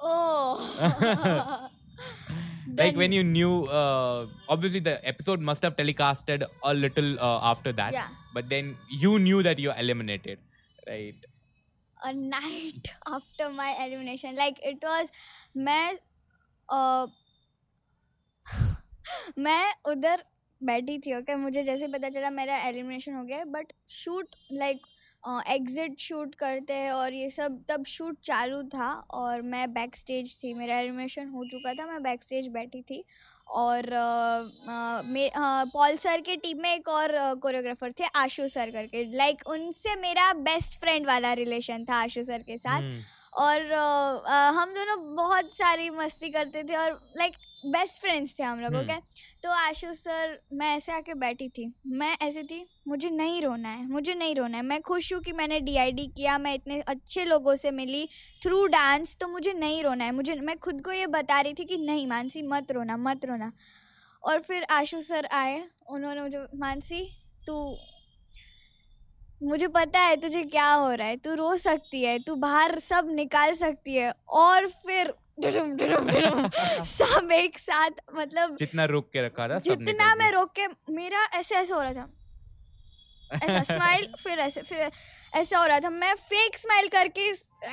oh. 0.00 1.68
like 2.76 2.94
when 2.96 3.10
Then- 3.10 3.12
you 3.12 3.24
knew 3.24 3.64
uh, 3.64 4.26
obviously 4.48 4.80
the 4.80 4.92
episode 5.06 5.40
must 5.40 5.62
have 5.62 5.74
telecasted 5.76 6.44
a 6.62 6.74
little 6.74 7.18
uh, 7.18 7.40
after 7.42 7.72
that 7.72 7.92
Yeah. 7.92 8.06
but 8.34 8.48
then 8.48 8.76
you 8.88 9.18
knew 9.18 9.42
that 9.42 9.58
you're 9.58 9.74
eliminated 9.76 10.38
right 10.86 11.26
a 12.04 12.12
night 12.12 12.92
after 13.08 13.48
my 13.50 13.74
elimination 13.86 14.36
like 14.36 14.60
it 14.62 14.78
was 14.82 15.10
मैं 15.56 15.98
uh, 16.68 17.06
मैं 19.38 19.64
उधर 19.92 20.22
बैठी 20.65 20.97
थी 20.99 21.13
okay 21.15 21.35
मुझे 21.35 21.63
जैसे 21.63 21.87
पता 21.87 22.09
चला 22.09 22.29
मेरा 22.31 22.57
एलिमिनेशन 22.67 23.13
हो 23.15 23.23
गया 23.23 23.43
but 23.47 23.73
shoot 23.91 24.35
like 24.53 24.81
exit 25.49 25.99
shoot 25.99 26.33
करते 26.35 26.73
हैं 26.73 26.91
और 26.91 27.13
ये 27.13 27.29
सब, 27.29 27.63
तब 27.69 27.83
शूट 27.87 28.17
चालू 28.25 28.61
था 28.69 28.89
और 29.11 29.41
मैं 29.41 29.73
बैक 29.73 29.95
स्टेज 29.95 30.35
थी, 30.43 30.53
मेरा 30.53 30.79
एलिमिनेशन 30.79 31.27
हो 31.29 31.45
चुका 31.51 31.73
था, 31.73 31.85
मैं 31.87 32.01
बैक 32.03 32.23
स्टेज 32.23 32.47
बैठी 32.53 32.81
थी 32.81 33.03
और 33.47 33.89
पॉल 35.73 35.95
सर 35.97 36.21
के 36.21 36.35
टीम 36.37 36.61
में 36.61 36.73
एक 36.73 36.87
और 36.89 37.13
कोरियोग्राफर 37.41 37.91
थे 37.91 38.07
आशु 38.15 38.47
सर 38.49 38.71
करके। 38.71 39.03
लाइक 39.17 39.47
उनसे 39.47 39.95
मेरा 40.01 40.31
बेस्ट 40.43 40.79
फ्रेंड 40.81 41.07
वाला 41.07 41.33
रिलेशन 41.35 41.85
था 41.85 42.01
आशु 42.03 42.23
सर 42.23 42.43
के 42.43 42.57
साथ। 42.57 42.81
Hmm. 42.81 43.01
और 43.35 43.71
अ, 43.71 44.51
हम 44.53 44.73
दोनों 44.73 45.15
बहुत 45.15 45.53
सारी 45.53 45.89
मस्ती 45.91 46.29
करते 46.29 46.63
थे 46.63 46.75
और 46.75 46.99
लाइक 47.17 47.33
बेस्ट 47.65 48.01
फ्रेंड्स 48.01 48.33
थे 48.39 48.43
हम 48.43 48.59
लोग 48.59 48.73
हम्म। 48.75 48.83
ओके 48.83 48.95
तो 49.43 49.49
आशु 49.49 49.93
सर 49.93 50.37
मैं 50.53 50.75
ऐसे 50.75 50.91
आके 50.91 51.13
बैठी 51.13 51.47
थी। 51.49 51.67
मैं 51.89 52.15
ऐसी 52.21 52.43
थी 52.43 52.65
मुझे 52.87 53.09
नहीं 53.09 53.41
रोना 53.41 53.69
है 53.69 53.85
मुझे 53.89 54.13
नहीं 54.13 54.35
रोना 54.35 54.57
है। 54.57 54.63
मैं 54.63 54.81
खुश 54.81 55.11
हूँ 55.13 55.21
कि 55.21 55.31
मैंने 55.31 55.59
डीआईडी 55.59 56.05
किया 56.07 56.37
मैं 56.37 56.53
इतने 56.55 56.79
अच्छे 56.81 57.25
लोगों 57.25 57.55
से 57.55 57.71
मिली। 57.71 58.07
थ्रू 58.43 58.65
डांस 58.67 59.15
तो 59.21 59.27
मुझे 59.27 59.53
नहीं 59.53 59.83
रोना 59.83 60.03
है। 60.03 60.11
मुझे 60.11 60.35
मैं 60.35 60.57
खुद 60.59 60.81
को 60.81 60.91
ये 60.91 61.07
बता 61.07 61.39
रही 61.41 61.53
थी 61.53 61.65
कि 61.65 61.77
नहीं 61.77 62.05
मानसी 62.07 62.41
मत 62.43 62.71
रोना 62.71 62.97
मत 62.99 63.25
रोना। 63.25 63.51
और 64.23 64.41
फिर 64.41 64.63
आशु 64.71 65.01
सर 65.01 65.25
आए 65.33 65.63
उन्होंने 65.89 66.21
मुझे 66.21 66.45
मानसी 66.57 67.01
तू 67.47 67.55
मुझे 69.43 69.67
पता 69.67 69.99
है 69.99 70.15
तुझे 70.15 70.43
क्या 70.43 70.73
हो 70.73 70.91
रहा 70.91 71.07
है 71.07 71.17
तू 71.17 71.33
रो 71.33 71.55
सकती 71.57 72.03
है 72.03 72.19
तू 72.19 72.35
बाहर 72.35 72.79
सब 72.79 73.07
निकाल 73.11 73.53
सकती 73.53 73.95
है 73.95 74.13
और 74.27 74.67
फिर 74.67 75.13
दुरुम, 75.39 75.71
दुरुम, 75.71 76.11
दुरुम, 76.11 76.49
सब 76.83 77.31
एक 77.31 77.59
साथ 77.59 77.89
मतलब 78.15 78.55
जितना 78.55 78.85
रोक 78.85 79.09
के 79.13 79.25
रखा 79.25 79.47
था 79.47 79.59
जितना 79.59 80.15
मैं 80.15 80.31
रोक 80.31 80.51
के 80.59 80.67
मेरा 80.93 81.23
ऐसे 81.33 81.55
ऐसे 81.55 81.73
हो 81.73 81.81
रहा 81.81 81.93
था। 81.93 82.09
ऐसा 83.33 83.61
स्माइल 83.63 84.07
फिर 84.23 84.39
ऐसे 84.39 84.61
फिर 84.61 84.89
ऐसा 85.35 85.57
हो 85.57 85.65
रहा 85.65 85.79
था। 85.79 85.89
मैं 85.89 86.13
फेक 86.15 86.57
स्माइल 86.57 86.87
करके 86.87 87.29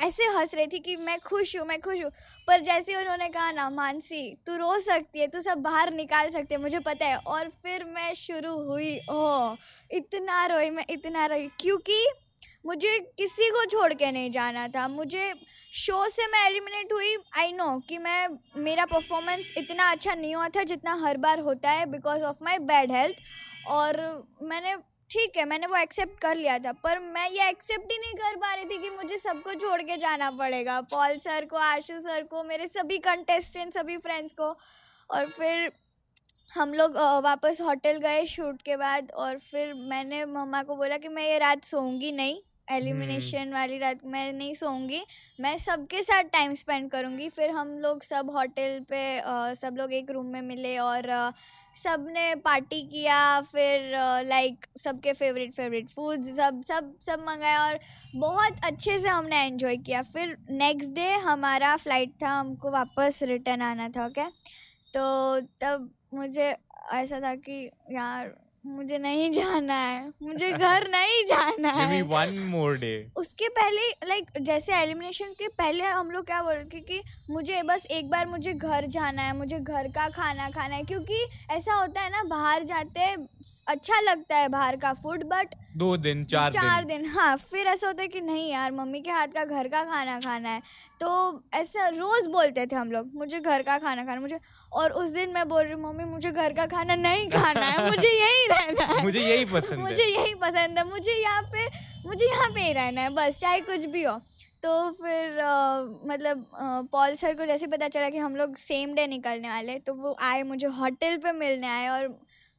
ऐसे 0.07 0.25
हंस 0.27 0.55
रही 0.55 0.67
थी 0.67 0.79
कि 0.79 0.95
मैं 0.97 1.17
खुश 1.19 1.55
हूँ 1.57 1.65
मैं 1.67 1.79
खुश 1.81 2.01
हूँ। 2.03 2.11
पर 2.47 2.61
जैसे 2.61 2.95
उन्होंने 2.95 3.27
कहा 3.29 3.51
ना 3.51 3.69
मानसी 3.69 4.23
तू 4.47 4.57
रो 4.57 4.79
सकती 4.79 5.19
है 5.19 5.27
तू 5.27 5.41
सब 5.41 5.61
बाहर 5.61 5.91
निकाल 5.93 6.29
सकती 6.29 6.53
है 6.55 6.61
मुझे 6.61 6.79
पता 6.79 7.05
है। 7.05 7.17
और 7.17 7.49
फिर 7.63 7.83
मैं 7.85 8.13
शुरू 8.13 8.53
हुई। 8.69 8.95
ओह 9.11 9.55
इतना 9.91 10.45
रोई 10.45 10.69
मैं 10.69 10.85
इतना 10.89 11.25
रोई। 11.25 11.47
क्योंकि 11.59 12.05
मुझे 12.65 12.97
किसी 13.17 13.49
को 13.49 13.63
छोड़ 13.65 13.93
के 13.93 14.11
नहीं 14.11 14.31
जाना 14.31 14.67
था। 14.67 14.87
मुझे 14.87 15.33
शो 15.73 16.07
से 16.09 16.27
मैं 16.27 16.45
एलिमिनेट 16.47 16.93
हुई। 16.93 17.15
आई 17.39 17.51
नो 17.51 17.77
कि 17.89 17.97
मैं 17.97 18.27
मेरा 18.57 18.85
परफॉर्मेंस 18.85 19.53
इतना 19.57 19.89
अच्छा 19.91 20.13
नहीं 20.13 20.35
हुआ 20.35 20.47
था 20.55 20.63
जितना 20.63 20.93
हर 21.05 21.17
बार 21.17 21.39
होता 21.39 21.71
है 21.71 21.85
because 21.91 22.21
of 22.21 22.43
my 22.43 22.59
bad 22.69 22.91
health 22.91 23.67
और 23.69 24.01
मैंने 24.43 24.75
ठीक 25.11 25.37
है, 25.37 25.43
मैंने 25.45 25.67
वो 25.67 25.75
एक्सेप्ट 25.75 26.19
कर 26.21 26.35
लिया 26.37 26.57
था, 26.59 26.71
पर 26.73 26.99
मैं 26.99 27.29
ये 27.29 27.47
एक्सेप्ट 27.49 27.91
ही 27.91 27.97
नहीं 27.97 28.13
कर 28.15 28.35
पा 28.37 28.53
रही 28.53 28.65
थी 28.65 28.77
कि 28.81 28.89
मुझे 28.91 29.17
सबको 29.17 29.53
छोड़ 29.55 29.81
के 29.81 29.97
जाना 29.97 30.29
पड़ेगा। 30.31 30.79
पॉल 30.83 31.17
सर 31.19 31.45
को 31.45 31.57
आशु 31.57 31.99
सर 31.99 32.23
को, 32.23 32.43
मेरे 32.43 32.67
सभी 32.67 32.97
कंटेस्टेंट 32.99 33.73
सभी 33.73 33.97
फ्रेंड्स 33.97 34.33
को। 34.33 34.55
और 35.09 35.25
फिर 35.29 35.71
हम 36.51 36.73
लोग 36.73 36.97
वापस 37.23 37.61
होटल 37.61 37.97
गए 37.97 38.25
शूट 38.27 38.61
के 38.61 38.75
बाद 38.77 39.11
और 39.15 39.37
फिर 39.41 39.73
मैंने 39.89 40.23
मम्मा 40.27 40.63
को 40.63 40.75
बोला 40.75 40.97
कि 40.97 41.07
मैं 41.09 41.23
ये 41.23 41.37
रात 41.39 41.63
सोऊँगी 41.65 42.11
नहीं। 42.11 42.39
एलिमिनेशन 42.71 43.53
वाली 43.53 43.77
रात 43.77 44.05
मैं 44.05 44.31
नहीं 44.33 44.53
सोऊँगी। 44.53 45.01
मैं 45.39 45.57
सबके 45.59 46.01
साथ 46.03 46.23
टाइम 46.33 46.53
स्पेंड 46.55 46.89
करूँगी। 46.91 47.29
फिर 47.29 47.49
हम 47.51 47.77
लोग 47.79 48.03
सब 48.03 48.29
होटल 48.35 48.79
पे 48.89 49.01
सब 49.55 49.75
लोग 49.77 49.93
एक 49.93 50.11
रूम 50.11 50.25
में 50.25 50.41
मिले 50.41 50.77
और 50.79 51.09
सबने 51.75 52.33
पार्टी 52.45 52.81
किया। 52.83 53.19
फिर 53.41 53.91
लाइक 54.27 54.65
सबके 54.79 55.13
फेवरेट 55.13 55.53
फेवरेट 55.53 55.87
फ़ूड 55.89 56.25
सब 56.29 56.61
सब 56.67 56.93
सब 57.01 57.23
मंगाया 57.27 57.63
और 57.63 57.79
बहुत 58.15 58.65
अच्छे 58.65 58.97
से 58.99 59.07
हमने 59.09 59.41
एंजॉय 59.43 59.77
किया। 59.77 60.01
फिर 60.03 60.37
नेक्स्ट 60.51 60.89
डे 60.95 61.11
हमारा 61.23 61.75
फ़्लाइट 61.77 62.13
था, 62.23 62.29
हमको 62.29 62.71
वापस 62.71 63.19
रिटर्न 63.23 63.61
आना 63.61 63.89
था 63.89 64.05
ओके 64.05 64.29
तो 64.93 65.39
तब 65.61 65.89
मुझे 66.13 66.55
ऐसा 66.93 67.19
था 67.21 67.33
कि 67.37 67.65
यार 67.91 68.33
मुझे 68.65 68.97
नहीं 68.97 69.31
जाना 69.31 69.73
है। 69.73 70.11
मुझे 70.23 70.51
घर 70.51 70.87
नहीं 70.87 71.23
जाना 71.25 71.69
है। 71.71 72.01
वन 72.01 72.37
मोर 72.49 72.77
डे 72.77 72.91
उसके 73.15 73.47
पहले 73.49 73.81
लाइक 74.07 74.25
like, 74.25 74.41
जैसे 74.41 74.73
एलिमिनेशन 74.73 75.33
के 75.39 75.47
पहले 75.47 75.83
हम 75.83 76.11
लोग 76.11 76.25
क्या 76.25 76.41
बोल 76.43 76.53
रहे 76.53 76.79
कि 76.81 77.01
मुझे 77.29 77.61
बस 77.63 77.85
एक 77.91 78.09
बार 78.09 78.27
मुझे 78.27 78.53
घर 78.53 78.85
जाना 78.87 79.21
है 79.21 79.35
मुझे 79.37 79.59
घर 79.59 79.87
का 79.87 80.07
खाना 80.09 80.49
खाना 80.49 80.75
है 80.75 80.83
क्योंकि 80.83 81.25
ऐसा 81.51 81.73
होता 81.73 82.01
है 82.01 82.09
ना 82.09 82.23
बाहर 82.23 82.63
जाते 82.63 82.99
हैं 82.99 83.17
अच्छा 83.67 83.99
लगता 84.01 84.35
है 84.35 84.47
बाहर 84.49 84.75
का 84.75 84.91
फ़ूड 84.93 85.23
बट 85.23 85.53
दो 85.77 85.95
दिन 85.97 86.23
चार, 86.25 86.51
चार 86.53 86.83
दिन 86.83 87.01
दिन 87.01 87.09
हाँ 87.11 87.35
फिर 87.37 87.67
ऐसा 87.67 87.87
होता 87.87 88.01
है 88.01 88.07
कि 88.07 88.21
नहीं 88.21 88.49
यार 88.51 88.71
मम्मी 88.71 89.01
के 89.01 89.11
हाथ 89.11 89.27
का 89.27 89.43
घर 89.45 89.67
का 89.67 89.83
खाना 89.83 90.19
खाना 90.19 90.49
है। 90.49 90.61
तो 91.01 91.41
ऐसा 91.53 91.87
रोज 91.89 92.27
बोलते 92.27 92.65
थे 92.65 92.75
हम 92.75 92.91
लोग 92.91 93.11
मुझे 93.15 93.39
घर 93.39 93.61
का 93.61 93.77
खाना 93.77 94.05
खाना 94.05 94.21
मुझे 94.21 94.39
और 94.71 94.91
उस 95.01 95.09
दिन 95.09 95.29
मैं 95.33 95.47
बोल 95.49 95.63
रही 95.63 95.73
हूँ 95.73 95.81
मम्मी 95.83 96.03
मुझे 96.03 96.31
घर 96.31 96.53
का 96.53 96.65
खाना 96.65 96.95
नहीं 96.95 97.27
खाना 97.29 97.65
है 97.65 97.89
मुझे 97.89 98.07
यही 98.09 98.47
रहना 98.47 98.85
है। 98.93 99.03
मुझे 99.03 99.19
यही 99.19 99.45
पसंद 99.45 99.79
मुझे 99.79 100.03
यही 100.03 100.33
पसंद 100.41 100.77
है 100.77 100.87
मुझे 100.89 101.21
यहाँ 101.21 101.41
पे 101.53 101.67
मुझे 102.05 102.25
यहाँ 102.25 102.49
पे 102.49 102.61
ही 102.61 102.73
रहना 102.73 103.01
है 103.01 103.09
बस 103.15 103.39
चाहे 103.39 103.59
कुछ 103.61 103.85
भी 103.85 104.03
हो। 104.03 104.19
तो 104.63 104.71
फिर 104.91 105.37
अ, 105.37 105.81
मतलब 106.07 106.45
पॉल 106.91 107.15
सर 107.15 107.33
को 107.35 107.45
जैसे 107.45 107.67
पता 107.67 107.87
चला 107.87 108.09
कि 108.09 108.17
हम 108.17 108.35
लोग 108.35 108.55
सेम 108.57 108.93
डे 108.95 109.07
निकलने 109.07 109.49
वाले 109.49 109.77
तो 109.79 109.93
वो 109.93 110.15
आए 110.21 110.43
मुझे 110.43 110.67
होटल 110.79 111.17
पे 111.23 111.31
मिलने 111.31 111.67
आए 111.67 111.87
और 111.89 112.07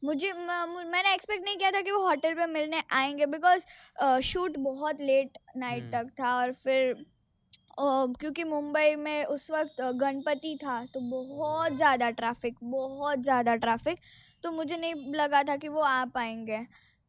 मुझे 0.02 0.32
मैंने 0.32 1.12
एक्सपेक्ट 1.14 1.44
नहीं 1.44 1.56
किया 1.56 1.70
था 1.70 1.80
कि 1.80 1.90
वो 1.90 2.02
होटल 2.06 2.34
पे 2.34 2.46
मिलने 2.46 2.82
आएँगे 2.92 3.26
बिकॉज़ 3.26 3.64
शूट 4.22 4.56
बहुत 4.58 5.00
लेट 5.00 5.38
नाइट 5.56 5.82
हम्म। 5.82 5.92
तक 5.92 6.10
था 6.20 6.36
और 6.36 6.52
फिर 6.54 7.04
क्योंकि 7.80 8.44
मुंबई 8.44 8.94
में 8.96 9.24
उस 9.24 9.50
वक्त 9.50 9.80
गणपति 9.96 10.58
था 10.64 10.84
तो 10.84 11.00
बहुत 11.00 11.76
ज़्यादा 11.76 12.10
ट्रैफ़िक 12.10 12.56
बहुत 12.62 13.22
ज़्यादा 13.22 13.54
ट्रैफ़िक 13.56 13.98
तो 14.42 14.52
मुझे 14.52 14.76
नहीं 14.76 15.14
लगा 15.14 15.42
था 15.42 15.56
कि 15.56 15.68
वो 15.68 15.80
आ 15.80 16.04
पाएँगे 16.04 16.58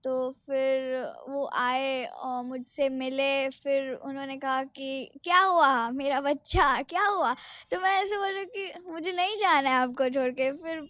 तो 0.03 0.31
फिर 0.45 0.95
वो 1.29 1.49
आए 1.55 2.03
और 2.05 2.43
मुझसे 2.43 2.89
मिले। 2.89 3.49
फिर 3.49 3.93
उन्होंने 3.93 4.37
कहा 4.37 4.63
कि 4.63 5.19
क्या 5.23 5.39
हुआ? 5.39 5.89
मेरा 5.89 6.21
बच्चा? 6.21 6.81
क्या 6.81 7.05
हुआ? 7.05 7.33
तो 7.71 7.79
मैं 7.79 7.91
ऐसे 8.01 8.17
बोल 8.17 8.33
रही 8.33 8.45
कि 8.45 8.91
मुझे 8.91 9.11
नहीं 9.11 9.37
जाना 9.37 9.69
है 9.69 9.75
आपको 9.75 10.09
छोड़ 10.09 10.29
के। 10.31 10.51
फिर 10.51 10.81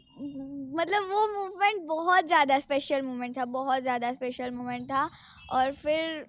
मतलब 0.80 1.10
वो 1.12 1.28
मोमेंट 1.28 1.82
बहुत 1.88 2.28
ज़्यादा 2.28 2.60
स्पेशल 2.60 3.02
मोमेंट 3.02 3.38
था 3.38 3.46
बहुत 3.46 3.82
ज़्यादा 3.82 4.12
स्पेशल 4.14 4.52
मोमेंट 4.52 4.86
था। 4.86 5.10
और 5.52 5.72
फिर 5.74 6.26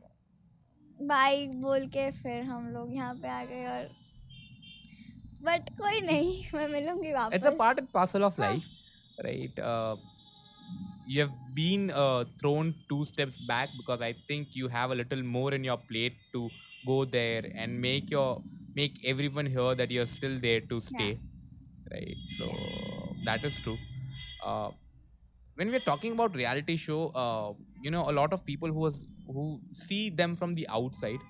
बाइक 1.03 1.61
बोल 1.63 1.87
के 1.87 2.11
फिर 2.13 2.43
हम 2.43 2.69
लोग 2.69 2.95
यहाँ 2.95 3.15
पे 3.15 3.29
आ 3.29 3.45
गए 3.45 3.67
और 3.67 3.89
बट 5.43 5.71
कोई 5.79 6.01
नहीं 6.01 6.45
मैं 6.55 6.69
मिलूँगी 6.69 7.13
वापस। 7.13 7.87
parcel 7.95 8.25
of 8.25 8.39
हाँ. 8.39 8.53
life 8.53 8.65
right? 9.25 9.59
Uh, 9.59 9.97
you 11.05 11.21
have 11.21 11.33
been 11.55 11.91
uh, 11.91 12.25
thrown 12.41 12.75
two 12.89 13.05
steps 13.05 13.39
back 13.49 13.71
because 13.77 14.01
i 14.01 14.15
think 14.29 14.49
you 14.55 14.69
have 14.69 14.91
a 14.91 14.95
little 14.95 15.23
more 15.23 15.53
in 15.55 15.65
your 15.65 15.79
plate 15.91 16.17
to 16.33 16.51
go 16.87 17.05
there 17.05 17.45
and 17.55 17.81
make 17.81 18.11
your 18.11 18.43
make 18.75 18.99
everyone 19.05 19.47
hear 19.47 19.75
that 19.75 19.91
you're 19.91 20.07
still 20.07 20.39
there 20.41 20.61
to 20.61 20.81
stay 20.81 21.19
right? 21.93 22.17
So 22.39 22.49
that 23.25 23.45
is 23.45 23.55
true. 23.61 23.79
Uh, 24.45 24.71
when 25.57 25.71
we're 25.71 25.81
talking 25.81 26.13
about 26.13 26.35
reality 26.35 26.77
show 26.77 27.09
uh, 27.25 27.53
you 27.81 27.91
know 27.91 28.09
a 28.11 28.15
lot 28.21 28.33
of 28.33 28.45
people 28.45 28.69
who 28.69 28.81
was 28.81 29.07
who 29.27 29.61
see 29.73 30.11
them 30.11 30.37
from 30.37 30.55
the 30.55 30.67
outside 30.69 31.21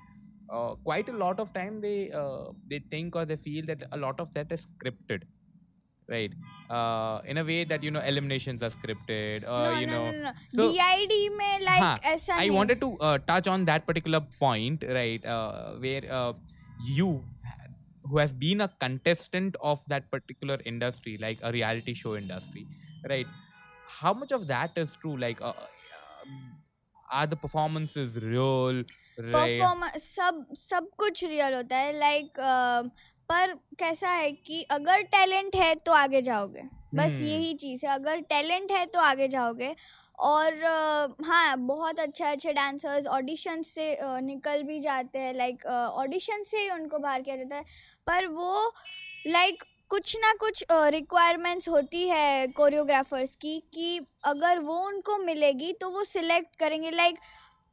uh, 0.51 0.75
quite 0.85 1.09
a 1.09 1.13
lot 1.13 1.41
of 1.41 1.53
time 1.53 1.81
they 1.81 2.11
uh, 2.13 2.47
they 2.71 2.81
think 2.91 3.17
or 3.17 3.25
they 3.25 3.37
feel 3.37 3.65
that 3.67 3.83
a 3.93 3.97
lot 3.97 4.21
of 4.21 4.33
that 4.35 4.51
is 4.53 4.67
scripted 4.75 5.23
right 6.10 6.32
uh, 6.70 7.22
in 7.32 7.38
a 7.38 7.44
way 7.44 7.64
that 7.72 7.84
you 7.84 7.92
know 7.96 8.02
eliminations 8.12 8.64
are 8.64 8.70
scripted 8.76 9.44
or 9.44 9.60
no, 9.66 9.80
you 9.80 9.88
no, 9.88 9.94
know 9.94 10.12
no, 10.12 10.24
no. 10.24 10.32
so- 10.54 10.72
DID 10.72 11.18
में 11.38 11.60
like 11.66 11.82
हाँ, 11.82 12.00
ऐसा 12.14 12.36
I 12.36 12.48
नहीं 12.48 12.56
wanted 12.56 12.82
to 12.82 12.90
uh, 13.10 13.18
touch 13.28 13.48
on 13.48 13.66
that 13.66 13.86
particular 13.90 14.22
point, 14.40 14.84
right? 15.00 15.26
Uh, 15.26 15.74
where 15.86 16.02
uh, 16.12 16.34
you, 16.84 17.24
who 18.04 18.18
has 18.18 18.34
been 18.34 18.62
a 18.62 18.68
contestant 18.80 19.56
of 19.62 19.84
that 19.88 20.10
particular 20.12 20.58
industry, 20.66 21.18
like 21.22 21.40
a 21.44 21.52
reality 21.52 21.94
show 21.94 22.16
industry, 22.16 22.66
right? 23.10 23.28
How 24.00 24.14
much 24.14 24.32
of 24.32 24.48
that 24.48 24.72
is 24.78 24.96
true? 25.02 25.16
Like, 25.18 25.42
uh, 25.42 25.50
uh, 25.50 25.66
are 27.12 27.28
the 27.28 27.36
performances 27.36 28.16
real? 28.16 28.84
Right? 29.18 29.36
Performance 29.36 30.04
सब 30.16 30.46
सब 30.58 30.90
कुछ 30.98 31.24
real 31.24 31.54
होता 31.54 31.78
है 31.78 31.98
like 32.00 32.40
पर 33.35 33.53
कैसा 33.79 34.09
है 34.09 34.31
कि 34.33 34.63
अगर 34.71 35.03
टैलेंट 35.13 35.57
है 35.57 35.75
तो 35.77 35.93
आगे 35.93 36.21
जाओगे। 36.23 36.63
बस 36.95 37.05
हम्म। 37.05 37.27
यही 37.27 37.55
चीज़ 37.55 37.85
है 37.87 37.93
अगर 37.95 38.21
टैलेंट 38.31 38.71
है 38.73 38.85
तो 38.87 38.99
आगे 39.01 39.29
जाओगे। 39.29 39.75
और 40.19 40.63
अ, 40.63 41.25
हाँ 41.25 41.57
बहुत 41.59 42.01
अच्छे 42.01 42.25
अच्छे 42.25 42.53
डांसर्स 42.53 43.07
ऑडिशन 43.09 43.63
से 43.65 43.95
अ, 43.95 44.19
निकल 44.21 44.63
भी 44.63 44.81
जाते 44.81 45.19
हैं 45.19 45.35
लाइक 45.35 45.67
ऑडिशन 45.67 46.43
से 46.43 46.59
ही 46.59 46.71
उनको 46.71 46.99
बाहर 46.99 47.23
किया 47.23 47.37
जाता 47.37 47.57
है। 47.57 47.65
पर 48.07 48.27
वो 48.29 48.73
लाइक 49.27 49.65
कुछ 49.91 50.17
ना 50.17 50.33
कुछ 50.41 50.65
रिक्वायरमेंट्स 50.73 51.69
होती 51.69 52.07
है 52.09 52.47
कोरियोग्राफर्स 52.57 53.35
की 53.37 53.59
कि 53.75 54.01
अगर 54.25 54.59
वो 54.61 54.79
उनको 54.87 55.19
मिलेगी 55.19 55.73
तो 55.73 55.91
वो 55.91 56.05
सिलेक्ट 56.05 56.57
करेंगे। 56.57 56.91
लाइक 56.91 57.19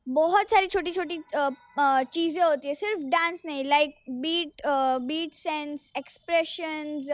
बहुत 0.08 0.50
सारी 0.50 0.68
छोटी 0.68 0.92
छोटी 0.92 1.18
चीज़ें 1.38 2.42
होती 2.44 2.68
है 2.68 2.74
सिर्फ़ 2.76 3.02
डांस 3.10 3.42
नहीं 3.46 3.64
like 3.66 3.96
beat 4.12 4.62
beat 5.02 5.34
sense 5.34 5.92
expressions 5.98 7.08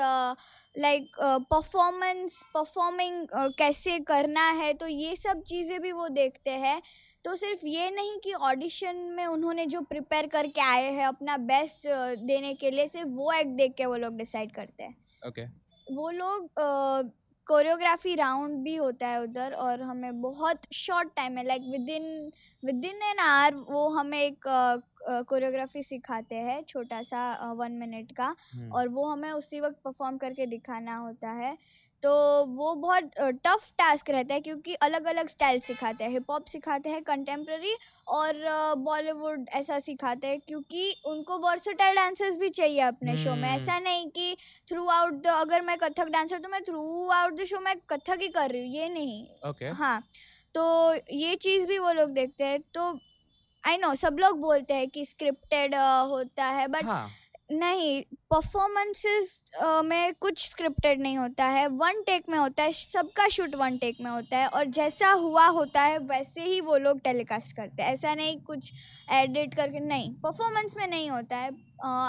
like 0.76 1.16
performance 1.52 2.40
performing 2.54 3.28
कैसे 3.58 3.98
करना 4.04 4.50
है 4.52 4.72
तो 4.74 4.88
ये 4.88 5.16
सब 5.16 5.42
चीज़ें 5.44 5.80
भी 5.82 5.92
वो 5.92 6.08
देखते 6.10 6.52
हैं 6.66 6.82
तो 7.26 7.36
सिर्फ़ 7.36 7.66
ये 7.68 7.90
नहीं 7.90 8.18
कि 8.20 8.34
ऑडिशन 8.34 8.96
में 9.16 9.26
उन्होंने 9.26 9.66
जो 9.66 9.82
प्रिपेयर 9.86 10.28
करके 10.28 10.62
आए 10.62 10.92
हैं 10.92 11.06
अपना 11.06 11.38
बेस्ट 11.46 11.88
देने 12.24 12.54
के 12.54 12.72
लिए 12.72 12.88
सिर्फ़ 12.88 13.10
वो 13.10 13.32
एक्ट 13.34 13.58
देख 13.58 13.74
के 13.78 13.86
वो 13.86 13.96
लोग 13.96 14.18
डिसाइड 14.18 14.52
करते 14.52 14.84
हैं 14.84 14.96
Okay. 15.24 15.44
वो 15.88 16.10
लोग 16.12 16.50
कोरियोग्राफी 17.48 18.16
राउंड 18.16 18.64
भी 18.64 18.76
होता 18.76 19.08
है 19.08 19.22
उधर 19.24 19.54
और 19.56 19.82
हमें 19.82 20.22
बहुत 20.22 20.74
शॉर्ट 20.74 21.10
टाइम 21.16 21.38
है 21.38 21.46
like 21.46 21.62
within 21.90 22.32
within 22.86 23.02
an 23.04 23.20
hour 23.20 23.56
वो 23.70 23.88
हमें 23.90 24.20
एक 24.20 24.48
कोरियोग्राफी 25.30 25.84
सिखाते 25.84 26.36
हैं 26.36 26.62
छोटा 26.64 27.02
सा 27.04 27.52
वन 27.54 27.72
मिनट 27.72 28.12
का 28.12 28.36
Hmm. 28.48 28.72
और 28.72 28.88
वो 28.88 29.06
हमें 29.06 29.32
उसी 29.32 29.60
वक्त 29.60 29.78
परफॉर्म 29.86 30.18
करके 30.18 30.46
दिखाना 30.46 30.96
होता 30.96 31.30
है 31.32 31.58
तो 32.04 32.12
वो 32.46 32.74
बहुत 32.76 33.12
टफ 33.18 33.72
टास्क 33.78 34.10
रहता 34.10 34.34
है 34.34 34.42
क्योंकि 34.42 34.74
अलग 34.82 35.06
अलग 35.06 35.28
स्टाइल 35.28 35.60
सिखाते 35.60 36.04
हैं 36.04 36.12
हिप 36.12 36.32
हॉप 36.32 36.46
सिखाते 36.46 36.90
हैं 36.90 37.02
कंटेम्प्रेरी 37.04 37.76
और 38.08 38.44
बॉलीवुड 38.80 39.46
ऐसा 39.52 39.80
सिखाते 39.80 40.28
हैं 40.28 40.40
क्योंकि 40.40 40.96
उनको 41.06 41.38
वर्सटाइल 41.38 41.96
डांसर्स 41.96 42.36
भी 42.36 42.50
चाहिए 42.50 42.80
अपने 42.82 43.18
शो 43.18 43.36
में 43.36 43.50
हम्म। 43.50 43.62
ऐसा 43.62 43.80
नहीं 43.80 44.08
कि 44.10 44.38
थ्रू 44.68 44.86
आउट 44.90 45.22
द 45.24 45.28
अगर 45.28 45.62
मैं 45.62 45.78
कथक 45.78 46.10
डांसर 46.10 46.40
तो 46.40 46.50
मैं 46.50 46.64
थ्रू 46.64 47.10
आउट 47.10 47.34
द 47.34 47.46
शो 47.46 47.60
मैं 47.60 47.76
कथक 47.90 48.22
ही 48.22 48.28
कर 48.30 48.52
रही 48.52 48.62
हूँ 48.62 48.76
ये 48.76 48.90
नहीं 48.90 49.26
Okay. 49.48 49.74
हाँ 49.74 50.02
तो 50.56 50.94
ये 51.14 51.36
चीज़ 51.36 51.68
भी 51.68 51.78
वो 51.80 51.92
लोग 51.92 52.10
देखते 52.10 52.44
हैं 52.44 52.60
तो 52.74 52.92
आई 53.64 53.78
नो 53.78 53.94
सब 53.96 54.18
लोग 54.20 54.40
बोलते 54.40 54.74
हैं 54.74 54.90
कि 54.90 55.06
स्क्रिप्टेड 55.06 55.76
होता 55.76 56.46
है 56.46 56.68
बट 56.68 56.86
हाँ. 56.86 57.10
नहीं 57.50 58.02
परफॉर्मेंसेस 58.32 59.42
में 59.86 60.14
कुछ 60.14 60.48
स्क्रिप्टेड 60.50 61.02
नहीं 61.02 61.18
होता 61.18 61.46
है। 61.46 61.68
वन 61.68 62.02
टेक 62.02 62.24
में 62.30 62.38
होता 62.38 62.64
है, 62.64 62.74
सबका 62.74 63.28
शूट 63.30 63.56
वन 63.56 63.78
टेक 63.78 63.98
में 64.02 64.10
होता 64.12 64.38
है। 64.38 64.48
और 64.48 64.66
जैसा 64.68 65.12
हुआ 65.12 65.46
होता 65.48 65.82
है, 65.82 65.98
वैसे 65.98 66.42
ही 66.42 66.60
वो 66.62 66.78
लोग 66.78 67.00
टेलीकास्ट 67.00 67.56
करते 67.56 67.84
हैं। 67.84 67.94
ऐसा 67.94 68.14
नहीं 68.16 68.40
कुछ 68.42 68.72
एडिट 69.12 69.54
करके, 69.56 69.80
नहीं 69.80 70.14
परफॉर्मेंस 70.14 70.76
में 70.78 70.88
नहीं 70.88 71.10
होता 71.10 71.38
है। 71.38 71.52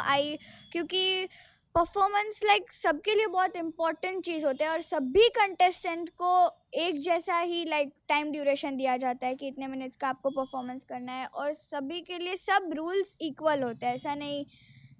आई 0.06 0.38
क्योंकि 0.72 1.28
परफॉर्मेंस 1.74 2.40
लाइक 2.44 2.72
सबके 2.72 3.14
लिए 3.14 3.26
बहुत 3.26 3.56
इम्पोर्टेंट 3.56 4.24
चीज़ 4.24 4.46
होता 4.46 4.64
है। 4.64 4.70
और 4.70 4.80
सभी 4.82 5.28
कंटेस्टेंट 5.36 6.08
को 6.22 6.30
एक 6.74 7.00
जैसा 7.00 7.38
ही 7.38 7.64
लाइक 7.64 7.92
टाइम 8.08 8.32
ड्यूरेशन 8.32 8.76
दिया 8.76 8.96
जाता 8.96 9.26
है 9.26 9.34
कि 9.34 9.48
इतने 9.48 9.66
मिनट्स 9.66 9.96
का 9.96 10.08
आपको 10.08 10.30
परफॉर्मेंस 10.30 10.84
करना 10.84 11.12
है। 11.12 11.26
और 11.26 11.52
सभी 11.54 12.00
के 12.00 12.18
लिए 12.18 12.36
सब 12.36 12.70
रूल्स 12.74 13.16
इक्वल 13.20 13.62
होते 13.62 13.86
हैं। 13.86 13.94
ऐसा 13.94 14.14
नहीं 14.14 14.44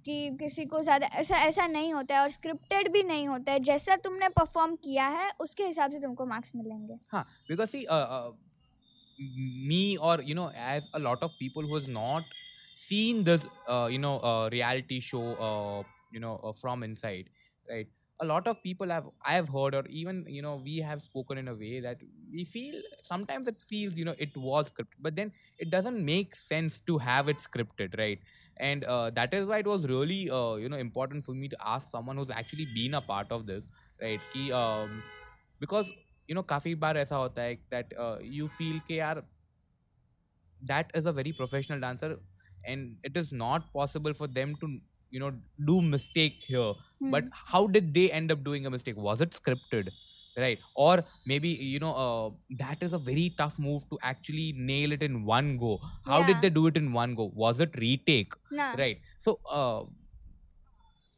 कि 0.06 0.36
किसी 0.40 0.64
को 0.64 0.82
ज़्यादा 0.82 1.06
ऐसा 1.20 1.36
ऐसा 1.44 1.66
नहीं 1.66 1.92
होता 1.94 2.14
है 2.14 2.20
और 2.22 2.30
स्क्रिप्टेड 2.30 2.88
भी 2.92 3.02
नहीं 3.02 3.26
होता 3.28 3.52
है। 3.52 3.60
जैसा 3.60 3.96
तुमने 4.04 4.28
परफॉर्म 4.28 4.74
किया 4.76 5.06
है, 5.08 5.30
उसके 5.40 5.66
हिसाब 5.66 5.90
से 5.92 6.00
तुमको 6.00 6.26
मार्क्स 6.26 6.52
मिलेंगे। 6.56 6.98
हाँ 7.12 7.26
बिकॉज़ 7.48 7.68
सी 7.68 7.86
मी 9.68 9.96
और 9.96 10.22
you 10.24 10.34
know 10.34 10.50
as 10.56 10.86
a 10.94 10.98
lot 10.98 11.22
of 11.24 11.32
people 11.38 11.64
who 11.64 11.78
not 11.92 12.34
seen 12.78 13.22
this 13.24 13.44
you 13.92 13.98
know 13.98 14.18
reality 14.52 15.00
show 15.00 15.20
you 16.14 16.20
know 16.20 16.52
from 16.60 16.84
inside 16.94 17.28
right 17.68 17.92
a 18.20 18.24
lot 18.24 18.48
of 18.48 18.56
people 18.62 18.92
I 18.92 19.34
have 19.34 19.44
heard 19.56 19.74
और 19.74 19.88
even 19.92 20.24
you 20.28 20.42
know 20.42 20.56
we 20.58 20.78
have 20.80 20.98
spoken 20.98 21.38
in 21.38 21.46
a 21.46 21.52
way 21.52 21.80
that 21.80 22.02
we 22.30 22.44
feel 22.44 22.82
sometimes 23.08 23.48
it 23.48 23.58
feels 23.70 23.98
you 23.98 24.04
know 24.04 24.14
it 24.20 24.38
was 24.38 24.66
script 24.66 24.94
but 25.00 25.12
then 25.12 25.32
it 25.60 25.68
doesn't 25.68 25.98
make 26.06 26.34
sense 26.34 26.82
to 26.86 26.98
have 26.98 27.30
it 27.30 27.40
scripted 27.40 27.96
right 27.96 28.20
And 28.57 28.83
uh, 28.83 29.09
that 29.11 29.33
is 29.33 29.47
why 29.47 29.59
it 29.59 29.67
was 29.67 29.87
really 29.87 30.29
uh, 30.29 30.55
you 30.55 30.69
know 30.69 30.77
important 30.77 31.25
for 31.25 31.33
me 31.33 31.47
to 31.49 31.57
ask 31.65 31.89
someone 31.89 32.17
who's 32.17 32.29
actually 32.29 32.67
been 32.75 32.93
a 32.93 33.01
part 33.01 33.31
of 33.31 33.45
this, 33.47 33.65
right? 34.01 34.19
Ki, 34.33 34.51
um, 34.51 35.03
because 35.59 35.89
you 36.27 36.35
know 36.35 36.43
काफी 36.43 36.75
बार 36.85 36.97
ऐसा 36.97 37.15
होता 37.15 37.41
है 37.41 37.57
that 37.71 37.93
uh, 37.99 38.17
you 38.21 38.47
feel 38.59 38.79
कि 38.87 38.99
यार 38.99 39.23
that 40.61 40.91
is 40.93 41.05
a 41.05 41.11
very 41.11 41.33
professional 41.33 41.79
dancer 41.79 42.17
and 42.65 42.95
it 43.03 43.17
is 43.17 43.31
not 43.31 43.71
possible 43.73 44.13
for 44.13 44.27
them 44.27 44.55
to 44.61 44.67
you 45.09 45.19
know 45.19 45.31
do 45.65 45.81
mistake 45.81 46.39
here 46.47 46.73
Hmm. 46.99 47.11
but 47.11 47.25
how 47.51 47.67
did 47.67 47.93
they 47.93 48.09
end 48.19 48.31
up 48.31 48.43
doing 48.43 48.65
a 48.65 48.69
mistake 48.75 48.95
was 49.07 49.21
it 49.25 49.31
scripted 49.39 49.89
right 50.37 50.59
or 50.75 51.03
maybe 51.25 51.49
you 51.49 51.79
know 51.79 51.93
uh, 52.03 52.29
that 52.61 52.81
is 52.81 52.93
a 52.93 52.97
very 53.09 53.25
tough 53.37 53.57
move 53.59 53.83
to 53.89 53.99
actually 54.01 54.53
nail 54.71 54.91
it 54.91 55.03
in 55.03 55.25
one 55.25 55.57
go 55.57 55.73
how 56.05 56.19
Yeah. 56.19 56.27
did 56.29 56.41
they 56.45 56.49
do 56.49 56.65
it 56.67 56.77
in 56.77 56.91
one 56.91 57.13
go 57.19 57.31
was 57.43 57.59
it 57.67 57.75
retake 57.83 58.33
ना 58.59 58.69
right 58.83 58.97
so 59.27 59.39
uh, 59.59 59.83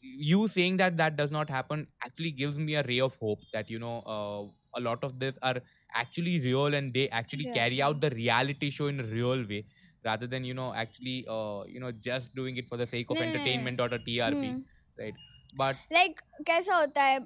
you 0.01 0.47
saying 0.47 0.77
that 0.77 0.97
that 0.97 1.15
does 1.15 1.31
not 1.31 1.49
happen 1.49 1.87
actually 2.05 2.31
gives 2.31 2.59
me 2.59 2.75
a 2.75 2.83
ray 2.83 2.99
of 2.99 3.15
hope 3.15 3.39
that 3.53 3.69
you 3.69 3.79
know 3.79 3.95
uh, 4.15 4.79
a 4.79 4.81
lot 4.81 5.03
of 5.03 5.19
this 5.19 5.37
are 5.41 5.55
actually 5.93 6.39
real 6.39 6.73
and 6.79 6.93
they 6.93 7.09
actually 7.09 7.45
Yeah. 7.45 7.53
carry 7.53 7.81
out 7.81 8.01
the 8.01 8.09
reality 8.11 8.69
show 8.69 8.87
in 8.87 8.99
a 8.99 9.03
real 9.03 9.43
way 9.53 9.65
rather 10.05 10.27
than 10.27 10.43
you 10.43 10.53
know 10.53 10.73
actually 10.73 11.25
uh, 11.27 11.63
you 11.67 11.79
know 11.79 11.91
just 12.09 12.35
doing 12.35 12.57
it 12.57 12.67
for 12.67 12.77
the 12.77 12.85
sake 12.85 13.09
of 13.09 13.17
नहीं, 13.17 13.31
नहीं, 13.31 13.31
नहीं। 13.31 13.33
entertainment 13.33 13.81
or 13.81 13.89
a 13.99 13.99
trp 14.09 14.43
hmm. 14.43 14.63
right 14.99 15.15
but 15.63 15.75
like 15.93 16.21
कैसा 16.47 16.75
होता 16.75 17.03
है 17.03 17.19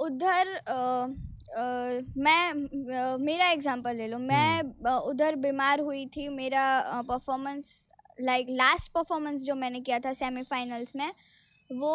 उधर 0.00 0.48
मैं 2.18 3.18
मेरा 3.20 3.48
example 3.50 3.96
ले 3.96 4.06
लो। 4.08 4.18
मैं 4.18 4.62
अ, 4.86 4.96
उधर 5.00 5.36
बीमार 5.36 5.80
हुई 5.80 6.04
थी 6.16 6.28
मेरा 6.30 7.02
परफॉर्मेंस 7.08 7.84
लाइक 8.18 8.46
लास्ट 8.50 8.92
परफॉर्मेंस 8.92 9.42
जो 9.42 9.54
मैंने 9.54 9.80
किया 9.80 9.98
था 9.98 10.12
सेमीफाइनल्स 10.14 10.94
में 10.96 11.10
वो 11.70 11.94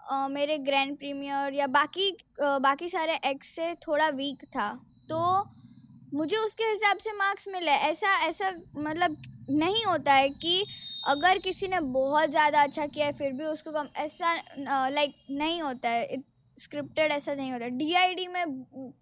अ, 0.00 0.28
मेरे 0.28 0.58
ग्रैंड 0.60 0.96
प्रीमियर 0.98 1.54
या 1.54 1.66
बाकी 1.68 2.10
अ, 2.10 2.58
बाकी 2.60 2.88
सारे 2.88 3.18
एक्स 3.26 3.48
से 3.56 3.74
थोड़ा 3.88 4.08
वीक 4.10 4.44
था। 4.56 4.68
तो 5.08 5.20
मुझे 6.12 6.36
उसके 6.36 6.64
हिसाब 6.64 6.98
से 6.98 7.12
मार्क्स 7.14 7.48
मिले। 7.48 7.70
ऐसा 7.90 8.16
ऐसा 8.26 8.50
मतलब 8.78 9.16
नहीं 9.52 9.84
होता 9.86 10.12
है 10.14 10.28
कि 10.30 10.64
अगर 11.08 11.38
किसी 11.38 11.68
ने 11.68 11.80
बहुत 11.92 12.30
ज़्यादा 12.30 12.62
अच्छा 12.62 12.86
किया 12.86 13.06
है 13.06 13.12
फिर 13.12 13.32
भी 13.32 13.44
उसको 13.46 13.72
कम 13.72 13.88
ऐसा 13.96 14.34
लाइक 14.90 15.14
नहीं 15.32 15.60
होता 15.62 15.88
है। 15.90 16.16
स्क्रिप्टेड 16.58 17.12
ऐसा 17.12 17.34
नहीं 17.34 17.52
होता 17.52 17.68
डीआईडी 17.80 18.26
में 18.34 18.44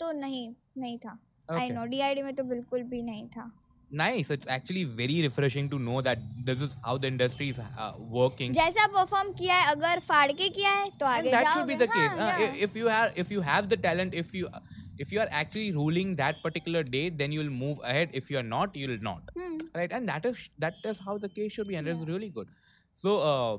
तो 0.00 0.12
नहीं 0.20 0.48
नहीं 0.78 0.98
था 1.04 1.18
आई 1.58 1.68
नो 1.70 1.84
डीआईडी 1.94 2.22
में 2.22 2.34
तो 2.34 2.44
बिल्कुल 2.54 2.82
भी 2.94 3.02
नहीं 3.02 3.26
था 3.36 3.50
nice 3.98 4.30
it's 4.34 4.48
actually 4.52 4.82
very 4.98 5.16
refreshing 5.24 5.66
to 5.72 5.78
know 5.86 5.98
that 6.06 6.22
this 6.46 6.62
is 6.66 6.72
how 6.86 6.92
the 7.02 7.08
industry 7.12 7.48
is 7.54 7.58
uh, 7.64 7.90
working 8.14 8.52
जैसा 8.54 8.86
परफॉर्म 8.94 9.32
किया 9.40 9.54
है 9.56 9.70
अगर 9.74 10.00
फाड़ 10.06 10.30
के 10.40 10.48
किया 10.56 10.70
है 10.78 10.88
तो 11.00 11.06
आगे 11.06 11.30
that 11.34 11.50
should 11.52 11.68
be 11.72 11.76
the 11.82 11.88
हाँ, 11.92 11.98
case 11.98 12.22
Uh, 12.22 12.30
yeah. 12.30 12.46
i- 12.46 12.64
if 12.66 12.74
you 12.80 12.88
have 12.94 13.20
if 13.24 13.30
you 13.34 13.44
have 13.50 13.68
the 13.74 13.78
talent 13.84 14.16
if 14.22 14.32
you 14.38 14.48
if 15.04 15.12
you 15.16 15.20
are 15.24 15.28
actually 15.42 15.68
ruling 15.76 16.16
that 16.22 16.40
particular 16.46 16.82
day 16.96 17.04
then 17.20 17.36
you 17.36 17.44
will 17.44 17.54
move 17.60 17.84
ahead 17.92 18.16
if 18.22 18.32
you 18.34 18.40
are 18.42 18.46
not 18.48 18.80
you 18.82 18.88
will 18.92 19.04
not 19.10 19.30
hmm, 19.36 19.60
right 19.82 19.94
and 20.00 20.12
that 20.14 20.28
is 20.32 20.42
that 20.66 20.90
is 20.94 21.04
how 21.10 21.16
the 21.26 21.30
case 21.38 21.56
should 21.58 21.70
be 21.74 21.78
and 21.82 21.92
yeah. 21.92 21.94
it's 22.00 22.10
really 22.14 22.30
good 22.40 22.52
so 23.04 23.16
uh, 23.30 23.54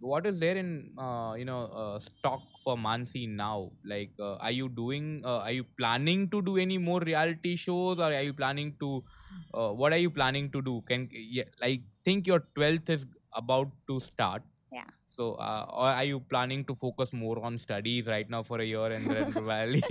what 0.00 0.26
is 0.26 0.38
there 0.40 0.56
in 0.56 0.90
uh, 0.98 1.34
you 1.36 1.44
know 1.44 1.64
uh, 1.66 1.98
stock 1.98 2.42
for 2.64 2.76
Mansi 2.76 3.28
now? 3.28 3.70
Like, 3.84 4.12
uh, 4.18 4.36
are 4.36 4.50
you 4.50 4.68
doing? 4.68 5.22
Uh, 5.24 5.38
are 5.38 5.52
you 5.52 5.64
planning 5.78 6.28
to 6.30 6.42
do 6.42 6.56
any 6.56 6.78
more 6.78 7.00
reality 7.00 7.56
shows, 7.56 7.98
or 7.98 8.12
are 8.12 8.22
you 8.22 8.32
planning 8.32 8.74
to? 8.80 9.04
Uh, 9.54 9.70
what 9.70 9.92
are 9.92 9.98
you 9.98 10.10
planning 10.10 10.50
to 10.52 10.62
do? 10.62 10.82
Can 10.88 11.08
yeah, 11.12 11.44
like 11.60 11.82
think 12.04 12.26
your 12.26 12.44
twelfth 12.54 12.90
is 12.90 13.06
about 13.34 13.68
to 13.88 14.00
start. 14.00 14.42
Yeah. 14.72 14.84
So, 15.12 15.34
uh, 15.34 15.66
or 15.68 15.88
are 15.88 16.04
you 16.04 16.20
planning 16.20 16.64
to 16.66 16.74
focus 16.74 17.12
more 17.12 17.44
on 17.44 17.58
studies 17.58 18.06
right 18.06 18.28
now 18.30 18.42
for 18.42 18.60
a 18.60 18.64
year 18.64 18.92
and 18.92 19.10
then 19.10 19.32
probably? 19.32 19.82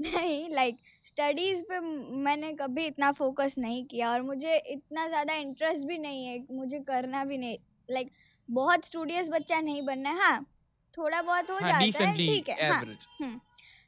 नहीं 0.00 0.48
like 0.54 0.76
studies 1.06 1.62
पे 1.70 1.80
मैंने 2.26 2.52
कभी 2.60 2.84
इतना 2.86 3.10
focus 3.12 3.54
नहीं 3.58 3.84
किया 3.90 4.10
और 4.12 4.22
मुझे 4.22 4.56
इतना 4.74 5.06
ज़्यादा 5.08 5.34
इंटरेस्ट 5.34 5.86
भी 5.88 5.98
नहीं 5.98 6.26
है 6.26 6.38
मुझे 6.50 6.78
करना 6.88 7.24
भी 7.24 7.38
नहीं 7.38 7.56
लाइक 7.90 8.10
बहुत 8.50 8.84
स्टूडियस 8.84 9.28
बच्चा 9.28 9.60
नहीं 9.60 9.82
बनना 9.82 10.10
है। 10.10 10.16
हाँ 10.18 10.46
थोड़ा 10.94 11.22
बहुत 11.22 11.50
हो 11.50 11.58
हाँ, 11.58 11.62
जाता 11.64 11.98
है 12.00 12.12
ठीक 12.16 12.48
है 12.48 12.56
हाँ 12.62 12.80
average. 12.80 13.06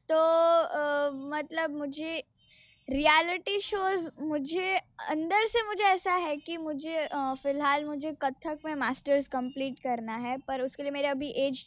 तो 0.09 0.17
अ, 0.17 1.11
मतलब 1.37 1.71
मुझे 1.71 2.23
रियलिटी 2.89 3.59
शोज़ 3.61 4.07
मुझे 4.21 4.77
अंदर 5.11 5.47
से 5.47 5.63
मुझे 5.67 5.85
ऐसा 5.85 6.13
है 6.17 6.37
कि 6.39 6.57
मुझे 6.59 7.07
फ़िलहाल 7.43 7.85
मुझे 7.85 8.13
कथक 8.23 8.59
में 8.65 8.75
मास्टर्स 8.75 9.29
कंप्लीट 9.29 9.79
करना 9.79 10.17
है 10.19 10.37
पर 10.39 10.63
उसके 10.63 10.83
लिए 10.83 10.93
मेरे 10.93 11.09
अभी 11.09 11.29
एज 11.47 11.65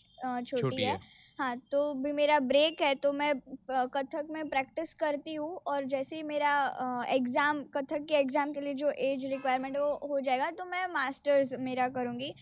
छोटी 0.47 0.61
छोटी 0.61 0.83
है। 0.83 0.91
है। 0.91 0.99
हाँ 1.39 1.55
तो 1.71 1.93
भी 1.93 2.11
मेरा 2.11 2.39
ब्रेक 2.41 2.81
है 2.81 2.93
तो 2.95 3.11
मैं 3.13 3.33
कथक 3.71 4.27
में 4.31 4.47
प्रैक्टिस 4.49 4.93
करती 4.93 5.33
हूँ 5.35 5.49
और 5.67 5.85
जैसे 5.85 6.15
ही 6.15 6.23
मेरा 6.23 7.05
एग्ज़ाम 7.09 7.63
कथक 7.75 8.05
के 8.09 8.15
एग्ज़ाम 8.15 8.51
के 8.53 8.61
लिए 8.61 8.73
जो 8.73 8.91
एज 8.91 9.25
रिक्वायरमेंट 9.25 9.77
वो 9.77 10.07
हो 10.09 10.19
जाएगा 10.19 10.49
तो 10.51 10.65
मैं 10.65 10.85
मास्टर्स 10.87 11.53
मेरा 11.59 11.87
करूँगी। 11.89 12.33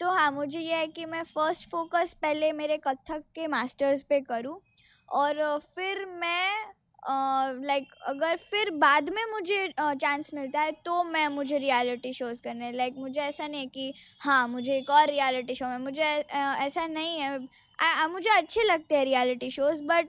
तो 0.00 0.10
हाँ 0.10 0.30
मुझे 0.32 0.58
ये 0.60 0.74
है 0.74 0.86
कि 0.88 1.04
मैं 1.06 1.22
फ़र्स्ट 1.24 1.68
फोकस 1.70 2.14
पहले 2.22 2.52
मेरे 2.52 2.76
कथक 2.86 3.22
के 3.34 3.46
मास्टर्स 3.48 4.02
पे 4.02 4.20
करूँ 4.20 4.60
और 5.08 5.42
फिर 5.76 6.04
मैं 6.06 6.72
लाइक 7.02 7.84
uh, 7.84 7.88
like, 7.88 8.02
अगर 8.06 8.36
फिर 8.50 8.70
बाद 8.74 9.08
में 9.08 9.24
मुझे 9.32 9.66
चांस 9.78 10.26
uh, 10.26 10.34
मिलता 10.34 10.60
है 10.60 10.72
तो 10.84 11.02
मैं 11.04 11.26
मुझे 11.28 11.58
रियलिटी 11.58 12.12
शोज़ 12.12 12.40
करने 12.42 12.70
लाइक 12.72 12.92
like, 12.92 13.02
मुझे 13.02 13.20
ऐसा 13.20 13.46
नहीं 13.46 13.60
है 13.60 13.66
कि 13.66 13.92
हाँ 14.20 14.46
मुझे 14.48 14.76
एक 14.76 14.90
और 14.90 15.06
रियलिटी 15.10 15.54
शो 15.54 15.66
में 15.68 15.78
मुझे 15.78 16.02
अ, 16.02 16.54
ऐसा 16.60 16.86
नहीं 16.86 17.18
है 17.20 17.38
आ, 17.78 17.86
आ, 18.04 18.08
मुझे 18.08 18.30
अच्छे 18.30 18.62
लगते 18.62 18.96
हैं 18.96 19.04
reality 19.04 19.50
shows 19.50 19.82
but 19.82 20.08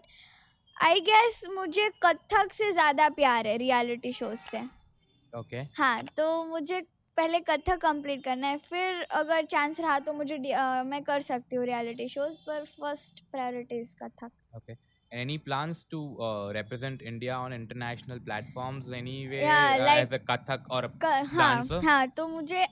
I 0.78 1.00
guess 1.02 1.42
मुझे 1.52 1.90
कथक 2.04 2.54
से 2.54 2.72
ज़्यादा 2.72 3.10
प्यार 3.10 3.48
है 3.48 3.58
रियलिटी 3.58 4.12
शोज़ 4.14 4.40
से 4.40 4.58
ओके 4.60 5.40
Okay. 5.40 5.68
हाँ 5.78 6.02
तो 6.18 6.46
मुझे 6.46 6.82
पहले 7.18 7.40
कथक 7.50 7.78
कंप्लीट 7.82 8.24
करना 8.24 8.48
है 8.48 8.58
फिर 8.66 9.02
अगर 9.20 9.46
चांस 9.48 9.80
रहा 9.80 10.00
तो 10.00 10.14
मुझे 10.14 10.38
अ, 10.38 10.84
मैं 10.86 11.04
कर 11.04 11.22
सकती 11.24 11.56
हूँ 11.56 11.66
रियलिटी 11.66 12.08
शोज़ 12.10 12.34
पर 12.48 12.66
first 12.66 13.24
priority 13.32 13.80
is 13.80 13.96
Kathak 14.04 14.32
Okay. 14.54 14.76
Any 15.12 15.38
plans 15.38 15.80
to 15.86 16.00
uh, 16.20 16.52
represent 16.54 17.02
India 17.04 17.34
on 17.36 17.54
international 17.54 18.20
platforms 18.20 18.88
anywhere 18.92 19.42
Yeah, 19.42 19.76
uh, 19.76 19.86
like- 19.86 20.04
as 20.04 20.12
a 20.12 20.20
Kathak 20.22 20.70
or 20.70 20.80
a 20.86 20.90
क- 20.90 21.26
हाँ 21.34 21.50
dancer? 21.58 21.82
हाँ 21.84 22.08
तो 22.18 22.28
मुझे 22.28 22.66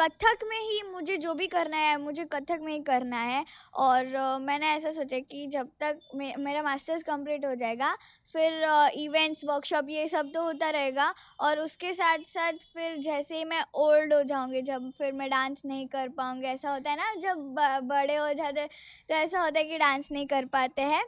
कथक 0.00 0.38
में 0.44 0.58
ही 0.58 0.82
मुझे 0.84 1.16
जो 1.16 1.32
भी 1.34 1.46
करना 1.46 1.76
है 1.76 1.96
मुझे 2.00 2.24
कथक 2.24 2.60
में 2.62 2.72
ही 2.72 2.78
करना 2.84 3.18
है 3.22 3.44
और 3.78 4.14
अ, 4.14 4.38
मैंने 4.40 4.68
ऐसा 4.70 4.90
सोचा 4.90 5.18
कि 5.20 5.46
जब 5.52 5.68
तक 5.80 6.00
मे, 6.14 6.34
मेरा 6.38 6.62
मास्टर्स 6.62 7.02
कंप्लीट 7.02 7.44
हो 7.46 7.54
जाएगा 7.54 7.96
फिर 8.34 8.62
इवेंट्स 8.96 9.44
वर्कशॉप 9.44 9.88
ये 9.90 10.06
सब 10.08 10.30
तो 10.34 10.42
होता 10.42 10.70
रहेगा 10.70 11.12
और 11.40 11.58
उसके 11.58 11.92
साथ 11.94 12.24
साथ 12.28 12.64
फिर 12.74 12.96
जैसे 13.00 13.36
ही 13.36 13.44
मैं 13.44 13.62
ओल्ड 13.80 14.14
हो 14.14 14.22
जाऊँगी 14.24 14.62
जब 14.62 14.90
फिर 14.98 15.12
मैं 15.12 15.28
डांस 15.30 15.62
नहीं 15.64 15.86
कर 15.88 16.08
पाऊँगी 16.16 16.46
ऐसा 16.46 16.70
होता 16.70 16.90
है 16.90 16.96
ना 16.96 17.14
जब 17.22 17.38
बड़े 17.88 18.16
हो 18.16 18.32
जाते 18.34 18.66
तो 18.66 19.14
ऐसा 19.14 19.40
होता 19.40 19.58
है 19.58 19.64
कि 19.64 19.78
डांस 19.78 20.08
नहीं 20.12 20.26
कर 20.26 20.44
पाते 20.52 20.82
हैं 20.84 21.04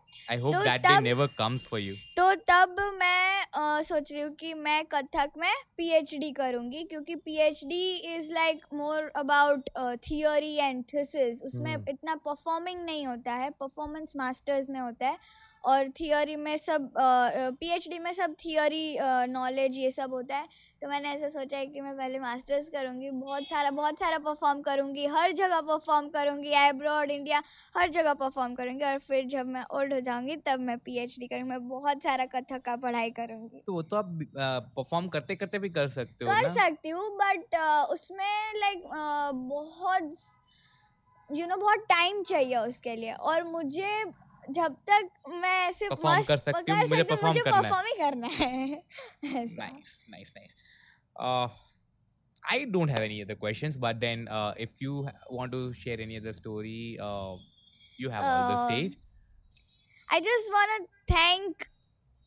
तो 0.52 0.64
तब- 0.78 1.04
never 1.04 1.28
comes 1.36 1.66
for 1.66 1.78
you. 1.80 1.94
तो 2.16 2.34
तब 2.48 2.76
मैं 2.94 3.30
अ, 3.44 3.82
सोच 3.82 4.10
रही 4.12 4.20
हूँ 4.20 4.34
कि 4.34 4.52
मैं 4.56 4.84
कथक 4.86 5.30
में 5.38 5.52
पीएचडी 5.76 6.30
करूँगी 6.32 6.82
क्योंकि 6.84 7.14
PhD 7.16 7.90
is 8.16 8.30
like 8.32 8.64
more 8.74 9.10
about 9.16 9.68
theory 10.02 10.54
and 10.56 10.82
thesis 10.84 11.42
उसमें 11.42 11.72
हम्म। 11.72 11.84
इतना 11.88 12.14
परफॉर्मिंग 12.24 12.82
नहीं 12.82 13.06
होता 13.06 13.32
है 13.34 13.50
परफॉर्मेंस 13.60 14.12
मास्टर्स 14.16 14.70
में 14.70 14.80
होता 14.80 15.08
है 15.08 15.18
और 15.64 15.88
थियोरी 16.00 16.36
में 16.36 16.56
सब 16.56 16.92
पीएचडी 16.98 17.98
में 17.98 18.12
सब 18.12 18.34
थियोरी 18.34 18.96
नॉलेज 19.30 19.76
ये 19.78 19.90
सब 19.90 20.14
होता 20.14 20.36
है। 20.36 20.46
तो 20.82 20.88
मैंने 20.88 21.08
ऐसा 21.08 21.28
सोचा 21.28 21.56
है 21.56 21.66
कि 21.66 21.80
मैं 21.80 21.96
पहले 21.96 22.18
मास्टर्स 22.18 22.68
करूँगी 22.70 23.10
बहुत 23.10 23.48
सारा 23.48 23.70
बहुत 23.70 23.98
सारा 23.98 24.18
परफॉर्म 24.18 24.60
करूँगी 24.62 25.06
हर 25.06 25.32
जगह 25.32 25.60
परफॉर्म 25.60 26.08
करूँगी 26.08 26.52
अब्रॉड 26.52 27.10
इंडिया 27.10 27.42
हर 27.74 27.90
जगह 27.90 28.14
परफॉर्म 28.14 28.54
करूँगी 28.54 28.84
और 28.84 28.98
फिर 29.00 29.26
जब 29.26 29.46
मैं 29.46 29.64
ओल्ड 29.72 29.94
हो 29.94 30.00
जाऊँगी 30.00 30.36
तब 30.46 30.60
मैं 30.60 30.78
पीएचडी 30.78 31.26
करूँगी 31.26 31.48
मैं 31.50 31.68
बहुत 31.68 32.02
सारा 32.02 32.26
कथक 32.26 32.62
का 32.64 32.76
पढ़ाई 32.76 33.10
करूँगी। 33.10 33.62
तो 33.66 33.72
वो 33.72 33.82
तो 33.82 33.96
आप 33.96 34.18
परफॉर्म 34.76 35.08
करते 35.08 35.36
करते 35.36 35.58
भी 35.58 35.68
कर 35.70 35.88
सकते 35.90 36.24
हो 36.24 36.30
कर 36.30 36.42
ना? 36.42 36.52
सकती 36.54 36.88
हूँ 36.88 37.08
बट 37.16 37.56
उसमें 37.90 38.58
लाइक 38.58 38.82
बहुत 39.34 40.14
यू 41.30 41.36
you 41.36 41.48
नो 41.48 41.54
know, 41.54 41.60
बहुत 41.60 41.84
टाइम 41.88 42.22
चाहिए 42.22 42.56
उसके 42.58 42.96
लिए। 42.96 43.12
और 43.12 43.44
मुझे 43.44 44.04
जब 44.50 44.76
तक 44.90 45.10
मैं 45.28 45.68
ऐसे 45.68 45.88
मस्त 45.88 46.28
कर 46.28 46.36
सकती 46.36 46.72
हूँ, 46.72 46.80
मुझे 46.88 47.02
हूँ, 47.38 47.42
करना 47.44 47.56
है। 47.56 47.62
परफॉर्म 47.62 47.86
ही 47.86 47.94
करना 47.98 48.26
है 48.26 48.82
uh 51.20 51.48
i 52.50 52.64
don't 52.74 52.88
have 52.88 53.02
any 53.06 53.16
other 53.22 53.34
questions 53.36 53.76
but 53.76 53.98
then 54.00 54.26
uh 54.28 54.52
if 54.56 54.80
you 54.80 55.04
ha- 55.04 55.12
want 55.30 55.52
to 55.52 55.72
share 55.72 56.00
any 56.00 56.16
other 56.20 56.32
story 56.32 56.98
uh 57.08 57.36
you 57.98 58.08
have 58.10 58.24
all 58.24 58.44
the 58.50 58.56
Uh, 58.56 58.64
stage 58.66 58.98
I 60.08 60.20
just 60.20 60.50
want 60.52 60.72
to 60.78 61.14
thank 61.14 61.68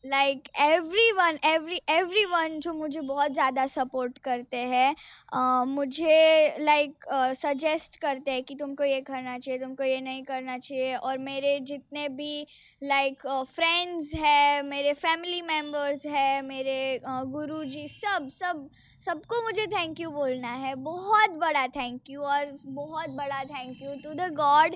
like 0.05 0.47
every 0.61 1.79
everyone 2.25 2.59
जो 2.59 2.73
मुझे 2.73 3.01
बहुत 3.01 3.31
ज़्यादा 3.33 3.65
support 3.67 4.17
करते 4.23 4.57
हैं 4.57 4.95
अ, 5.33 5.63
मुझे 5.67 6.57
like 6.59 7.05
suggest 7.35 7.95
करते 8.01 8.31
हैं 8.31 8.43
कि 8.43 8.55
तुमको 8.55 8.83
ये 8.83 8.99
करना 9.01 9.37
चाहिए 9.37 9.59
तुमको 9.61 9.83
ये 9.83 9.99
नहीं 10.01 10.23
करना 10.23 10.57
चाहिए। 10.57 10.95
और 10.95 11.17
मेरे 11.19 11.59
जितने 11.61 12.07
भी 12.09 12.45
लाइक 12.81 13.27
फ्रेंड्स 13.55 14.13
हैं 14.15 14.63
मेरे 14.63 14.93
फैमिली 14.95 15.41
मेंबर्स 15.43 16.05
हैं 16.05 16.41
मेरे 16.43 16.77
गुरु 17.05 17.63
जी 17.65 17.87
सब 17.87 18.27
सब 18.31 18.69
सबको 19.01 19.41
मुझे 19.43 19.65
थैंक 19.67 19.99
यू 19.99 20.09
बोलना 20.11 20.51
है। 20.57 20.75
बहुत 20.83 21.31
बड़ा 21.39 21.65
थैंक 21.75 22.09
यू 22.09 22.21
और 22.23 22.55
बहुत 22.65 23.09
बड़ा 23.17 23.43
thank 23.45 23.81
you 23.81 23.93
to 24.03 24.13
the 24.13 24.29
god 24.35 24.75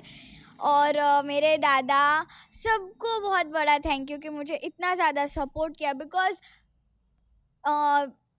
और 0.62 1.00
मेरे 1.24 1.56
दादा 1.58 2.04
सबको 2.54 3.18
बहुत 3.20 3.46
बड़ा 3.48 3.78
थैंक 3.80 4.10
यू 4.10 4.18
कि 4.18 4.28
मुझे 4.30 4.54
इतना 4.56 4.94
ज़्यादा 4.94 5.26
सपोर्ट 5.28 5.76
किया 5.76 5.92
बिकॉज़ 5.94 6.40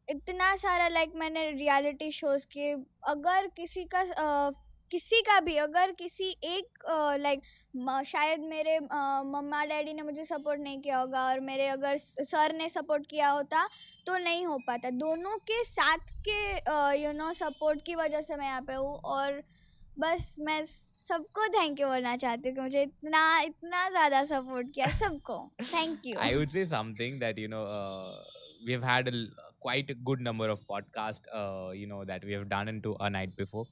इतना 0.08 0.56
सारा 0.58 0.88
लाइक 0.90 1.14
मैंने 1.16 1.50
रियलिटी 1.52 2.12
शोज़ 2.12 2.46
के 2.54 2.72
अगर 3.10 3.48
किसी 3.56 3.84
का 3.86 4.04
किसी 4.92 5.22
का 5.22 5.40
भी, 5.40 5.56
अगर 5.56 5.92
किसी 5.92 6.30
एक 6.46 6.84
लाइक 7.20 7.42
शायद 8.06 8.40
मेरे 8.46 8.80
मम्मा 8.80 9.64
डैडी 9.66 9.94
ने 9.94 10.02
मुझे 10.02 10.26
सपोर्ट 10.26 10.62
नहीं 10.62 10.80
किया 10.82 10.98
होगा 10.98 11.24
और 11.28 11.40
मेरे 11.42 11.68
अगर 11.70 11.98
सर 11.98 12.54
ने 12.54 12.68
सपोर्ट 12.70 13.06
किया 13.10 13.30
होता 13.30 13.68
तो 14.08 14.18
नहीं 14.18 14.46
हो 14.46 14.58
पाता। 14.68 14.90
दोनों 14.90 15.38
के 15.48 15.64
साथ 15.64 16.12
के 16.28 17.02
यू 17.04 17.12
नो 17.14 17.32
सपोर्ट 17.36 17.86
की 17.86 17.96
वजह 17.96 18.22
से 18.22 18.36
मैं 18.36 18.46
यहाँ 18.46 18.62
पे 18.62 18.74
हूँ 18.74 18.94
और 18.96 19.42
बस 20.00 20.36
मैं 20.40 20.66
सबको 21.09 21.47
थैंक 21.59 21.81
यू 21.81 21.87
बोलना 21.89 22.17
चाहती 22.25 22.49
हूँ 22.49 22.57
कि 22.57 22.63
मुझे 22.63 22.83
इतना 22.83 23.23
इतना 23.49 23.89
ज़्यादा 23.91 24.23
सपोर्ट 24.35 24.73
किया 24.75 24.87
सबको 25.03 25.39
thank 25.75 26.07
you 26.07 26.19
i 26.27 26.31
would 26.39 26.53
say 26.57 26.65
something 26.73 27.19
that 27.25 27.39
you 27.45 27.49
know 27.55 27.65
uh, 27.79 28.17
we've 28.69 28.87
had 28.91 29.09
a 29.13 29.15
l- 29.19 29.29
quite 29.67 29.91
a 29.95 29.97
good 30.11 30.21
number 30.29 30.49
of 30.55 30.61
podcasts 30.73 31.31
uh, 31.41 31.71
you 31.83 31.87
know 31.93 32.05
that 32.13 32.25
we 32.31 32.37
have 32.39 32.49
done 32.55 32.73
into 32.75 32.95
a 33.09 33.11
night 33.19 33.37
before 33.45 33.67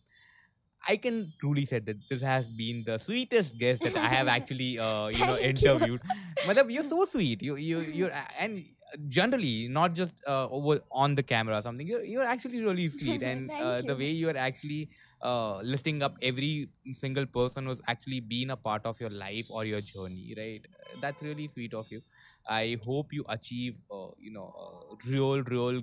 I 0.86 0.97
can 0.97 1.32
truly 1.40 1.64
say 1.66 1.78
that 1.78 2.01
this 2.11 2.20
has 2.22 2.47
been 2.47 2.80
the 2.86 2.99
sweetest 2.99 3.57
guest 3.61 3.82
that 3.84 3.97
I 3.97 4.09
have 4.09 4.28
actually, 4.28 4.78
uh, 4.78 5.07
you 5.09 5.24
know, 5.24 5.36
Thank 5.36 5.62
you. 5.62 5.70
interviewed. 5.70 6.03
Madam, 6.47 6.70
you're 6.70 6.82
so 6.82 7.07
sweet. 7.07 7.42
You, 7.42 7.57
you, 7.57 7.80
you're, 7.80 8.11
and 8.38 8.59
generally 9.07 9.67
not 9.67 9.93
just 9.93 10.13
uh, 10.27 10.47
over 10.49 10.79
on 10.91 11.15
the 11.15 11.23
camera 11.23 11.57
or 11.57 11.61
something. 11.61 11.87
You're, 11.87 12.03
you're 12.03 12.23
actually 12.25 12.61
really 12.61 12.89
sweet, 12.89 13.21
and 13.23 13.51
uh, 13.59 13.81
the 13.81 13.95
way 13.95 14.09
you 14.11 14.29
are 14.29 14.37
actually 14.37 14.89
uh, 15.21 15.59
listing 15.61 16.01
up 16.01 16.17
every 16.21 16.69
single 16.93 17.25
person 17.25 17.65
who's 17.65 17.81
actually 17.87 18.19
been 18.19 18.49
a 18.51 18.57
part 18.57 18.85
of 18.85 18.99
your 18.99 19.09
life 19.09 19.45
or 19.49 19.65
your 19.65 19.81
journey, 19.81 20.33
right? 20.37 20.65
That's 21.01 21.21
really 21.21 21.47
sweet 21.47 21.73
of 21.73 21.87
you. 21.91 22.01
I 22.47 22.77
hope 22.83 23.13
you 23.13 23.25
achieve, 23.29 23.75
uh, 23.91 24.09
you 24.17 24.31
know, 24.31 24.53
uh, 24.57 24.95
real, 25.09 25.43
real 25.43 25.81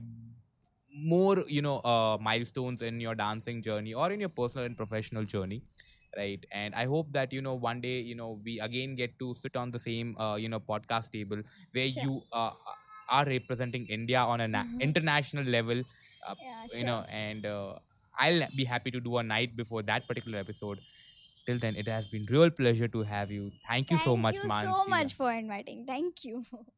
more 0.94 1.44
you 1.48 1.62
know 1.62 1.78
uh, 1.80 2.16
milestones 2.20 2.82
in 2.82 3.00
your 3.00 3.14
dancing 3.14 3.62
journey 3.62 3.92
or 3.94 4.10
in 4.12 4.20
your 4.20 4.28
personal 4.28 4.64
and 4.66 4.76
professional 4.76 5.24
journey 5.24 5.62
right 6.16 6.44
and 6.52 6.74
i 6.74 6.84
hope 6.86 7.12
that 7.12 7.32
you 7.32 7.42
know 7.42 7.54
one 7.54 7.80
day 7.80 8.00
you 8.00 8.14
know 8.14 8.40
we 8.44 8.58
again 8.60 8.94
get 8.96 9.18
to 9.18 9.34
sit 9.34 9.56
on 9.56 9.70
the 9.70 9.78
same 9.80 10.16
uh, 10.18 10.36
you 10.36 10.48
know 10.48 10.60
podcast 10.60 11.10
table 11.10 11.42
where 11.72 11.84
Sure. 11.84 12.04
you 12.04 12.22
uh, 12.32 12.50
are 13.08 13.24
representing 13.24 13.86
india 13.88 14.20
on 14.20 14.40
an 14.40 14.54
Mhm. 14.54 14.80
international 14.80 15.44
level 15.44 15.82
Yeah, 16.40 16.66
you 16.72 16.84
know 16.84 17.04
and 17.08 17.46
uh, 17.46 17.74
i'll 18.18 18.42
be 18.54 18.64
happy 18.64 18.90
to 18.90 19.00
do 19.00 19.16
a 19.18 19.22
night 19.22 19.56
before 19.56 19.82
that 19.82 20.06
particular 20.08 20.38
episode 20.38 20.80
till 21.46 21.58
then, 21.58 21.76
it 21.76 21.88
has 21.88 22.06
been 22.06 22.26
real 22.30 22.50
pleasure 22.50 22.88
to 22.88 23.02
have 23.02 23.30
you. 23.30 23.52
Thank 23.68 23.90
you 23.90 23.98
so 23.98 24.16
much, 24.16 24.42
Man. 24.42 24.44
Thank 24.44 24.44
you 24.44 24.44
Mansi. 24.44 24.52
so 24.52 24.84
much 24.86 25.14
for 25.14 25.32
inviting. 25.32 25.86
Thank 25.86 26.24
you. 26.24 26.44